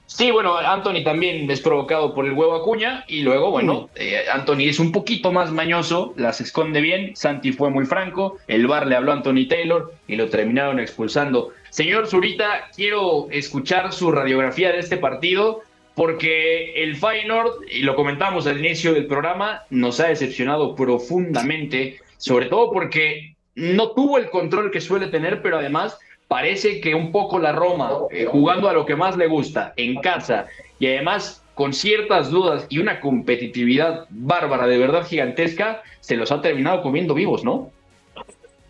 Sí, 0.07 0.31
bueno, 0.31 0.57
Anthony 0.57 1.03
también 1.03 1.51
es 1.51 1.59
provocado 1.59 2.15
por 2.15 2.25
el 2.25 2.31
huevo 2.31 2.55
Acuña 2.55 3.03
y 3.09 3.23
luego, 3.23 3.51
bueno, 3.51 3.89
eh, 3.95 4.23
Anthony 4.31 4.61
es 4.61 4.79
un 4.79 4.93
poquito 4.93 5.33
más 5.33 5.51
mañoso, 5.51 6.13
las 6.15 6.39
esconde 6.39 6.79
bien, 6.79 7.13
Santi 7.13 7.51
fue 7.51 7.69
muy 7.69 7.85
franco, 7.85 8.37
el 8.47 8.67
bar 8.67 8.87
le 8.87 8.95
habló 8.95 9.11
a 9.11 9.15
Anthony 9.15 9.47
Taylor 9.49 9.93
y 10.07 10.15
lo 10.15 10.29
terminaron 10.29 10.79
expulsando. 10.79 11.51
Señor 11.71 12.07
Zurita, 12.07 12.69
quiero 12.73 13.27
escuchar 13.31 13.91
su 13.91 14.09
radiografía 14.09 14.71
de 14.71 14.79
este 14.79 14.95
partido 14.95 15.61
porque 15.93 16.83
el 16.83 16.95
Feyenoord, 16.95 17.63
y 17.69 17.81
lo 17.81 17.95
comentamos 17.95 18.47
al 18.47 18.59
inicio 18.59 18.93
del 18.93 19.07
programa, 19.07 19.63
nos 19.69 19.99
ha 19.99 20.07
decepcionado 20.07 20.73
profundamente, 20.73 21.99
sobre 22.17 22.45
todo 22.45 22.71
porque 22.71 23.35
no 23.55 23.91
tuvo 23.91 24.19
el 24.19 24.29
control 24.29 24.71
que 24.71 24.79
suele 24.79 25.07
tener, 25.07 25.41
pero 25.41 25.57
además 25.57 25.99
parece 26.27 26.81
que 26.81 26.93
un 26.93 27.11
poco 27.11 27.39
la 27.39 27.51
Roma, 27.51 27.91
eh, 28.11 28.25
jugando 28.25 28.69
a 28.69 28.73
lo 28.73 28.85
que 28.85 28.95
más 28.95 29.17
le 29.17 29.27
gusta, 29.27 29.73
en 29.77 29.99
casa, 30.01 30.47
y 30.79 30.87
además 30.87 31.43
con 31.53 31.73
ciertas 31.73 32.29
dudas 32.29 32.67
y 32.69 32.77
una 32.79 32.99
competitividad 32.99 34.05
bárbara, 34.09 34.67
de 34.67 34.77
verdad 34.77 35.05
gigantesca, 35.05 35.81
se 36.01 36.15
los 36.15 36.31
ha 36.31 36.41
terminado 36.41 36.83
comiendo 36.83 37.15
vivos, 37.15 37.43
¿no? 37.43 37.71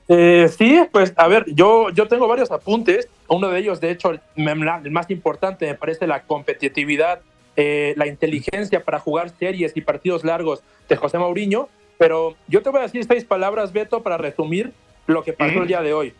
Eh, 0.07 0.47
sí, 0.57 0.79
pues 0.91 1.13
a 1.17 1.27
ver, 1.27 1.45
yo, 1.53 1.89
yo 1.89 2.07
tengo 2.07 2.27
varios 2.27 2.49
apuntes. 2.49 3.09
Uno 3.27 3.49
de 3.49 3.59
ellos, 3.59 3.81
de 3.81 3.91
hecho, 3.91 4.11
el, 4.11 4.21
más 4.89 5.09
importante 5.09 5.67
me 5.67 5.75
parece 5.75 6.07
la 6.07 6.23
competitividad, 6.23 7.19
eh, 7.57 7.93
la 7.97 8.07
inteligencia 8.07 8.83
para 8.83 8.99
jugar 8.99 9.31
series 9.31 9.75
y 9.75 9.81
partidos 9.81 10.23
largos 10.23 10.63
de 10.87 10.95
José 10.95 11.17
Mourinho. 11.17 11.67
Pero 11.97 12.35
yo 12.47 12.61
te 12.61 12.69
voy 12.69 12.79
a 12.79 12.83
decir 12.83 13.03
seis 13.03 13.25
palabras, 13.25 13.73
Beto, 13.73 14.01
para 14.01 14.17
resumir 14.17 14.71
lo 15.07 15.23
que 15.23 15.33
pasó 15.33 15.61
el 15.61 15.67
día 15.67 15.81
de 15.81 15.93
hoy. 15.93 16.13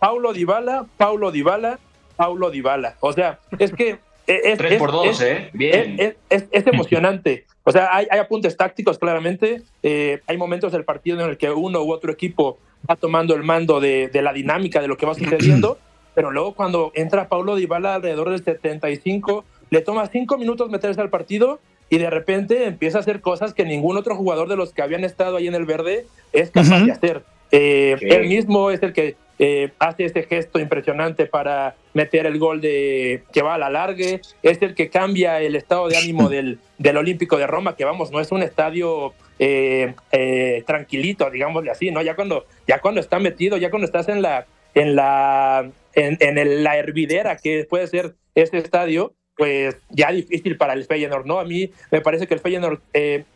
Paulo 0.00 0.32
Dybala, 0.32 0.86
Paulo 0.96 1.30
Dybala, 1.30 1.78
Paulo 2.16 2.50
Dybala. 2.50 2.96
O 3.00 3.12
sea, 3.12 3.38
es 3.58 3.72
que 3.72 3.98
es, 4.26 4.58
Tres 4.58 4.78
por 4.78 4.92
dos, 4.92 5.20
¿eh? 5.22 5.50
Bien. 5.52 5.96
Es, 6.28 6.46
emocionante. 6.66 7.46
O 7.64 7.72
sea, 7.72 7.88
hay, 7.92 8.06
apuntes 8.18 8.56
tácticos, 8.56 8.98
claramente. 8.98 9.62
Eh, 9.82 10.20
hay 10.26 10.36
momentos 10.36 10.72
del 10.72 10.84
partido 10.84 11.20
en 11.20 11.30
el 11.30 11.36
que 11.36 11.50
uno 11.50 11.82
u 11.82 11.92
otro 11.92 12.12
equipo 12.12 12.58
va 12.88 12.96
tomando 12.96 13.34
el 13.34 13.42
mando 13.42 13.80
de, 13.80 14.10
la 14.14 14.32
dinámica 14.32 14.80
de 14.80 14.88
lo 14.88 14.96
que 14.96 15.06
va 15.06 15.14
sucediendo. 15.14 15.78
pero 16.14 16.30
luego, 16.30 16.54
cuando 16.54 16.92
entra 16.94 17.28
Paulo 17.28 17.56
Dybala 17.56 17.96
alrededor 17.96 18.30
del 18.30 18.42
75, 18.42 19.44
le 19.70 19.80
toma 19.80 20.06
cinco 20.06 20.38
minutos 20.38 20.70
meterse 20.70 21.00
al 21.00 21.10
partido 21.10 21.60
y 21.88 21.98
de 21.98 22.08
repente 22.08 22.66
empieza 22.66 22.98
a 22.98 23.00
hacer 23.00 23.20
cosas 23.20 23.52
que 23.52 23.64
ningún 23.64 23.96
otro 23.96 24.14
jugador 24.14 24.48
de 24.48 24.56
los 24.56 24.72
que 24.72 24.82
habían 24.82 25.04
estado 25.04 25.36
ahí 25.36 25.48
en 25.48 25.54
el 25.56 25.66
verde 25.66 26.06
es 26.32 26.50
capaz 26.50 26.84
de 26.84 26.92
hacer. 26.92 27.24
Eh, 27.50 27.96
él 28.00 28.28
mismo 28.28 28.70
es 28.70 28.80
el 28.82 28.92
que 28.92 29.16
eh, 29.42 29.72
hace 29.78 30.04
ese 30.04 30.24
gesto 30.24 30.58
impresionante 30.58 31.24
para 31.24 31.74
meter 31.94 32.26
el 32.26 32.38
gol 32.38 32.60
de 32.60 33.22
que 33.32 33.40
va 33.40 33.54
a 33.54 33.58
la 33.58 33.70
largue, 33.70 34.20
es 34.42 34.60
el 34.60 34.74
que 34.74 34.90
cambia 34.90 35.40
el 35.40 35.56
estado 35.56 35.88
de 35.88 35.96
ánimo 35.96 36.28
del, 36.28 36.58
del 36.76 36.98
Olímpico 36.98 37.38
de 37.38 37.46
Roma, 37.46 37.74
que 37.74 37.86
vamos, 37.86 38.10
no 38.10 38.20
es 38.20 38.30
un 38.32 38.42
estadio 38.42 39.14
eh, 39.38 39.94
eh, 40.12 40.62
tranquilito, 40.66 41.30
digámosle 41.30 41.70
así, 41.70 41.90
¿no? 41.90 42.02
Ya 42.02 42.16
cuando, 42.16 42.44
ya 42.68 42.80
cuando 42.80 43.00
está 43.00 43.18
metido, 43.18 43.56
ya 43.56 43.70
cuando 43.70 43.86
estás 43.86 44.10
en 44.10 44.20
la, 44.20 44.46
en 44.74 44.94
la, 44.94 45.70
en, 45.94 46.18
en 46.20 46.62
la 46.62 46.76
hervidera 46.76 47.38
que 47.38 47.64
puede 47.64 47.86
ser 47.86 48.16
este 48.34 48.58
estadio, 48.58 49.14
pues 49.38 49.74
ya 49.88 50.12
difícil 50.12 50.58
para 50.58 50.74
el 50.74 50.84
Feyenoord, 50.84 51.24
¿no? 51.24 51.40
A 51.40 51.44
mí 51.44 51.70
me 51.90 52.02
parece 52.02 52.26
que 52.26 52.34
el 52.34 52.40
Feyenoord 52.40 52.80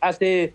hace 0.01 0.53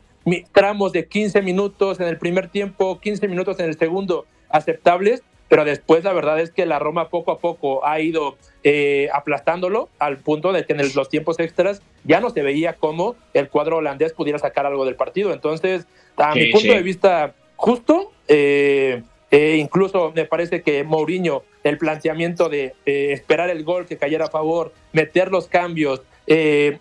tramos 0.52 0.92
de 0.92 1.08
15 1.08 1.42
minutos 1.42 1.98
en 1.98 2.06
el 2.06 2.18
primer 2.18 2.46
tiempo, 2.50 3.00
15 3.00 3.26
minutos 3.26 3.58
en 3.58 3.66
el 3.66 3.76
segundo 3.76 4.26
aceptables, 4.48 5.24
pero 5.50 5.64
después 5.64 6.04
la 6.04 6.12
verdad 6.12 6.38
es 6.38 6.52
que 6.52 6.64
la 6.64 6.78
Roma 6.78 7.08
poco 7.08 7.32
a 7.32 7.38
poco 7.40 7.84
ha 7.84 7.98
ido 8.00 8.38
eh, 8.62 9.08
aplastándolo 9.12 9.88
al 9.98 10.18
punto 10.18 10.52
de 10.52 10.64
que 10.64 10.74
en 10.74 10.94
los 10.94 11.08
tiempos 11.08 11.40
extras 11.40 11.82
ya 12.04 12.20
no 12.20 12.30
se 12.30 12.42
veía 12.42 12.74
cómo 12.74 13.16
el 13.34 13.48
cuadro 13.48 13.78
holandés 13.78 14.12
pudiera 14.12 14.38
sacar 14.38 14.64
algo 14.64 14.84
del 14.84 14.94
partido. 14.94 15.32
Entonces, 15.32 15.88
a 16.16 16.36
mi 16.36 16.52
punto 16.52 16.72
de 16.72 16.82
vista, 16.82 17.34
justo, 17.56 18.12
eh, 18.28 19.02
eh, 19.32 19.56
incluso 19.58 20.12
me 20.14 20.24
parece 20.24 20.62
que 20.62 20.84
Mourinho, 20.84 21.42
el 21.64 21.78
planteamiento 21.78 22.48
de 22.48 22.76
esperar 22.86 23.50
el 23.50 23.64
gol 23.64 23.86
que 23.86 23.96
cayera 23.98 24.26
a 24.26 24.30
favor, 24.30 24.72
meter 24.92 25.32
los 25.32 25.48
cambios, 25.48 26.00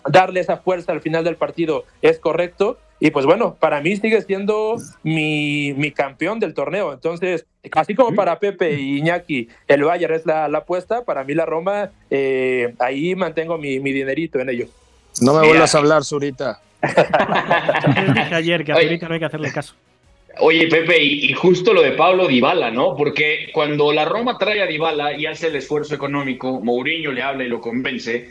darle 0.07 0.41
esa 0.41 0.57
fuerza 0.57 0.91
al 0.91 1.01
final 1.01 1.24
del 1.24 1.38
partido 1.38 1.86
es 2.03 2.20
correcto. 2.20 2.78
Y 3.00 3.12
pues 3.12 3.26
bueno, 3.26 3.56
para 3.60 3.80
mí 3.82 3.95
sigue 3.95 4.22
siendo 4.22 4.76
mi, 5.04 5.74
mi 5.74 5.91
campeón 5.91 6.39
del 6.39 6.54
torneo. 6.54 6.91
Entonces, 6.91 7.45
así 7.72 7.95
como 7.95 8.14
para 8.14 8.39
Pepe 8.39 8.74
y 8.74 8.97
Iñaki 8.97 9.47
el 9.68 9.84
Bayern 9.84 10.14
es 10.16 10.26
la, 10.26 10.45
apuesta, 10.45 11.06
para 11.06 11.24
mí 11.24 11.34
la 11.34 11.45
Roma, 11.45 11.91
eh, 12.10 12.74
ahí 12.80 13.16
mantengo 13.16 13.58
mi, 13.58 13.80
mi, 13.80 13.93
dinerito 13.93 14.39
en 14.39 14.50
ello. 14.50 14.68
No 15.22 15.34
me 15.34 15.47
vuelvas 15.47 15.74
a 15.76 15.78
hablar, 15.78 16.04
Zurita. 16.04 16.62
dije 16.82 18.36
ayer 18.36 18.66
que 18.66 18.74
a 18.74 18.76
Zurita 18.76 19.08
no 19.08 19.14
hay 19.14 19.20
que 19.20 19.26
hacerle 19.26 19.52
caso. 19.52 19.76
Oye, 20.41 20.68
Pepe, 20.68 21.04
y, 21.04 21.34
justo 21.34 21.74
lo 21.74 21.82
de 21.82 21.91
Pablo 21.91 22.28
Dybala, 22.28 22.72
¿no? 22.72 22.95
Porque 22.95 23.50
cuando 23.54 23.91
la 23.91 24.06
Roma 24.06 24.38
trae 24.38 24.62
a 24.62 24.68
Dybala 24.68 25.14
y 25.14 25.26
hace 25.26 25.47
el 25.47 25.56
esfuerzo 25.56 25.95
económico, 25.95 26.62
Mourinho 26.62 27.12
le 27.12 27.22
habla 27.22 27.43
y 27.43 27.50
lo 27.50 27.60
convence, 27.60 28.30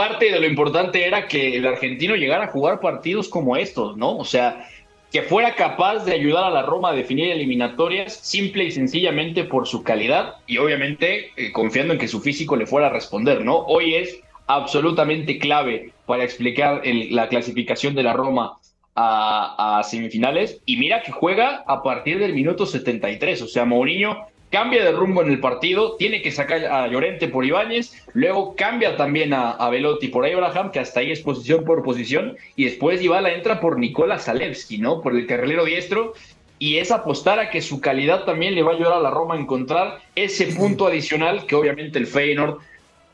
parte 0.00 0.32
de 0.32 0.40
lo 0.40 0.46
importante 0.46 1.06
era 1.06 1.28
que 1.28 1.58
el 1.58 1.66
argentino 1.66 2.16
llegara 2.16 2.44
a 2.44 2.46
jugar 2.46 2.80
partidos 2.80 3.28
como 3.28 3.58
estos, 3.58 3.98
¿no? 3.98 4.16
O 4.16 4.24
sea, 4.24 4.66
que 5.12 5.20
fuera 5.20 5.54
capaz 5.54 6.06
de 6.06 6.14
ayudar 6.14 6.44
a 6.44 6.50
la 6.50 6.62
Roma 6.62 6.88
a 6.88 6.94
definir 6.94 7.30
eliminatorias 7.30 8.14
simple 8.14 8.64
y 8.64 8.70
sencillamente 8.70 9.44
por 9.44 9.68
su 9.68 9.82
calidad 9.82 10.36
y 10.46 10.56
obviamente 10.56 11.32
eh, 11.36 11.52
confiando 11.52 11.92
en 11.92 11.98
que 11.98 12.08
su 12.08 12.22
físico 12.22 12.56
le 12.56 12.64
fuera 12.64 12.86
a 12.86 12.90
responder, 12.90 13.44
¿no? 13.44 13.58
Hoy 13.58 13.94
es 13.94 14.18
absolutamente 14.46 15.38
clave 15.38 15.92
para 16.06 16.24
explicar 16.24 16.80
la 16.82 17.28
clasificación 17.28 17.94
de 17.94 18.02
la 18.02 18.14
Roma 18.14 18.54
a, 18.94 19.80
a, 19.80 19.82
semifinales 19.82 20.62
y 20.64 20.78
mira 20.78 21.02
que 21.02 21.12
juega 21.12 21.62
a 21.66 21.82
partir 21.82 22.18
del 22.18 22.32
minuto 22.32 22.64
73, 22.64 23.42
o 23.42 23.48
sea, 23.48 23.66
Mourinho 23.66 24.28
cambia 24.50 24.84
de 24.84 24.92
rumbo 24.92 25.22
en 25.22 25.30
el 25.30 25.40
partido, 25.40 25.96
tiene 25.96 26.22
que 26.22 26.32
sacar 26.32 26.64
a 26.66 26.88
Llorente 26.88 27.28
por 27.28 27.44
Ibáñez, 27.44 28.04
luego 28.12 28.54
cambia 28.56 28.96
también 28.96 29.32
a, 29.32 29.52
a 29.52 29.70
Velotti 29.70 30.08
por 30.08 30.26
Abraham, 30.26 30.72
que 30.72 30.80
hasta 30.80 31.00
ahí 31.00 31.12
es 31.12 31.20
posición 31.20 31.64
por 31.64 31.82
posición, 31.82 32.36
y 32.56 32.64
después 32.64 33.00
Ibala 33.02 33.32
entra 33.32 33.60
por 33.60 33.78
Nicolás 33.78 34.24
Zalewski, 34.24 34.78
¿no? 34.78 35.00
Por 35.00 35.14
el 35.14 35.26
carrilero 35.26 35.64
diestro, 35.64 36.14
y 36.58 36.76
es 36.76 36.90
apostar 36.90 37.38
a 37.38 37.50
que 37.50 37.62
su 37.62 37.80
calidad 37.80 38.24
también 38.24 38.54
le 38.54 38.62
va 38.62 38.72
a 38.72 38.74
ayudar 38.74 38.92
a 38.92 39.00
la 39.00 39.10
Roma 39.10 39.34
a 39.34 39.38
encontrar 39.38 40.00
ese 40.14 40.46
punto 40.48 40.86
adicional 40.86 41.46
que 41.46 41.54
obviamente 41.54 41.98
el 41.98 42.06
Feyenoord, 42.06 42.58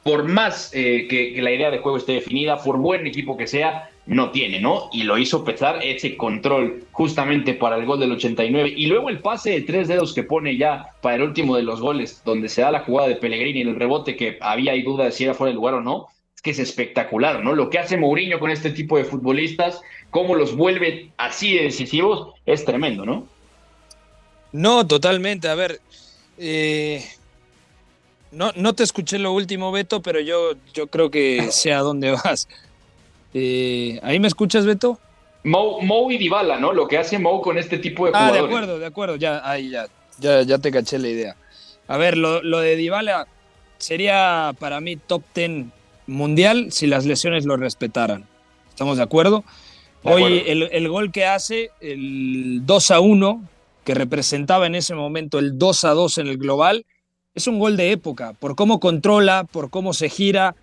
por 0.02 0.24
más 0.24 0.70
eh, 0.74 1.06
que 1.08 1.40
la 1.40 1.52
idea 1.52 1.70
de 1.70 1.78
juego 1.78 1.98
esté 1.98 2.12
definida, 2.12 2.62
por 2.62 2.78
buen 2.78 3.06
equipo 3.06 3.36
que 3.36 3.46
sea, 3.46 3.90
no 4.06 4.30
tiene, 4.30 4.60
¿no? 4.60 4.88
Y 4.92 5.02
lo 5.02 5.18
hizo 5.18 5.44
pesar 5.44 5.80
ese 5.82 6.16
control 6.16 6.84
justamente 6.92 7.54
para 7.54 7.76
el 7.76 7.84
gol 7.84 7.98
del 7.98 8.12
89. 8.12 8.72
Y 8.76 8.86
luego 8.86 9.10
el 9.10 9.18
pase 9.18 9.50
de 9.50 9.62
tres 9.62 9.88
dedos 9.88 10.14
que 10.14 10.22
pone 10.22 10.56
ya 10.56 10.90
para 11.02 11.16
el 11.16 11.22
último 11.22 11.56
de 11.56 11.64
los 11.64 11.80
goles, 11.80 12.22
donde 12.24 12.48
se 12.48 12.62
da 12.62 12.70
la 12.70 12.80
jugada 12.80 13.08
de 13.08 13.16
Pellegrini 13.16 13.62
el 13.62 13.74
rebote, 13.74 14.16
que 14.16 14.38
había 14.40 14.72
ahí 14.72 14.82
duda 14.82 15.04
de 15.04 15.12
si 15.12 15.24
era 15.24 15.34
fuera 15.34 15.48
del 15.48 15.56
lugar 15.56 15.74
o 15.74 15.80
no, 15.80 16.06
es 16.34 16.40
que 16.40 16.52
es 16.52 16.58
espectacular, 16.60 17.42
¿no? 17.42 17.54
Lo 17.54 17.68
que 17.68 17.78
hace 17.78 17.96
Mourinho 17.96 18.38
con 18.38 18.50
este 18.50 18.70
tipo 18.70 18.96
de 18.96 19.04
futbolistas, 19.04 19.80
cómo 20.10 20.36
los 20.36 20.54
vuelve 20.54 21.10
así 21.16 21.54
de 21.54 21.64
decisivos, 21.64 22.34
es 22.46 22.64
tremendo, 22.64 23.04
¿no? 23.04 23.26
No, 24.52 24.86
totalmente. 24.86 25.48
A 25.48 25.54
ver, 25.56 25.80
eh, 26.38 27.04
no, 28.30 28.52
no 28.54 28.74
te 28.74 28.84
escuché 28.84 29.18
lo 29.18 29.32
último, 29.32 29.72
Beto, 29.72 30.00
pero 30.00 30.20
yo, 30.20 30.52
yo 30.72 30.86
creo 30.86 31.10
que 31.10 31.50
sé 31.50 31.72
a 31.72 31.80
dónde 31.80 32.10
vas. 32.24 32.48
Eh, 33.34 33.98
¿Ahí 34.02 34.20
me 34.20 34.28
escuchas, 34.28 34.64
Beto? 34.64 34.98
Mo, 35.44 36.10
y 36.10 36.18
Dybala, 36.18 36.58
¿no? 36.58 36.72
Lo 36.72 36.88
que 36.88 36.98
hace 36.98 37.18
Mo 37.18 37.40
con 37.40 37.56
este 37.56 37.78
tipo 37.78 38.06
de 38.06 38.12
jugadores. 38.12 38.34
Ah, 38.34 38.42
de 38.42 38.46
acuerdo, 38.46 38.78
de 38.78 38.86
acuerdo, 38.86 39.16
ya, 39.16 39.48
ahí 39.48 39.70
ya, 39.70 39.86
ya, 40.18 40.42
ya 40.42 40.58
te 40.58 40.70
caché 40.70 40.98
la 40.98 41.08
idea. 41.08 41.36
A 41.88 41.96
ver, 41.96 42.16
lo, 42.16 42.40
de 42.58 42.76
Dybala 42.76 43.28
sería 43.78 44.54
para 44.58 44.80
mí 44.80 44.96
top 44.96 45.22
10 45.34 45.66
mundial 46.06 46.72
si 46.72 46.86
las 46.86 47.06
lesiones 47.06 47.44
lo 47.44 47.56
respetaran. 47.56 48.26
¿Estamos 48.70 48.96
de 48.96 49.04
acuerdo? 49.04 49.44
Hoy 50.02 50.42
El, 50.46 50.68
el, 50.70 50.88
gol 50.88 51.10
que 51.10 51.26
hace, 51.26 51.70
el 51.80 52.60
2 52.64 52.90
a 52.90 53.00
1, 53.00 53.44
que 53.84 53.94
representaba 53.94 54.66
en 54.66 54.74
ese 54.74 54.94
momento 54.94 55.38
el 55.38 55.58
2 55.58 55.84
a 55.84 55.90
2 55.90 56.18
en 56.18 56.26
el 56.28 56.38
global, 56.38 56.86
es 57.34 57.46
un 57.46 57.58
gol 57.58 57.76
de 57.76 57.92
época, 57.92 58.32
por 58.32 58.56
cómo 58.56 58.80
controla, 58.80 59.44
por 59.44 59.70
cómo 59.70 59.92
se 59.92 60.08
gira, 60.08 60.54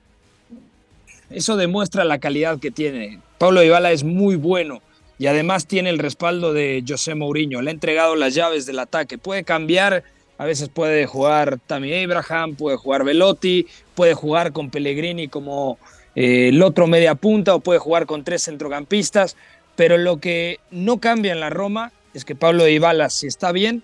eso 1.33 1.57
demuestra 1.57 2.05
la 2.05 2.19
calidad 2.19 2.59
que 2.59 2.71
tiene. 2.71 3.19
Pablo 3.37 3.61
Dybala 3.61 3.91
es 3.91 4.03
muy 4.03 4.35
bueno 4.35 4.81
y 5.17 5.27
además 5.27 5.67
tiene 5.67 5.89
el 5.89 5.99
respaldo 5.99 6.53
de 6.53 6.83
José 6.87 7.15
Mourinho. 7.15 7.61
Le 7.61 7.71
ha 7.71 7.73
entregado 7.73 8.15
las 8.15 8.35
llaves 8.35 8.65
del 8.65 8.79
ataque. 8.79 9.17
Puede 9.17 9.43
cambiar, 9.43 10.03
a 10.37 10.45
veces 10.45 10.69
puede 10.69 11.05
jugar 11.05 11.59
Tammy 11.65 12.03
Abraham, 12.03 12.55
puede 12.55 12.77
jugar 12.77 13.03
Velotti, 13.03 13.67
puede 13.95 14.13
jugar 14.13 14.53
con 14.53 14.69
Pellegrini 14.69 15.27
como 15.27 15.77
eh, 16.15 16.49
el 16.49 16.61
otro 16.61 16.87
media 16.87 17.15
punta 17.15 17.55
o 17.55 17.59
puede 17.59 17.79
jugar 17.79 18.05
con 18.05 18.23
tres 18.23 18.43
centrocampistas. 18.43 19.35
Pero 19.75 19.97
lo 19.97 20.17
que 20.17 20.59
no 20.69 20.99
cambia 20.99 21.31
en 21.31 21.39
la 21.39 21.49
Roma 21.49 21.91
es 22.13 22.25
que 22.25 22.35
Pablo 22.35 22.65
Dybala, 22.65 23.09
si 23.09 23.25
está 23.25 23.51
bien, 23.51 23.83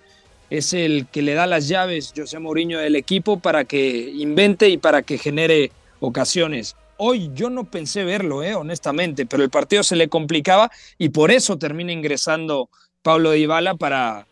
es 0.50 0.74
el 0.74 1.08
que 1.12 1.22
le 1.22 1.34
da 1.34 1.48
las 1.48 1.68
llaves 1.68 2.14
José 2.16 2.40
Mourinho 2.40 2.80
del 2.80 2.96
equipo 2.96 3.40
para 3.40 3.66
que 3.66 4.12
invente 4.16 4.70
y 4.70 4.78
para 4.78 5.02
que 5.02 5.18
genere 5.18 5.72
ocasiones. 6.00 6.76
Hoy 7.02 7.32
yo 7.34 7.50
no 7.50 7.64
pensé 7.64 8.04
verlo, 8.04 8.44
eh, 8.44 8.56
honestamente, 8.56 9.26
pero 9.26 9.42
el 9.42 9.50
partido 9.50 9.84
se 9.84 9.96
le 9.96 10.10
complicaba 10.10 10.70
y 10.98 11.10
por 11.10 11.32
eso 11.32 11.58
termina 11.58 11.94
ingresando 11.94 12.70
Pablo 13.02 13.32
Dybala 13.32 13.76
para, 13.76 14.28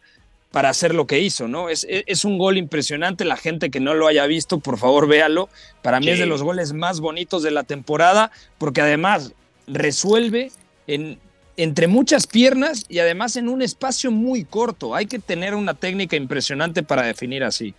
para 0.51 0.69
hacer 0.69 0.93
lo 0.93 1.07
que 1.07 1.21
hizo, 1.21 1.47
¿no? 1.47 1.69
Es, 1.69 1.87
es, 1.89 2.25
un 2.25 2.37
gol 2.37 2.57
impresionante, 2.57 3.23
la 3.23 3.37
gente 3.37 3.69
que 3.69 3.79
no 3.79 3.93
lo 3.93 4.05
haya 4.05 4.25
visto, 4.27 4.59
por 4.59 4.77
favor 4.77 5.07
véalo. 5.07 5.47
Para 5.81 6.01
mí 6.01 6.09
es 6.09 6.19
de 6.19 6.25
los 6.25 6.43
goles 6.43 6.73
más 6.73 6.99
bonitos 6.99 7.41
de 7.41 7.51
la 7.51 7.63
temporada, 7.63 8.31
porque 8.57 8.81
además 8.81 9.31
resuelve 9.67 10.51
en, 10.87 11.19
entre 11.57 11.87
muchas 11.87 12.27
piernas 12.27 12.85
y 12.89 12.99
además 12.99 13.35
en 13.37 13.49
un 13.49 13.61
espacio 13.61 14.11
muy 14.11 14.43
corto. 14.43 14.93
Hay 14.93 15.05
que 15.05 15.19
tener 15.19 15.55
una 15.55 15.73
técnica 15.73 16.17
impresionante 16.17 16.83
para 16.83 17.03
definir 17.03 17.43
así. 17.43 17.73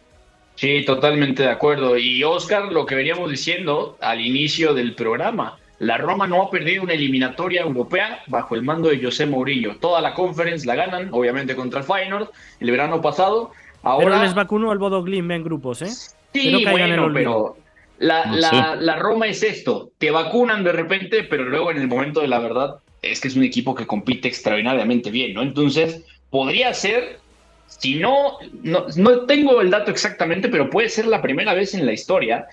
Sí, 0.59 0.84
totalmente 0.84 1.44
de 1.44 1.50
acuerdo. 1.50 1.96
Y 1.96 2.24
Oscar, 2.24 2.72
lo 2.72 2.84
que 2.84 2.96
veníamos 2.96 3.30
diciendo 3.30 3.96
al 4.00 4.20
inicio 4.20 4.74
del 4.74 4.96
programa, 4.96 5.56
la 5.78 5.98
Roma 5.98 6.26
no 6.26 6.42
ha 6.42 6.50
perdido 6.50 6.82
una 6.82 6.94
eliminatoria 6.94 7.61
europea 7.61 8.24
bajo 8.26 8.56
el 8.56 8.64
mando 8.64 8.88
de 8.88 9.00
José 9.00 9.24
Mourinho. 9.24 9.76
Toda 9.76 10.00
la 10.00 10.14
conference 10.14 10.66
la 10.66 10.74
ganan, 10.74 11.11
obviamente 11.12 11.54
contra 11.54 11.78
el 11.78 11.86
Feyenoord, 11.86 12.30
el 12.59 12.72
verano 12.72 13.00
pasado. 13.00 13.52
Ahora... 13.84 14.06
Pero 14.06 14.20
les 14.20 14.34
vacunó 14.34 14.72
el 14.72 14.78
Bodo 14.78 15.00
Glim 15.04 15.30
en 15.30 15.44
grupos, 15.44 15.80
¿eh? 15.82 15.90
Sí, 16.32 16.64
bueno, 16.68 17.09
pero 17.14 17.56
la, 18.00 18.26
la, 18.26 18.74
la, 18.74 18.96
Roma 18.96 19.28
es 19.28 19.44
esto, 19.44 19.92
te 19.98 20.11
vacunan 20.11 20.64
de 20.64 20.72
repente, 20.72 21.22
pero 21.22 21.44
luego 21.44 21.70
en 21.70 21.78
el 21.78 21.86
momento 21.86 22.20
de 22.20 22.26
la 22.26 22.40
verdad 22.40 22.80
es 23.00 23.20
que 23.20 23.28
es 23.28 23.36
un 23.36 23.44
equipo 23.44 23.76
que 23.76 23.86
compite 23.86 24.26
extraordinariamente 24.26 25.12
bien, 25.12 25.34
¿no? 25.34 25.42
Entonces, 25.42 26.04
podría 26.30 26.74
ser, 26.74 27.20
si 27.68 27.96
no, 27.96 28.38
no, 28.62 28.86
no 28.96 29.20
tengo 29.26 29.60
el 29.60 29.70
dato 29.70 29.90
exactamente, 29.90 30.48
pero 30.48 30.70
puede 30.70 30.88
ser 30.88 31.06
la 31.06 31.22
primera 31.22 31.54
vez 31.54 31.74
en 31.74 31.86
la 31.86 31.92
historia 31.92 32.48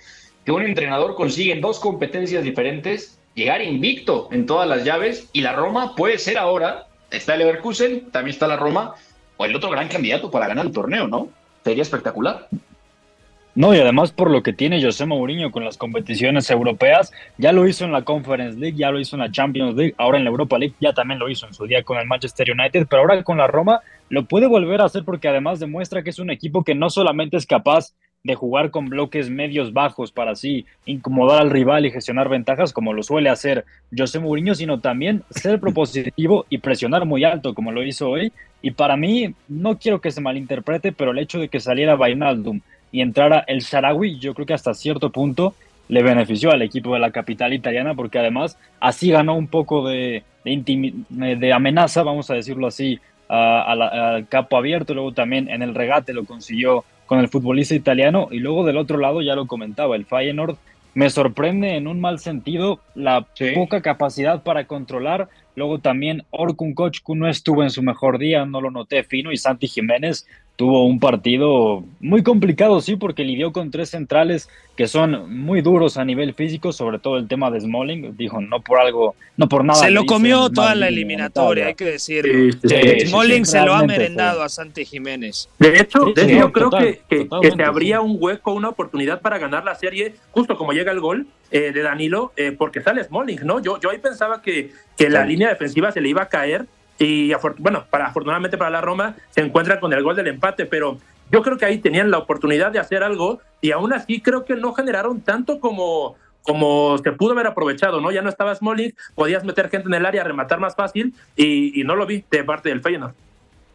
que 0.45 0.51
un 0.51 0.61
entrenador 0.61 1.15
consigue 1.15 1.53
en 1.53 1.61
dos 1.61 1.79
competencias 1.79 2.43
diferentes 2.43 3.17
llegar 3.33 3.61
invicto 3.61 4.29
en 4.31 4.45
todas 4.45 4.67
las 4.67 4.83
llaves 4.83 5.29
y 5.33 5.41
la 5.41 5.53
Roma 5.53 5.95
puede 5.95 6.17
ser 6.17 6.37
ahora, 6.37 6.87
está 7.11 7.33
el 7.33 7.39
Leverkusen, 7.39 8.11
también 8.11 8.33
está 8.33 8.47
la 8.47 8.55
Roma, 8.55 8.95
o 9.37 9.45
el 9.45 9.55
otro 9.55 9.69
gran 9.69 9.87
candidato 9.87 10.31
para 10.31 10.47
ganar 10.47 10.65
el 10.65 10.71
torneo, 10.71 11.07
¿no? 11.07 11.27
Sería 11.63 11.81
espectacular. 11.81 12.47
No, 13.55 13.73
y 13.73 13.79
además 13.79 14.11
por 14.11 14.29
lo 14.31 14.43
que 14.43 14.51
tiene 14.51 14.83
José 14.83 15.05
Mourinho 15.05 15.49
con 15.49 15.63
las 15.63 15.77
competiciones 15.77 16.49
europeas, 16.49 17.11
ya 17.37 17.53
lo 17.53 17.67
hizo 17.67 17.85
en 17.85 17.93
la 17.93 18.03
Conference 18.03 18.59
League, 18.59 18.77
ya 18.77 18.91
lo 18.91 18.99
hizo 18.99 19.15
en 19.15 19.21
la 19.21 19.31
Champions 19.31 19.75
League, 19.75 19.95
ahora 19.97 20.17
en 20.17 20.25
la 20.25 20.29
Europa 20.29 20.57
League 20.57 20.75
ya 20.81 20.93
también 20.93 21.19
lo 21.19 21.29
hizo 21.29 21.47
en 21.47 21.53
su 21.53 21.65
día 21.65 21.81
con 21.83 21.97
el 21.97 22.05
Manchester 22.05 22.51
United, 22.51 22.87
pero 22.89 23.01
ahora 23.01 23.23
con 23.23 23.37
la 23.37 23.47
Roma 23.47 23.81
lo 24.09 24.25
puede 24.25 24.47
volver 24.47 24.81
a 24.81 24.85
hacer 24.85 25.03
porque 25.03 25.27
además 25.27 25.59
demuestra 25.59 26.03
que 26.03 26.09
es 26.09 26.19
un 26.19 26.29
equipo 26.29 26.63
que 26.63 26.75
no 26.75 26.89
solamente 26.89 27.37
es 27.37 27.45
capaz 27.45 27.93
de 28.23 28.33
jugar 28.33 28.71
con 28.71 28.87
bloques 28.87 29.29
medios 29.29 29.71
bajos 29.71 30.11
para 30.11 30.31
así 30.31 30.65
incomodar 30.87 31.43
al 31.43 31.51
rival 31.51 31.85
y 31.85 31.91
gestionar 31.91 32.27
ventajas 32.27 32.73
como 32.73 32.91
lo 32.91 33.03
suele 33.03 33.29
hacer 33.29 33.65
José 33.95 34.17
Mourinho, 34.17 34.55
sino 34.55 34.79
también 34.79 35.21
ser 35.29 35.59
propositivo 35.59 36.45
y 36.49 36.57
presionar 36.57 37.05
muy 37.05 37.23
alto 37.23 37.53
como 37.53 37.71
lo 37.71 37.83
hizo 37.83 38.09
hoy. 38.09 38.33
Y 38.63 38.71
para 38.71 38.97
mí, 38.97 39.35
no 39.47 39.77
quiero 39.77 40.01
que 40.01 40.09
se 40.09 40.21
malinterprete, 40.21 40.91
pero 40.91 41.11
el 41.11 41.19
hecho 41.19 41.37
de 41.37 41.49
que 41.49 41.59
saliera 41.59 41.95
Vainaldum 41.95 42.61
y 42.91 43.01
entrara 43.01 43.43
el 43.45 43.59
Sharawi, 43.59 44.17
yo 44.17 44.33
creo 44.33 44.47
que 44.47 44.55
hasta 44.55 44.73
cierto 44.73 45.11
punto 45.11 45.53
le 45.87 46.01
benefició 46.01 46.51
al 46.51 46.63
equipo 46.63 46.95
de 46.95 46.99
la 47.01 47.11
capital 47.11 47.53
italiana 47.53 47.93
porque 47.93 48.17
además 48.17 48.57
así 48.79 49.11
ganó 49.11 49.35
un 49.35 49.47
poco 49.47 49.87
de, 49.87 50.23
de, 50.43 51.53
amenaza, 51.53 52.03
vamos 52.03 52.29
a 52.31 52.35
decirlo 52.35 52.67
así, 52.67 52.99
al 53.27 54.27
capo 54.27 54.57
abierto, 54.57 54.93
luego 54.93 55.13
también 55.13 55.49
en 55.49 55.61
el 55.61 55.75
regate 55.75 56.13
lo 56.13 56.25
consiguió 56.25 56.83
con 57.05 57.19
el 57.19 57.29
futbolista 57.29 57.75
italiano 57.75 58.27
y 58.31 58.39
luego 58.39 58.65
del 58.65 58.77
otro 58.77 58.97
lado 58.97 59.21
ya 59.21 59.35
lo 59.35 59.47
comentaba, 59.47 59.95
el 59.95 60.05
Feyenoord 60.05 60.57
me 60.95 61.09
sorprende 61.09 61.75
en 61.75 61.87
un 61.87 61.99
mal 61.99 62.19
sentido 62.19 62.79
la 62.95 63.27
poca 63.53 63.81
capacidad 63.81 64.43
para 64.43 64.65
controlar. 64.65 65.27
Luego 65.55 65.79
también 65.79 66.23
Orkun 66.31 66.73
Kochku 66.73 67.15
no 67.15 67.27
estuvo 67.27 67.63
en 67.63 67.69
su 67.69 67.83
mejor 67.83 68.17
día, 68.17 68.45
no 68.45 68.61
lo 68.61 68.71
noté 68.71 69.03
fino 69.03 69.33
y 69.33 69.37
Santi 69.37 69.67
Jiménez 69.67 70.25
tuvo 70.55 70.85
un 70.85 70.99
partido 70.99 71.83
muy 71.99 72.23
complicado, 72.23 72.79
sí, 72.79 72.95
porque 72.95 73.23
lidió 73.23 73.51
con 73.51 73.71
tres 73.71 73.89
centrales 73.89 74.49
que 74.75 74.87
son 74.87 75.43
muy 75.43 75.61
duros 75.61 75.97
a 75.97 76.05
nivel 76.05 76.33
físico, 76.33 76.73
sobre 76.73 76.99
todo 76.99 77.17
el 77.17 77.27
tema 77.27 77.49
de 77.49 77.61
Smalling, 77.61 78.15
dijo, 78.17 78.41
no 78.41 78.61
por 78.61 78.79
algo, 78.79 79.15
no 79.37 79.47
por 79.47 79.63
nada. 79.63 79.79
Se 79.79 79.91
lo 79.91 80.05
comió 80.05 80.49
toda 80.49 80.75
la 80.75 80.87
eliminatoria, 80.87 81.67
hay 81.67 81.75
que 81.75 81.85
decirlo. 81.85 82.51
Smalling 83.05 83.45
se 83.45 83.61
lo 83.61 83.73
ha 83.73 83.83
merendado 83.85 84.41
a 84.43 84.49
Santi 84.49 84.85
Jiménez. 84.85 85.49
De 85.59 85.79
hecho, 85.79 86.13
yo 86.13 86.51
creo 86.51 86.69
que, 86.69 87.01
que, 87.09 87.51
se 87.51 87.63
abría 87.63 88.01
un 88.01 88.17
hueco, 88.19 88.53
una 88.53 88.69
oportunidad 88.69 89.21
para 89.21 89.37
ganar 89.37 89.63
la 89.63 89.75
serie, 89.75 90.15
justo 90.31 90.57
como 90.57 90.73
llega 90.73 90.91
el 90.91 90.99
gol 90.99 91.27
eh, 91.51 91.71
de 91.71 91.81
Danilo, 91.81 92.33
eh, 92.35 92.51
porque 92.51 92.81
sale 92.81 93.03
Smalling, 93.03 93.39
¿no? 93.43 93.61
Yo, 93.61 93.79
yo 93.79 93.89
ahí 93.91 93.97
pensaba 93.97 94.41
que, 94.41 94.71
que 94.97 95.09
la 95.09 95.25
línea 95.25 95.49
defensiva 95.49 95.91
se 95.91 96.01
le 96.01 96.09
iba 96.09 96.23
a 96.23 96.29
caer 96.29 96.65
y 96.97 97.31
bueno, 97.57 97.85
para, 97.89 98.07
afortunadamente 98.07 98.57
para 98.57 98.69
la 98.69 98.81
Roma 98.81 99.15
se 99.29 99.41
encuentra 99.41 99.79
con 99.79 99.91
el 99.93 100.03
gol 100.03 100.15
del 100.15 100.27
empate, 100.27 100.65
pero 100.65 100.97
yo 101.31 101.41
creo 101.41 101.57
que 101.57 101.65
ahí 101.65 101.79
tenían 101.79 102.11
la 102.11 102.19
oportunidad 102.19 102.71
de 102.71 102.79
hacer 102.79 103.03
algo 103.03 103.39
y 103.61 103.71
aún 103.71 103.93
así 103.93 104.21
creo 104.21 104.45
que 104.45 104.55
no 104.55 104.73
generaron 104.73 105.21
tanto 105.21 105.59
como, 105.59 106.15
como 106.43 106.97
se 106.99 107.11
pudo 107.11 107.33
haber 107.33 107.47
aprovechado, 107.47 107.99
¿no? 107.99 108.11
Ya 108.11 108.21
no 108.21 108.29
estaba 108.29 108.55
Smalling, 108.55 108.93
podías 109.15 109.43
meter 109.43 109.69
gente 109.69 109.87
en 109.87 109.95
el 109.95 110.05
área, 110.05 110.23
rematar 110.23 110.59
más 110.59 110.75
fácil 110.75 111.13
y, 111.35 111.83
no 111.83 111.95
lo 111.95 112.05
vi 112.05 112.23
de 112.29 112.43
parte 112.43 112.69
del 112.69 112.81
Feyenoord. 112.81 113.13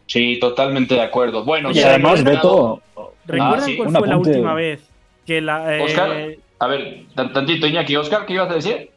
Sí, 0.07 0.39
totalmente 0.41 0.95
de 0.95 1.03
acuerdo. 1.03 1.45
Bueno, 1.45 1.71
y 1.73 1.81
además 1.81 2.25
Beto, 2.25 2.83
¿recuerdan 3.27 3.71
ah, 3.71 3.75
cuál 3.77 3.91
fue 3.97 4.09
la 4.09 4.17
última 4.17 4.55
vez 4.55 4.83
que 5.27 5.41
la... 5.41 5.77
Eh, 5.77 5.83
Oscar, 5.83 6.11
a 6.59 6.67
ver, 6.67 7.05
tantito 7.15 7.67
Iñaki, 7.67 7.97
Oscar, 7.97 8.27
¿qué 8.27 8.35
ibas 8.35 8.51
a 8.51 8.55
decir? 8.55 8.91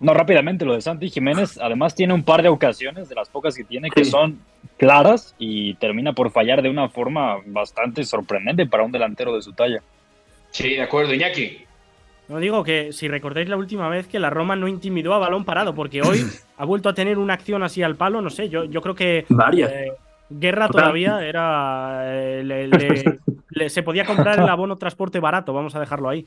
No, 0.00 0.14
rápidamente, 0.14 0.64
lo 0.64 0.74
de 0.74 0.80
Santi 0.80 1.10
Jiménez, 1.10 1.58
además 1.60 1.94
tiene 1.94 2.14
un 2.14 2.22
par 2.22 2.42
de 2.42 2.48
ocasiones, 2.48 3.08
de 3.08 3.14
las 3.16 3.28
pocas 3.28 3.56
que 3.56 3.64
tiene, 3.64 3.90
que 3.90 4.04
son 4.04 4.38
claras 4.76 5.34
y 5.38 5.74
termina 5.74 6.12
por 6.12 6.30
fallar 6.30 6.62
de 6.62 6.70
una 6.70 6.88
forma 6.88 7.38
bastante 7.46 8.04
sorprendente 8.04 8.66
para 8.66 8.84
un 8.84 8.92
delantero 8.92 9.34
de 9.34 9.42
su 9.42 9.52
talla. 9.52 9.82
Sí, 10.50 10.70
de 10.70 10.82
acuerdo, 10.82 11.14
Iñaki. 11.14 11.64
No 12.28 12.38
digo 12.38 12.62
que 12.62 12.92
si 12.92 13.08
recordáis 13.08 13.48
la 13.48 13.56
última 13.56 13.88
vez 13.88 14.06
que 14.06 14.20
la 14.20 14.30
Roma 14.30 14.54
no 14.54 14.68
intimidó 14.68 15.14
a 15.14 15.18
balón 15.18 15.44
parado, 15.44 15.74
porque 15.74 16.02
hoy 16.02 16.24
ha 16.58 16.64
vuelto 16.64 16.88
a 16.88 16.94
tener 16.94 17.18
una 17.18 17.34
acción 17.34 17.62
así 17.62 17.82
al 17.82 17.96
palo, 17.96 18.22
no 18.22 18.30
sé, 18.30 18.48
yo, 18.48 18.64
yo 18.64 18.80
creo 18.80 18.94
que... 18.94 19.24
Varias. 19.28 19.72
Eh, 19.72 19.92
Guerra 20.30 20.68
todavía 20.68 21.26
era... 21.26 22.02
Eh, 22.04 23.68
se 23.68 23.82
podía 23.82 24.04
comprar 24.04 24.38
el 24.38 24.48
abono 24.48 24.76
transporte 24.76 25.18
barato, 25.18 25.52
vamos 25.52 25.74
a 25.74 25.80
dejarlo 25.80 26.08
ahí. 26.10 26.26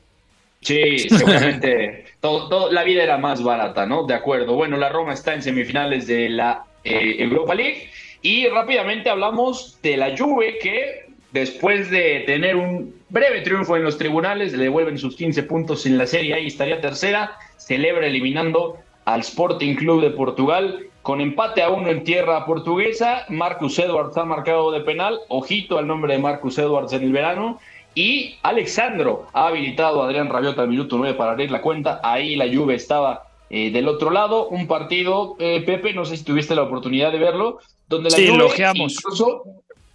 Sí, 0.62 1.00
seguramente 1.08 2.04
todo, 2.20 2.70
la 2.70 2.84
vida 2.84 3.02
era 3.02 3.18
más 3.18 3.42
barata, 3.42 3.84
¿no? 3.84 4.04
De 4.04 4.14
acuerdo. 4.14 4.54
Bueno, 4.54 4.76
la 4.76 4.88
Roma 4.88 5.12
está 5.12 5.34
en 5.34 5.42
semifinales 5.42 6.06
de 6.06 6.28
la 6.28 6.64
eh, 6.84 7.16
Europa 7.18 7.54
League 7.54 7.90
y 8.22 8.46
rápidamente 8.46 9.10
hablamos 9.10 9.78
de 9.82 9.96
la 9.96 10.16
Juve 10.16 10.58
que 10.58 11.06
después 11.32 11.90
de 11.90 12.20
tener 12.26 12.54
un 12.54 12.94
breve 13.08 13.40
triunfo 13.40 13.76
en 13.76 13.82
los 13.82 13.98
tribunales 13.98 14.52
le 14.52 14.64
devuelven 14.64 14.98
sus 14.98 15.16
15 15.16 15.42
puntos 15.44 15.84
en 15.84 15.98
la 15.98 16.06
Serie 16.06 16.40
y 16.40 16.46
estaría 16.46 16.80
tercera, 16.80 17.32
celebra 17.56 18.06
eliminando 18.06 18.78
al 19.04 19.20
Sporting 19.20 19.74
Club 19.74 20.00
de 20.00 20.10
Portugal 20.10 20.86
con 21.02 21.20
empate 21.20 21.62
a 21.62 21.70
uno 21.70 21.88
en 21.88 22.04
tierra 22.04 22.46
portuguesa. 22.46 23.24
Marcus 23.28 23.80
Edwards 23.80 24.16
ha 24.16 24.24
marcado 24.24 24.70
de 24.70 24.80
penal, 24.82 25.18
ojito 25.26 25.78
al 25.78 25.88
nombre 25.88 26.12
de 26.12 26.20
Marcus 26.20 26.56
Edwards 26.58 26.92
en 26.92 27.02
el 27.02 27.10
verano 27.10 27.58
y 27.94 28.36
Alexandro 28.42 29.26
ha 29.32 29.48
habilitado 29.48 30.02
a 30.02 30.06
Adrián 30.06 30.28
Rabiota 30.28 30.62
al 30.62 30.68
minuto 30.68 30.96
9 30.96 31.14
para 31.14 31.32
abrir 31.32 31.50
la 31.50 31.60
cuenta. 31.60 32.00
Ahí 32.02 32.36
la 32.36 32.46
lluvia 32.46 32.76
estaba 32.76 33.24
eh, 33.50 33.70
del 33.70 33.88
otro 33.88 34.10
lado. 34.10 34.48
Un 34.48 34.66
partido, 34.66 35.36
eh, 35.38 35.62
Pepe, 35.64 35.92
no 35.92 36.04
sé 36.04 36.16
si 36.16 36.24
tuviste 36.24 36.54
la 36.54 36.62
oportunidad 36.62 37.12
de 37.12 37.18
verlo, 37.18 37.58
donde 37.88 38.10
la 38.10 38.16
sí, 38.16 38.28
Juve 38.28 38.46
incluso, 38.74 39.42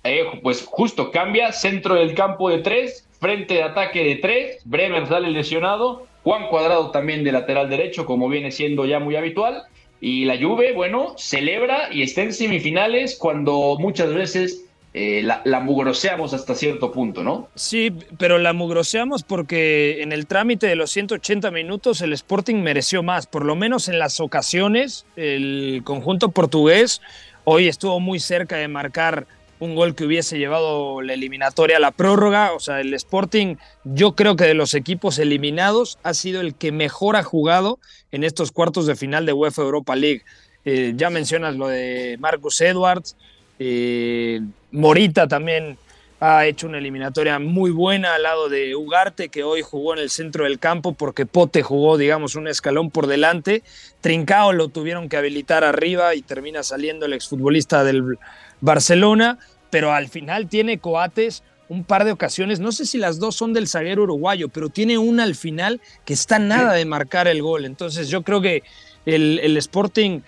eh, 0.03 0.25
pues 0.43 0.63
justo 0.65 1.09
cambia, 1.09 1.51
centro 1.51 1.95
del 1.95 2.13
campo 2.13 2.49
de 2.49 2.59
tres, 2.59 3.07
frente 3.19 3.55
de 3.55 3.63
ataque 3.63 4.03
de 4.03 4.15
tres, 4.17 4.61
Bremer 4.65 5.07
sale 5.07 5.31
lesionado, 5.31 6.05
Juan 6.23 6.49
Cuadrado 6.49 6.91
también 6.91 7.23
de 7.23 7.31
lateral 7.31 7.69
derecho, 7.69 8.05
como 8.05 8.29
viene 8.29 8.51
siendo 8.51 8.85
ya 8.85 8.99
muy 8.99 9.15
habitual. 9.15 9.63
Y 9.99 10.25
la 10.25 10.37
Juve, 10.37 10.73
bueno, 10.73 11.15
celebra 11.17 11.89
y 11.91 12.03
está 12.03 12.21
en 12.21 12.33
semifinales 12.33 13.17
cuando 13.17 13.77
muchas 13.79 14.13
veces 14.13 14.66
eh, 14.99 15.21
la, 15.21 15.59
mugroseamos 15.59 16.33
hasta 16.33 16.55
cierto 16.55 16.91
punto, 16.91 17.23
¿no? 17.23 17.49
Sí, 17.53 17.93
pero 18.17 18.39
la 18.39 18.53
mugroseamos 18.53 19.21
porque 19.21 20.01
en 20.01 20.11
el 20.11 20.25
trámite 20.25 20.65
de 20.65 20.75
los 20.75 20.89
180 20.89 21.51
minutos 21.51 22.01
el 22.01 22.13
Sporting 22.13 22.55
mereció 22.63 23.03
más, 23.03 23.27
por 23.27 23.45
lo 23.45 23.55
menos 23.55 23.89
en 23.89 23.99
las 23.99 24.19
ocasiones 24.19 25.05
el 25.15 25.81
conjunto 25.83 26.29
portugués 26.29 26.99
hoy 27.43 27.67
estuvo 27.67 27.99
muy 27.99 28.19
cerca 28.19 28.57
de 28.57 28.67
marcar 28.67 29.27
un 29.59 29.75
gol 29.75 29.93
que 29.93 30.03
hubiese 30.03 30.39
llevado 30.39 31.03
la 31.03 31.13
eliminatoria 31.13 31.77
a 31.77 31.79
la 31.79 31.91
prórroga, 31.91 32.53
o 32.53 32.59
sea, 32.59 32.81
el 32.81 32.91
Sporting 32.95 33.57
yo 33.83 34.15
creo 34.15 34.35
que 34.35 34.45
de 34.45 34.55
los 34.55 34.73
equipos 34.73 35.19
eliminados 35.19 35.99
ha 36.01 36.15
sido 36.15 36.41
el 36.41 36.55
que 36.55 36.71
mejor 36.71 37.17
ha 37.17 37.23
jugado 37.23 37.77
en 38.11 38.23
estos 38.23 38.51
cuartos 38.51 38.87
de 38.87 38.95
final 38.95 39.27
de 39.27 39.33
UEFA 39.33 39.61
Europa 39.61 39.95
League. 39.95 40.23
Eh, 40.65 40.93
ya 40.95 41.11
mencionas 41.11 41.55
lo 41.55 41.67
de 41.67 42.17
Marcus 42.19 42.61
Edwards, 42.61 43.15
eh, 43.59 44.41
Morita 44.71 45.27
también 45.27 45.77
ha 46.19 46.45
hecho 46.45 46.67
una 46.67 46.79
eliminatoria 46.79 47.37
muy 47.37 47.69
buena 47.69 48.15
al 48.15 48.23
lado 48.23 48.49
de 48.49 48.75
Ugarte, 48.75 49.29
que 49.29 49.43
hoy 49.43 49.61
jugó 49.61 49.93
en 49.93 49.99
el 49.99 50.09
centro 50.09 50.45
del 50.45 50.57
campo 50.57 50.93
porque 50.93 51.25
Pote 51.25 51.61
jugó, 51.61 51.97
digamos, 51.97 52.35
un 52.35 52.47
escalón 52.47 52.89
por 52.89 53.07
delante. 53.07 53.63
Trincao 54.01 54.51
lo 54.51 54.69
tuvieron 54.69 55.09
que 55.09 55.17
habilitar 55.17 55.63
arriba 55.63 56.15
y 56.15 56.21
termina 56.21 56.63
saliendo 56.63 57.05
el 57.05 57.13
exfutbolista 57.13 57.83
del 57.83 58.17
Barcelona, 58.61 59.37
pero 59.69 59.93
al 59.93 60.07
final 60.07 60.47
tiene 60.47 60.79
Coates 60.79 61.43
un 61.69 61.83
par 61.83 62.05
de 62.05 62.13
ocasiones, 62.13 62.61
no 62.61 62.71
sé 62.71 62.85
si 62.85 62.97
las 62.97 63.19
dos 63.19 63.35
son 63.35 63.53
del 63.53 63.67
zaguero 63.67 64.03
uruguayo, 64.03 64.47
pero 64.47 64.69
tiene 64.69 64.97
una 64.97 65.23
al 65.23 65.35
final 65.35 65.81
que 66.05 66.13
está 66.13 66.39
nada 66.39 66.73
de 66.73 66.85
marcar 66.85 67.27
el 67.27 67.41
gol. 67.41 67.65
Entonces 67.65 68.07
yo 68.07 68.23
creo 68.23 68.41
que 68.41 68.63
el, 69.05 69.39
el 69.39 69.57
Sporting 69.57 70.21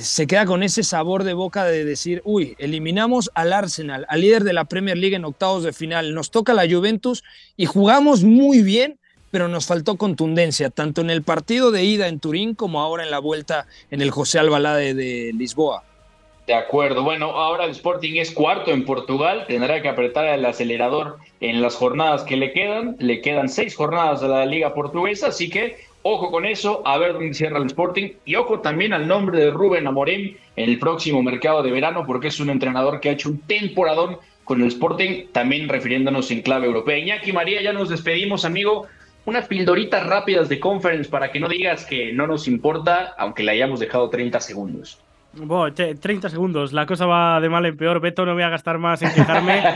se 0.00 0.26
queda 0.26 0.46
con 0.46 0.62
ese 0.62 0.82
sabor 0.82 1.24
de 1.24 1.34
boca 1.34 1.64
de 1.64 1.84
decir, 1.84 2.22
uy, 2.24 2.54
eliminamos 2.58 3.30
al 3.34 3.52
Arsenal, 3.52 4.06
al 4.08 4.20
líder 4.20 4.44
de 4.44 4.52
la 4.52 4.64
Premier 4.64 4.96
League 4.96 5.16
en 5.16 5.24
octavos 5.24 5.64
de 5.64 5.72
final, 5.72 6.14
nos 6.14 6.30
toca 6.30 6.54
la 6.54 6.68
Juventus 6.68 7.22
y 7.56 7.66
jugamos 7.66 8.22
muy 8.22 8.62
bien, 8.62 8.98
pero 9.30 9.48
nos 9.48 9.66
faltó 9.66 9.96
contundencia, 9.96 10.70
tanto 10.70 11.00
en 11.00 11.10
el 11.10 11.22
partido 11.22 11.70
de 11.70 11.84
ida 11.84 12.08
en 12.08 12.20
Turín 12.20 12.54
como 12.54 12.80
ahora 12.80 13.02
en 13.02 13.10
la 13.10 13.18
vuelta 13.18 13.66
en 13.90 14.02
el 14.02 14.10
José 14.10 14.38
Albalade 14.38 14.94
de 14.94 15.32
Lisboa. 15.34 15.84
De 16.46 16.54
acuerdo. 16.54 17.04
Bueno, 17.04 17.26
ahora 17.30 17.64
el 17.64 17.70
Sporting 17.70 18.16
es 18.16 18.32
cuarto 18.32 18.72
en 18.72 18.84
Portugal. 18.84 19.44
Tendrá 19.46 19.80
que 19.80 19.88
apretar 19.88 20.26
el 20.26 20.44
acelerador 20.44 21.18
en 21.40 21.62
las 21.62 21.76
jornadas 21.76 22.24
que 22.24 22.36
le 22.36 22.52
quedan. 22.52 22.96
Le 22.98 23.20
quedan 23.20 23.48
seis 23.48 23.76
jornadas 23.76 24.22
a 24.24 24.28
la 24.28 24.44
Liga 24.44 24.74
Portuguesa, 24.74 25.28
así 25.28 25.48
que 25.48 25.76
ojo 26.02 26.30
con 26.30 26.44
eso, 26.44 26.82
a 26.86 26.98
ver 26.98 27.12
dónde 27.12 27.34
cierra 27.34 27.58
el 27.58 27.66
Sporting. 27.66 28.10
Y 28.24 28.34
ojo 28.34 28.60
también 28.60 28.92
al 28.92 29.08
nombre 29.08 29.38
de 29.38 29.50
Rubén 29.50 29.86
Amorim 29.86 30.36
en 30.56 30.70
el 30.70 30.78
próximo 30.78 31.22
mercado 31.22 31.62
de 31.62 31.70
verano, 31.70 32.04
porque 32.06 32.28
es 32.28 32.40
un 32.40 32.50
entrenador 32.50 33.00
que 33.00 33.08
ha 33.08 33.12
hecho 33.12 33.30
un 33.30 33.40
temporadón 33.40 34.18
con 34.44 34.60
el 34.60 34.68
Sporting, 34.68 35.26
también 35.32 35.68
refiriéndonos 35.68 36.30
en 36.30 36.42
clave 36.42 36.66
europea. 36.66 36.98
Iñaki 36.98 37.32
María, 37.32 37.62
ya 37.62 37.72
nos 37.72 37.88
despedimos, 37.88 38.44
amigo. 38.44 38.86
Unas 39.24 39.46
pildoritas 39.46 40.04
rápidas 40.04 40.48
de 40.48 40.58
conference 40.58 41.08
para 41.08 41.30
que 41.30 41.38
no 41.38 41.48
digas 41.48 41.86
que 41.86 42.12
no 42.12 42.26
nos 42.26 42.48
importa, 42.48 43.14
aunque 43.16 43.44
le 43.44 43.52
hayamos 43.52 43.78
dejado 43.78 44.10
30 44.10 44.40
segundos. 44.40 44.98
Bueno, 45.34 45.74
30 45.74 46.28
segundos, 46.28 46.74
la 46.74 46.84
cosa 46.84 47.06
va 47.06 47.40
de 47.40 47.48
mal 47.48 47.64
en 47.64 47.76
peor. 47.76 48.00
Beto, 48.00 48.26
no 48.26 48.34
voy 48.34 48.42
a 48.42 48.50
gastar 48.50 48.78
más 48.78 49.02
en 49.02 49.12
quejarme. 49.12 49.62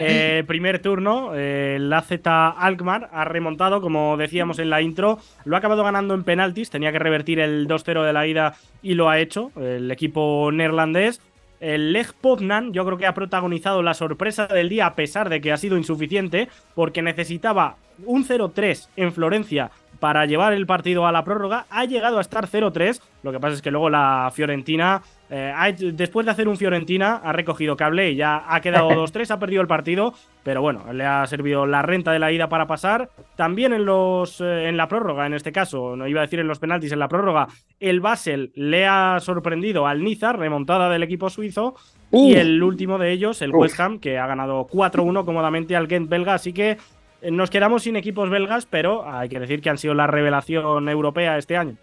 Eh, 0.00 0.44
primer 0.46 0.80
turno, 0.80 1.32
eh, 1.34 1.76
la 1.80 2.02
Z 2.02 2.50
Alkmaar 2.50 3.08
ha 3.12 3.24
remontado, 3.24 3.80
como 3.80 4.16
decíamos 4.16 4.58
en 4.58 4.70
la 4.70 4.80
intro. 4.80 5.18
Lo 5.44 5.56
ha 5.56 5.58
acabado 5.58 5.82
ganando 5.82 6.14
en 6.14 6.24
penaltis, 6.24 6.70
tenía 6.70 6.92
que 6.92 6.98
revertir 6.98 7.40
el 7.40 7.66
2-0 7.66 8.04
de 8.04 8.12
la 8.12 8.26
ida 8.26 8.54
y 8.82 8.94
lo 8.94 9.08
ha 9.08 9.18
hecho 9.18 9.50
el 9.56 9.90
equipo 9.90 10.50
neerlandés. 10.52 11.20
El 11.60 11.92
Leg 11.92 12.12
Poznan 12.20 12.72
yo 12.72 12.84
creo 12.84 12.98
que 12.98 13.06
ha 13.06 13.14
protagonizado 13.14 13.82
la 13.82 13.94
sorpresa 13.94 14.46
del 14.46 14.68
día 14.68 14.86
a 14.86 14.94
pesar 14.94 15.28
de 15.28 15.40
que 15.40 15.52
ha 15.52 15.56
sido 15.56 15.76
insuficiente 15.76 16.48
porque 16.74 17.02
necesitaba 17.02 17.76
un 18.04 18.24
0-3 18.24 18.88
en 18.96 19.12
Florencia 19.12 19.70
para 20.00 20.26
llevar 20.26 20.52
el 20.52 20.66
partido 20.66 21.06
a 21.06 21.12
la 21.12 21.24
prórroga. 21.24 21.66
Ha 21.70 21.84
llegado 21.84 22.18
a 22.18 22.20
estar 22.20 22.46
0-3. 22.46 23.00
Lo 23.22 23.32
que 23.32 23.40
pasa 23.40 23.54
es 23.54 23.62
que 23.62 23.70
luego 23.70 23.90
la 23.90 24.30
Fiorentina, 24.32 25.02
eh, 25.28 25.52
después 25.92 26.24
de 26.24 26.32
hacer 26.32 26.48
un 26.48 26.56
Fiorentina, 26.56 27.16
ha 27.16 27.32
recogido 27.32 27.76
cable 27.76 28.10
y 28.10 28.16
ya 28.16 28.44
ha 28.46 28.60
quedado 28.60 28.90
2-3, 29.06 29.30
ha 29.30 29.38
perdido 29.38 29.62
el 29.62 29.68
partido. 29.68 30.14
Pero 30.44 30.62
bueno, 30.62 30.92
le 30.92 31.04
ha 31.04 31.26
servido 31.26 31.66
la 31.66 31.82
renta 31.82 32.12
de 32.12 32.18
la 32.18 32.32
ida 32.32 32.48
para 32.48 32.66
pasar. 32.66 33.10
También 33.36 33.72
en, 33.72 33.84
los, 33.84 34.40
eh, 34.40 34.68
en 34.68 34.76
la 34.76 34.88
prórroga, 34.88 35.26
en 35.26 35.34
este 35.34 35.52
caso, 35.52 35.96
no 35.96 36.06
iba 36.06 36.20
a 36.20 36.24
decir 36.24 36.38
en 36.38 36.48
los 36.48 36.58
penaltis, 36.58 36.92
en 36.92 37.00
la 37.00 37.08
prórroga, 37.08 37.48
el 37.80 38.00
Basel 38.00 38.52
le 38.54 38.86
ha 38.86 39.18
sorprendido 39.20 39.86
al 39.86 40.02
Niza, 40.02 40.32
remontada 40.32 40.88
del 40.88 41.02
equipo 41.02 41.28
suizo. 41.28 41.74
y 42.10 42.34
el 42.34 42.62
último 42.62 42.96
de 42.96 43.12
ellos, 43.12 43.42
el 43.42 43.54
West 43.54 43.78
Ham, 43.80 43.98
que 43.98 44.18
ha 44.18 44.26
ganado 44.26 44.66
4-1 44.66 45.26
cómodamente 45.26 45.76
al 45.76 45.88
Gent 45.88 46.08
belga. 46.08 46.32
Así 46.34 46.54
que 46.54 46.78
nos 47.22 47.50
quedamos 47.50 47.82
sin 47.82 47.96
equipos 47.96 48.30
belgas, 48.30 48.66
pero 48.66 49.08
hay 49.08 49.28
que 49.28 49.40
decir 49.40 49.60
que 49.60 49.70
han 49.70 49.78
sido 49.78 49.94
la 49.94 50.06
revelación 50.06 50.88
europea 50.88 51.38
este 51.38 51.56
año. 51.56 51.76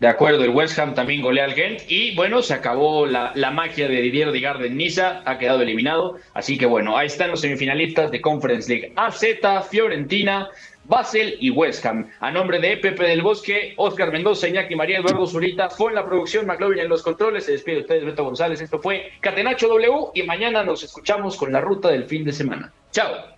De 0.00 0.06
acuerdo, 0.06 0.44
el 0.44 0.50
West 0.50 0.78
Ham 0.78 0.94
también 0.94 1.22
golea 1.22 1.44
al 1.44 1.54
Gent 1.54 1.80
y 1.88 2.14
bueno, 2.14 2.40
se 2.40 2.54
acabó 2.54 3.04
la, 3.04 3.32
magia 3.50 3.88
de 3.88 4.00
Didier 4.00 4.30
Digard 4.30 4.64
en 4.64 4.76
Niza, 4.76 5.22
ha 5.24 5.38
quedado 5.38 5.62
eliminado, 5.62 6.18
así 6.34 6.56
que 6.56 6.66
bueno, 6.66 6.96
ahí 6.96 7.08
están 7.08 7.32
los 7.32 7.40
semifinalistas 7.40 8.12
de 8.12 8.20
Conference 8.20 8.72
League, 8.72 8.92
AZ, 8.94 9.24
Fiorentina, 9.68 10.50
Basel 10.84 11.36
y 11.40 11.50
West 11.50 11.84
Ham. 11.84 12.08
A 12.20 12.30
nombre 12.30 12.60
de 12.60 12.76
Pepe 12.76 13.08
del 13.08 13.22
Bosque, 13.22 13.74
Oscar 13.76 14.12
Mendoza, 14.12 14.48
Iñaki 14.48 14.76
María 14.76 14.98
Eduardo 14.98 15.26
Zurita, 15.26 15.68
fue 15.68 15.90
en 15.90 15.96
la 15.96 16.06
producción, 16.06 16.46
McLovin 16.46 16.78
en 16.78 16.88
los 16.88 17.02
controles, 17.02 17.46
se 17.46 17.52
despide 17.52 17.76
de 17.76 17.80
ustedes 17.80 18.04
Beto 18.04 18.22
González, 18.22 18.60
esto 18.60 18.78
fue 18.78 19.10
Catenacho 19.20 19.66
W 19.66 20.10
y 20.14 20.22
mañana 20.22 20.62
nos 20.62 20.84
escuchamos 20.84 21.36
con 21.36 21.52
la 21.52 21.60
ruta 21.60 21.88
del 21.88 22.04
fin 22.04 22.24
de 22.24 22.32
semana. 22.32 22.72
Chao 22.92 23.37